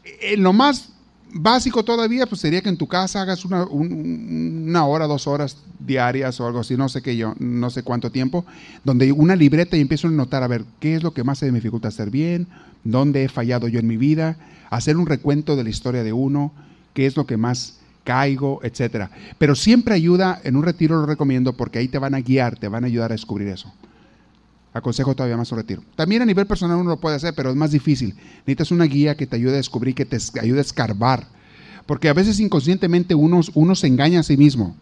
Eh, 0.04 0.36
lo 0.36 0.52
más 0.52 0.90
básico 1.34 1.84
todavía 1.84 2.26
pues 2.28 2.42
sería 2.42 2.62
que 2.62 2.70
en 2.70 2.78
tu 2.78 2.88
casa 2.88 3.22
hagas 3.22 3.46
una, 3.46 3.66
un- 3.66 4.66
una 4.70 4.86
hora, 4.86 5.06
dos 5.08 5.28
horas 5.28 5.58
diarias 5.80 6.40
o 6.40 6.48
algo 6.48 6.60
así, 6.60 6.76
no 6.78 6.90
sé 6.90 7.02
qué 7.02 7.16
yo, 7.18 7.34
no 7.40 7.70
sé 7.70 7.84
cuánto 7.84 8.12
tiempo, 8.12 8.46
donde 8.84 9.12
una 9.12 9.36
libreta 9.36 9.78
y 9.78 9.82
empiezo 9.82 10.08
a 10.08 10.12
notar 10.12 10.44
a 10.44 10.48
ver 10.48 10.66
qué 10.80 10.96
es 10.96 11.04
lo 11.04 11.14
que 11.14 11.24
más 11.24 11.40
se 11.40 11.48
me 11.52 11.58
dificulta 11.60 11.88
hacer 11.90 12.10
bien, 12.10 12.48
dónde 12.84 13.24
he 13.24 13.30
fallado 13.30 13.68
yo 13.68 13.80
en 13.80 13.88
mi 13.88 13.98
vida, 13.98 14.38
hacer 14.70 14.98
un 14.98 15.06
recuento 15.06 15.56
de 15.56 15.64
la 15.64 15.70
historia 15.70 16.04
de 16.04 16.14
uno, 16.14 16.54
qué 16.94 17.06
es 17.06 17.16
lo 17.18 17.26
que 17.26 17.38
más 17.38 17.80
caigo, 18.04 18.60
etcétera. 18.64 19.10
Pero 19.38 19.56
siempre 19.56 19.96
ayuda, 19.96 20.40
en 20.44 20.56
un 20.56 20.64
retiro 20.64 20.96
lo 21.00 21.06
recomiendo 21.06 21.54
porque 21.54 21.80
ahí 21.80 21.88
te 21.88 21.98
van 21.98 22.14
a 22.16 22.22
guiar, 22.22 22.56
te 22.58 22.68
van 22.68 22.84
a 22.84 22.88
ayudar 22.88 23.12
a 23.12 23.16
descubrir 23.16 23.48
eso. 23.50 23.74
Aconsejo 24.76 25.16
todavía 25.16 25.38
más 25.38 25.50
un 25.54 25.60
retiro. 25.60 25.82
También 25.96 26.22
a 26.22 26.26
nivel 26.26 26.46
personal 26.48 26.76
uno 26.78 26.90
lo 26.90 27.00
puede 27.00 27.16
hacer, 27.16 27.34
pero 27.34 27.50
es 27.50 27.56
más 27.56 27.72
difícil. 27.72 28.14
Necesitas 28.40 28.72
una 28.72 28.84
guía 28.84 29.16
que 29.16 29.26
te 29.26 29.38
ayude 29.38 29.54
a 29.54 29.56
descubrir, 29.56 29.96
que 29.96 30.04
te 30.04 30.18
ayude 30.42 30.58
a 30.58 30.64
escarbar. 30.64 31.30
Porque 31.86 32.10
a 32.10 32.14
veces 32.14 32.42
inconscientemente 32.42 33.16
uno, 33.16 33.40
uno 33.54 33.76
se 33.76 33.88
engaña 33.88 34.20
a 34.20 34.24
sí 34.24 34.36
mismo. 34.36 34.76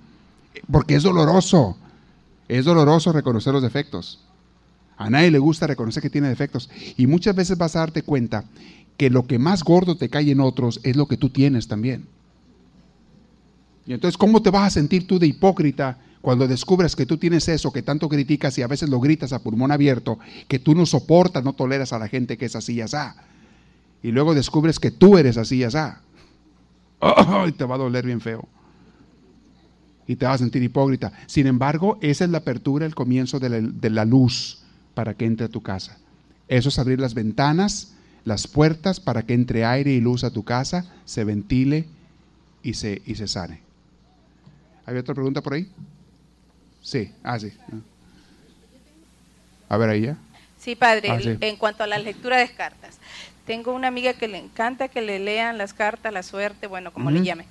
Porque 0.71 0.95
es 0.95 1.03
doloroso. 1.03 1.77
Es 2.47 2.65
doloroso 2.65 3.13
reconocer 3.13 3.53
los 3.53 3.61
defectos. 3.61 4.19
A 4.97 5.11
nadie 5.11 5.29
le 5.29 5.37
gusta 5.37 5.67
reconocer 5.67 6.01
que 6.01 6.09
tiene 6.09 6.27
defectos. 6.27 6.71
Y 6.97 7.05
muchas 7.05 7.35
veces 7.35 7.59
vas 7.59 7.75
a 7.75 7.81
darte 7.81 8.01
cuenta 8.01 8.45
que 8.97 9.11
lo 9.11 9.27
que 9.27 9.37
más 9.37 9.63
gordo 9.63 9.95
te 9.95 10.09
cae 10.09 10.31
en 10.31 10.39
otros 10.39 10.79
es 10.81 10.95
lo 10.95 11.05
que 11.05 11.17
tú 11.17 11.29
tienes 11.29 11.67
también. 11.67 12.07
Y 13.85 13.93
entonces, 13.93 14.17
¿cómo 14.17 14.41
te 14.41 14.49
vas 14.49 14.69
a 14.69 14.71
sentir 14.71 15.05
tú 15.05 15.19
de 15.19 15.27
hipócrita 15.27 15.99
cuando 16.23 16.47
descubres 16.47 16.95
que 16.95 17.05
tú 17.05 17.17
tienes 17.17 17.49
eso, 17.49 17.73
que 17.73 17.81
tanto 17.81 18.07
criticas 18.07 18.57
y 18.57 18.61
a 18.61 18.67
veces 18.67 18.87
lo 18.87 19.01
gritas 19.01 19.33
a 19.33 19.39
pulmón 19.39 19.73
abierto, 19.73 20.19
que 20.47 20.57
tú 20.57 20.73
no 20.73 20.85
soportas, 20.85 21.43
no 21.43 21.51
toleras 21.51 21.91
a 21.91 21.99
la 21.99 22.07
gente 22.07 22.37
que 22.37 22.45
es 22.45 22.55
así 22.55 22.75
y 22.75 22.81
asá? 22.81 23.17
Y 24.01 24.13
luego 24.13 24.33
descubres 24.33 24.79
que 24.79 24.89
tú 24.89 25.17
eres 25.17 25.35
así 25.35 25.57
y 25.57 25.63
asá. 25.65 26.01
¡Ay! 27.01 27.51
te 27.51 27.65
va 27.65 27.75
a 27.75 27.77
doler 27.77 28.05
bien 28.05 28.21
feo. 28.21 28.47
Y 30.07 30.15
te 30.15 30.25
vas 30.25 30.35
a 30.35 30.37
sentir 30.37 30.63
hipócrita. 30.63 31.11
Sin 31.27 31.45
embargo, 31.45 31.97
esa 31.99 32.23
es 32.23 32.29
la 32.29 32.37
apertura, 32.37 32.85
el 32.85 32.95
comienzo 32.95 33.41
de 33.41 33.89
la, 33.89 34.05
luz 34.05 34.63
para 34.93 35.15
que 35.15 35.25
entre 35.25 35.47
a 35.47 35.49
tu 35.49 35.61
casa. 35.61 35.97
Eso 36.47 36.69
es 36.69 36.79
abrir 36.79 37.01
las 37.01 37.15
ventanas, 37.15 37.95
las 38.23 38.47
puertas 38.47 39.01
para 39.01 39.23
que 39.23 39.33
entre 39.33 39.65
aire 39.65 39.91
y 39.91 39.99
luz 39.99 40.23
a 40.23 40.31
tu 40.31 40.43
casa, 40.45 40.89
se 41.03 41.25
ventile 41.25 41.85
y 42.63 42.75
se, 42.75 43.01
y 43.05 43.15
se 43.15 43.27
sane. 43.27 43.59
¿Hay 44.85 44.95
otra 44.95 45.13
pregunta 45.13 45.41
por 45.41 45.55
ahí? 45.55 45.67
Sí, 46.83 47.11
ah, 47.23 47.39
sí. 47.39 47.51
A 49.69 49.77
ver 49.77 49.89
ahí 49.89 50.01
ya. 50.01 50.17
Sí, 50.59 50.75
padre, 50.75 51.09
Ah, 51.09 51.19
sí. 51.21 51.35
en 51.41 51.55
cuanto 51.57 51.83
a 51.83 51.87
la 51.87 51.97
lectura 51.97 52.37
de 52.37 52.49
cartas. 52.53 52.97
Tengo 53.45 53.73
una 53.73 53.87
amiga 53.89 54.13
que 54.13 54.27
le 54.27 54.37
encanta 54.37 54.87
que 54.87 55.01
le 55.01 55.19
lean 55.19 55.57
las 55.57 55.73
cartas, 55.73 56.13
la 56.13 56.23
suerte, 56.23 56.67
bueno, 56.67 56.93
como 56.93 57.11
le 57.11 57.21
llame. 57.23 57.45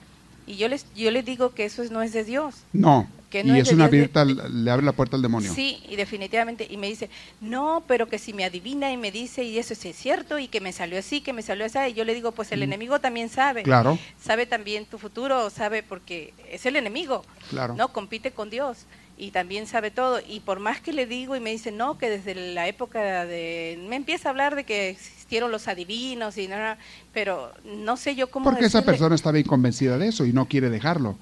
Y 0.46 0.56
yo 0.56 0.68
les, 0.68 0.86
yo 0.94 1.10
les 1.10 1.24
digo 1.24 1.54
que 1.54 1.64
eso 1.66 1.82
es- 1.82 1.90
no 1.90 2.02
es 2.02 2.12
de 2.12 2.24
Dios. 2.24 2.54
No, 2.72 3.06
Que 3.30 3.44
no 3.44 3.54
y 3.56 3.60
es 3.60 3.68
es 3.68 3.74
una 3.74 3.84
de- 3.84 3.88
abierta, 3.88 4.24
le 4.24 4.70
abre 4.70 4.84
la 4.84 4.92
puerta 4.92 5.16
al 5.16 5.22
demonio. 5.22 5.52
Sí, 5.54 5.82
y 5.88 5.96
definitivamente. 5.96 6.66
Y 6.68 6.76
me 6.78 6.86
dice, 6.88 7.08
no, 7.40 7.82
pero 7.86 8.08
que 8.08 8.18
si 8.18 8.32
me 8.32 8.44
adivina 8.44 8.90
y 8.92 8.96
me 8.96 9.10
dice, 9.12 9.44
y 9.44 9.58
eso 9.58 9.74
sí 9.74 9.88
es 9.90 9.96
cierto, 9.96 10.38
y 10.38 10.48
que 10.48 10.60
me 10.60 10.72
salió 10.72 10.98
así, 10.98 11.20
que 11.20 11.32
me 11.34 11.42
salió 11.42 11.64
así. 11.66 11.78
Y 11.90 11.92
yo 11.94 12.04
le 12.04 12.14
digo, 12.14 12.32
pues 12.32 12.50
el 12.52 12.62
enemigo 12.62 12.98
también 13.00 13.28
sabe. 13.28 13.62
Claro. 13.62 13.98
Sabe 14.20 14.46
también 14.46 14.84
tu 14.86 14.98
futuro, 14.98 15.48
sabe 15.50 15.82
porque 15.82 16.32
es 16.50 16.64
el 16.66 16.76
enemigo. 16.76 17.24
Claro. 17.50 17.74
No, 17.74 17.88
compite 17.92 18.30
con 18.32 18.48
Dios. 18.50 18.78
Y 19.16 19.30
también 19.30 19.66
sabe 19.66 19.90
todo. 19.90 20.20
Y 20.26 20.40
por 20.40 20.58
más 20.58 20.80
que 20.80 20.92
le 20.92 21.06
digo 21.06 21.36
y 21.36 21.40
me 21.40 21.50
dice, 21.50 21.70
no, 21.70 21.98
que 21.98 22.10
desde 22.10 22.34
la 22.34 22.66
época 22.66 23.24
de... 23.26 23.78
Me 23.88 23.96
empieza 23.96 24.28
a 24.28 24.30
hablar 24.30 24.56
de 24.56 24.64
que 24.64 24.90
existieron 24.90 25.50
los 25.50 25.68
adivinos 25.68 26.38
y 26.38 26.48
nada, 26.48 26.78
pero 27.12 27.52
no 27.64 27.96
sé 27.96 28.14
yo 28.14 28.30
cómo 28.30 28.44
Porque 28.50 28.66
esa 28.66 28.84
persona 28.84 29.14
está 29.14 29.30
bien 29.30 29.46
convencida 29.46 29.98
de 29.98 30.08
eso 30.08 30.24
y 30.24 30.32
no 30.32 30.46
quiere 30.46 30.70
dejarlo. 30.70 31.16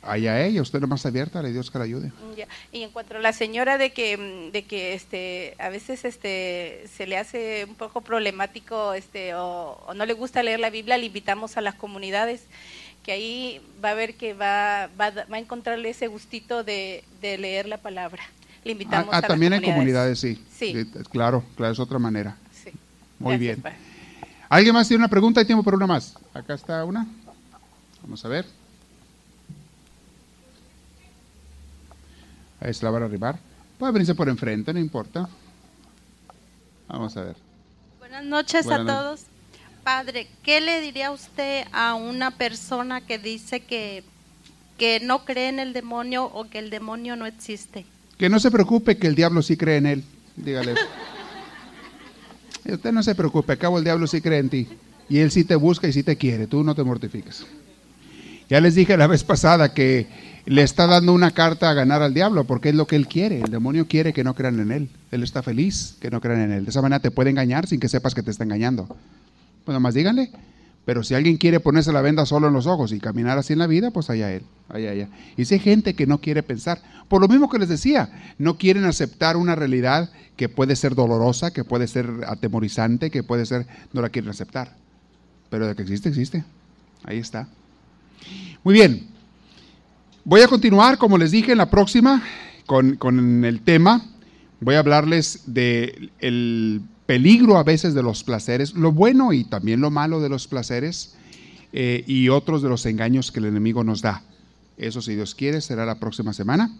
Allá 0.00 0.44
ella, 0.44 0.62
usted 0.62 0.80
nomás 0.80 1.04
abierta, 1.06 1.42
le 1.42 1.52
Dios 1.52 1.70
que 1.70 1.78
la 1.78 1.84
ayude. 1.84 2.12
Ya. 2.36 2.46
Y 2.70 2.82
en 2.82 2.90
cuanto 2.90 3.16
a 3.16 3.18
la 3.18 3.32
señora 3.32 3.78
de 3.78 3.90
que 3.90 4.50
de 4.52 4.62
que 4.62 4.94
este 4.94 5.56
a 5.58 5.70
veces 5.70 6.04
este 6.04 6.84
se 6.96 7.06
le 7.08 7.18
hace 7.18 7.66
un 7.68 7.74
poco 7.74 8.00
problemático 8.00 8.94
este 8.94 9.34
o, 9.34 9.76
o 9.86 9.94
no 9.94 10.06
le 10.06 10.12
gusta 10.12 10.42
leer 10.42 10.60
la 10.60 10.70
Biblia, 10.70 10.96
le 10.96 11.06
invitamos 11.06 11.56
a 11.56 11.62
las 11.62 11.74
comunidades 11.74 12.46
que 13.04 13.12
ahí 13.12 13.60
va 13.82 13.90
a 13.90 13.94
ver 13.94 14.14
que 14.16 14.34
va 14.34 14.88
va, 15.00 15.06
a 15.06 15.10
va 15.10 15.36
a 15.36 15.38
encontrarle 15.38 15.90
ese 15.90 16.06
gustito 16.08 16.64
de, 16.64 17.04
de 17.20 17.38
leer 17.38 17.66
la 17.68 17.78
palabra. 17.78 18.22
Le 18.64 18.70
Ah, 18.70 18.72
invitamos 18.72 19.14
ah, 19.14 19.18
a 19.18 19.20
las 19.20 19.28
también 19.28 19.52
en 19.54 19.62
comunidades, 19.62 20.18
sí. 20.20 20.42
Sí. 20.54 20.72
Sí, 20.74 20.84
Claro, 21.10 21.44
claro, 21.56 21.72
es 21.72 21.78
otra 21.78 21.98
manera. 21.98 22.36
Sí. 22.52 22.70
Muy 23.18 23.36
Gracias, 23.38 23.40
bien. 23.40 23.62
padre. 23.62 23.76
¿Alguien 24.50 24.74
más 24.74 24.88
tiene 24.88 25.02
una 25.02 25.08
pregunta? 25.08 25.40
Hay 25.40 25.46
tiempo 25.46 25.62
para 25.62 25.76
una 25.76 25.86
más. 25.86 26.14
Acá 26.34 26.54
está 26.54 26.84
una. 26.84 27.06
Vamos 28.02 28.24
a 28.24 28.28
ver. 28.28 28.46
Ahí 32.60 32.74
se 32.74 32.84
la 32.84 32.90
van 32.90 33.02
a 33.02 33.06
arribar. 33.06 33.38
Puede 33.78 33.92
venirse 33.92 34.14
por 34.14 34.28
enfrente, 34.28 34.72
no 34.72 34.80
importa. 34.80 35.28
Vamos 36.88 37.16
a 37.16 37.22
ver. 37.24 37.36
Buenas 37.98 38.24
noches 38.24 38.64
Buenas 38.64 38.80
a 38.80 38.84
noches. 38.84 38.96
todos. 38.96 39.37
Padre, 39.88 40.28
¿qué 40.42 40.60
le 40.60 40.82
diría 40.82 41.10
usted 41.10 41.64
a 41.72 41.94
una 41.94 42.32
persona 42.32 43.00
que 43.00 43.18
dice 43.18 43.60
que, 43.60 44.04
que 44.76 45.00
no 45.00 45.24
cree 45.24 45.48
en 45.48 45.58
el 45.58 45.72
demonio 45.72 46.26
o 46.26 46.44
que 46.44 46.58
el 46.58 46.68
demonio 46.68 47.16
no 47.16 47.24
existe? 47.24 47.86
Que 48.18 48.28
no 48.28 48.38
se 48.38 48.50
preocupe 48.50 48.98
que 48.98 49.06
el 49.06 49.14
diablo 49.14 49.40
sí 49.40 49.56
cree 49.56 49.78
en 49.78 49.86
él. 49.86 50.04
Dígale. 50.36 50.74
Usted 52.70 52.92
no 52.92 53.02
se 53.02 53.14
preocupe, 53.14 53.54
acabo 53.54 53.78
el 53.78 53.84
diablo 53.84 54.06
sí 54.06 54.20
cree 54.20 54.40
en 54.40 54.50
ti. 54.50 54.68
Y 55.08 55.20
él 55.20 55.30
sí 55.30 55.44
te 55.44 55.56
busca 55.56 55.88
y 55.88 55.94
sí 55.94 56.02
te 56.02 56.16
quiere, 56.16 56.46
tú 56.46 56.62
no 56.62 56.74
te 56.74 56.84
mortifiques. 56.84 57.46
Ya 58.50 58.60
les 58.60 58.74
dije 58.74 58.94
la 58.98 59.06
vez 59.06 59.24
pasada 59.24 59.72
que 59.72 60.06
le 60.44 60.64
está 60.64 60.86
dando 60.86 61.14
una 61.14 61.30
carta 61.30 61.70
a 61.70 61.72
ganar 61.72 62.02
al 62.02 62.12
diablo 62.12 62.44
porque 62.44 62.68
es 62.68 62.74
lo 62.74 62.86
que 62.86 62.96
él 62.96 63.08
quiere. 63.08 63.40
El 63.40 63.50
demonio 63.50 63.88
quiere 63.88 64.12
que 64.12 64.22
no 64.22 64.34
crean 64.34 64.60
en 64.60 64.70
él. 64.70 64.90
Él 65.12 65.22
está 65.22 65.42
feliz 65.42 65.96
que 65.98 66.10
no 66.10 66.20
crean 66.20 66.42
en 66.42 66.52
él. 66.52 66.64
De 66.66 66.72
esa 66.72 66.82
manera 66.82 67.00
te 67.00 67.10
puede 67.10 67.30
engañar 67.30 67.66
sin 67.66 67.80
que 67.80 67.88
sepas 67.88 68.14
que 68.14 68.22
te 68.22 68.30
está 68.30 68.44
engañando. 68.44 68.86
Pues 69.68 69.74
nomás 69.74 69.92
díganle, 69.92 70.30
Pero 70.86 71.02
si 71.02 71.14
alguien 71.14 71.36
quiere 71.36 71.60
ponerse 71.60 71.92
la 71.92 72.00
venda 72.00 72.24
solo 72.24 72.48
en 72.48 72.54
los 72.54 72.66
ojos 72.66 72.90
y 72.90 73.00
caminar 73.00 73.36
así 73.36 73.52
en 73.52 73.58
la 73.58 73.66
vida, 73.66 73.90
pues 73.90 74.08
allá 74.08 74.32
él, 74.32 74.44
allá, 74.70 74.92
allá. 74.92 75.10
Y 75.36 75.44
si 75.44 75.56
hay 75.56 75.60
gente 75.60 75.92
que 75.92 76.06
no 76.06 76.22
quiere 76.22 76.42
pensar, 76.42 76.80
por 77.06 77.20
lo 77.20 77.28
mismo 77.28 77.50
que 77.50 77.58
les 77.58 77.68
decía, 77.68 78.08
no 78.38 78.56
quieren 78.56 78.86
aceptar 78.86 79.36
una 79.36 79.54
realidad 79.56 80.10
que 80.36 80.48
puede 80.48 80.74
ser 80.74 80.94
dolorosa, 80.94 81.52
que 81.52 81.64
puede 81.64 81.86
ser 81.86 82.08
atemorizante, 82.26 83.10
que 83.10 83.22
puede 83.22 83.44
ser, 83.44 83.66
no 83.92 84.00
la 84.00 84.08
quieren 84.08 84.30
aceptar. 84.30 84.74
Pero 85.50 85.66
de 85.66 85.74
que 85.74 85.82
existe, 85.82 86.08
existe. 86.08 86.44
Ahí 87.04 87.18
está. 87.18 87.46
Muy 88.64 88.72
bien. 88.72 89.06
Voy 90.24 90.40
a 90.40 90.48
continuar, 90.48 90.96
como 90.96 91.18
les 91.18 91.30
dije, 91.30 91.52
en 91.52 91.58
la 91.58 91.68
próxima 91.68 92.22
con, 92.64 92.96
con 92.96 93.44
el 93.44 93.60
tema. 93.60 94.00
Voy 94.60 94.76
a 94.76 94.78
hablarles 94.78 95.42
del 95.44 96.10
el 96.20 96.80
peligro 97.08 97.56
a 97.56 97.62
veces 97.62 97.94
de 97.94 98.02
los 98.02 98.22
placeres, 98.22 98.74
lo 98.74 98.92
bueno 98.92 99.32
y 99.32 99.42
también 99.42 99.80
lo 99.80 99.90
malo 99.90 100.20
de 100.20 100.28
los 100.28 100.46
placeres 100.46 101.14
eh, 101.72 102.04
y 102.06 102.28
otros 102.28 102.60
de 102.60 102.68
los 102.68 102.84
engaños 102.84 103.32
que 103.32 103.38
el 103.38 103.46
enemigo 103.46 103.82
nos 103.82 104.02
da. 104.02 104.22
Eso, 104.76 105.00
si 105.00 105.14
Dios 105.14 105.34
quiere, 105.34 105.62
será 105.62 105.86
la 105.86 105.94
próxima 105.94 106.34
semana 106.34 106.70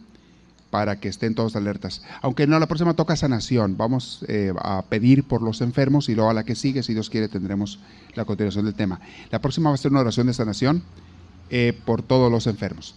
para 0.69 1.01
que 1.01 1.09
estén 1.09 1.35
todos 1.35 1.57
alertas. 1.57 2.03
Aunque 2.21 2.47
no, 2.47 2.61
la 2.61 2.67
próxima 2.67 2.93
toca 2.93 3.17
sanación. 3.17 3.79
Vamos 3.79 4.23
eh, 4.29 4.53
a 4.59 4.83
pedir 4.83 5.25
por 5.25 5.41
los 5.41 5.63
enfermos 5.63 6.11
y 6.11 6.15
luego 6.15 6.29
a 6.29 6.35
la 6.35 6.45
que 6.45 6.55
sigue, 6.55 6.83
si 6.83 6.93
Dios 6.93 7.09
quiere, 7.09 7.29
tendremos 7.29 7.79
la 8.15 8.27
continuación 8.27 8.67
del 8.67 8.75
tema. 8.75 9.01
La 9.31 9.41
próxima 9.41 9.71
va 9.71 9.77
a 9.77 9.79
ser 9.79 9.93
una 9.93 10.01
oración 10.01 10.27
de 10.27 10.35
sanación 10.35 10.83
eh, 11.49 11.73
por 11.87 12.03
todos 12.03 12.31
los 12.31 12.47
enfermos. 12.47 12.97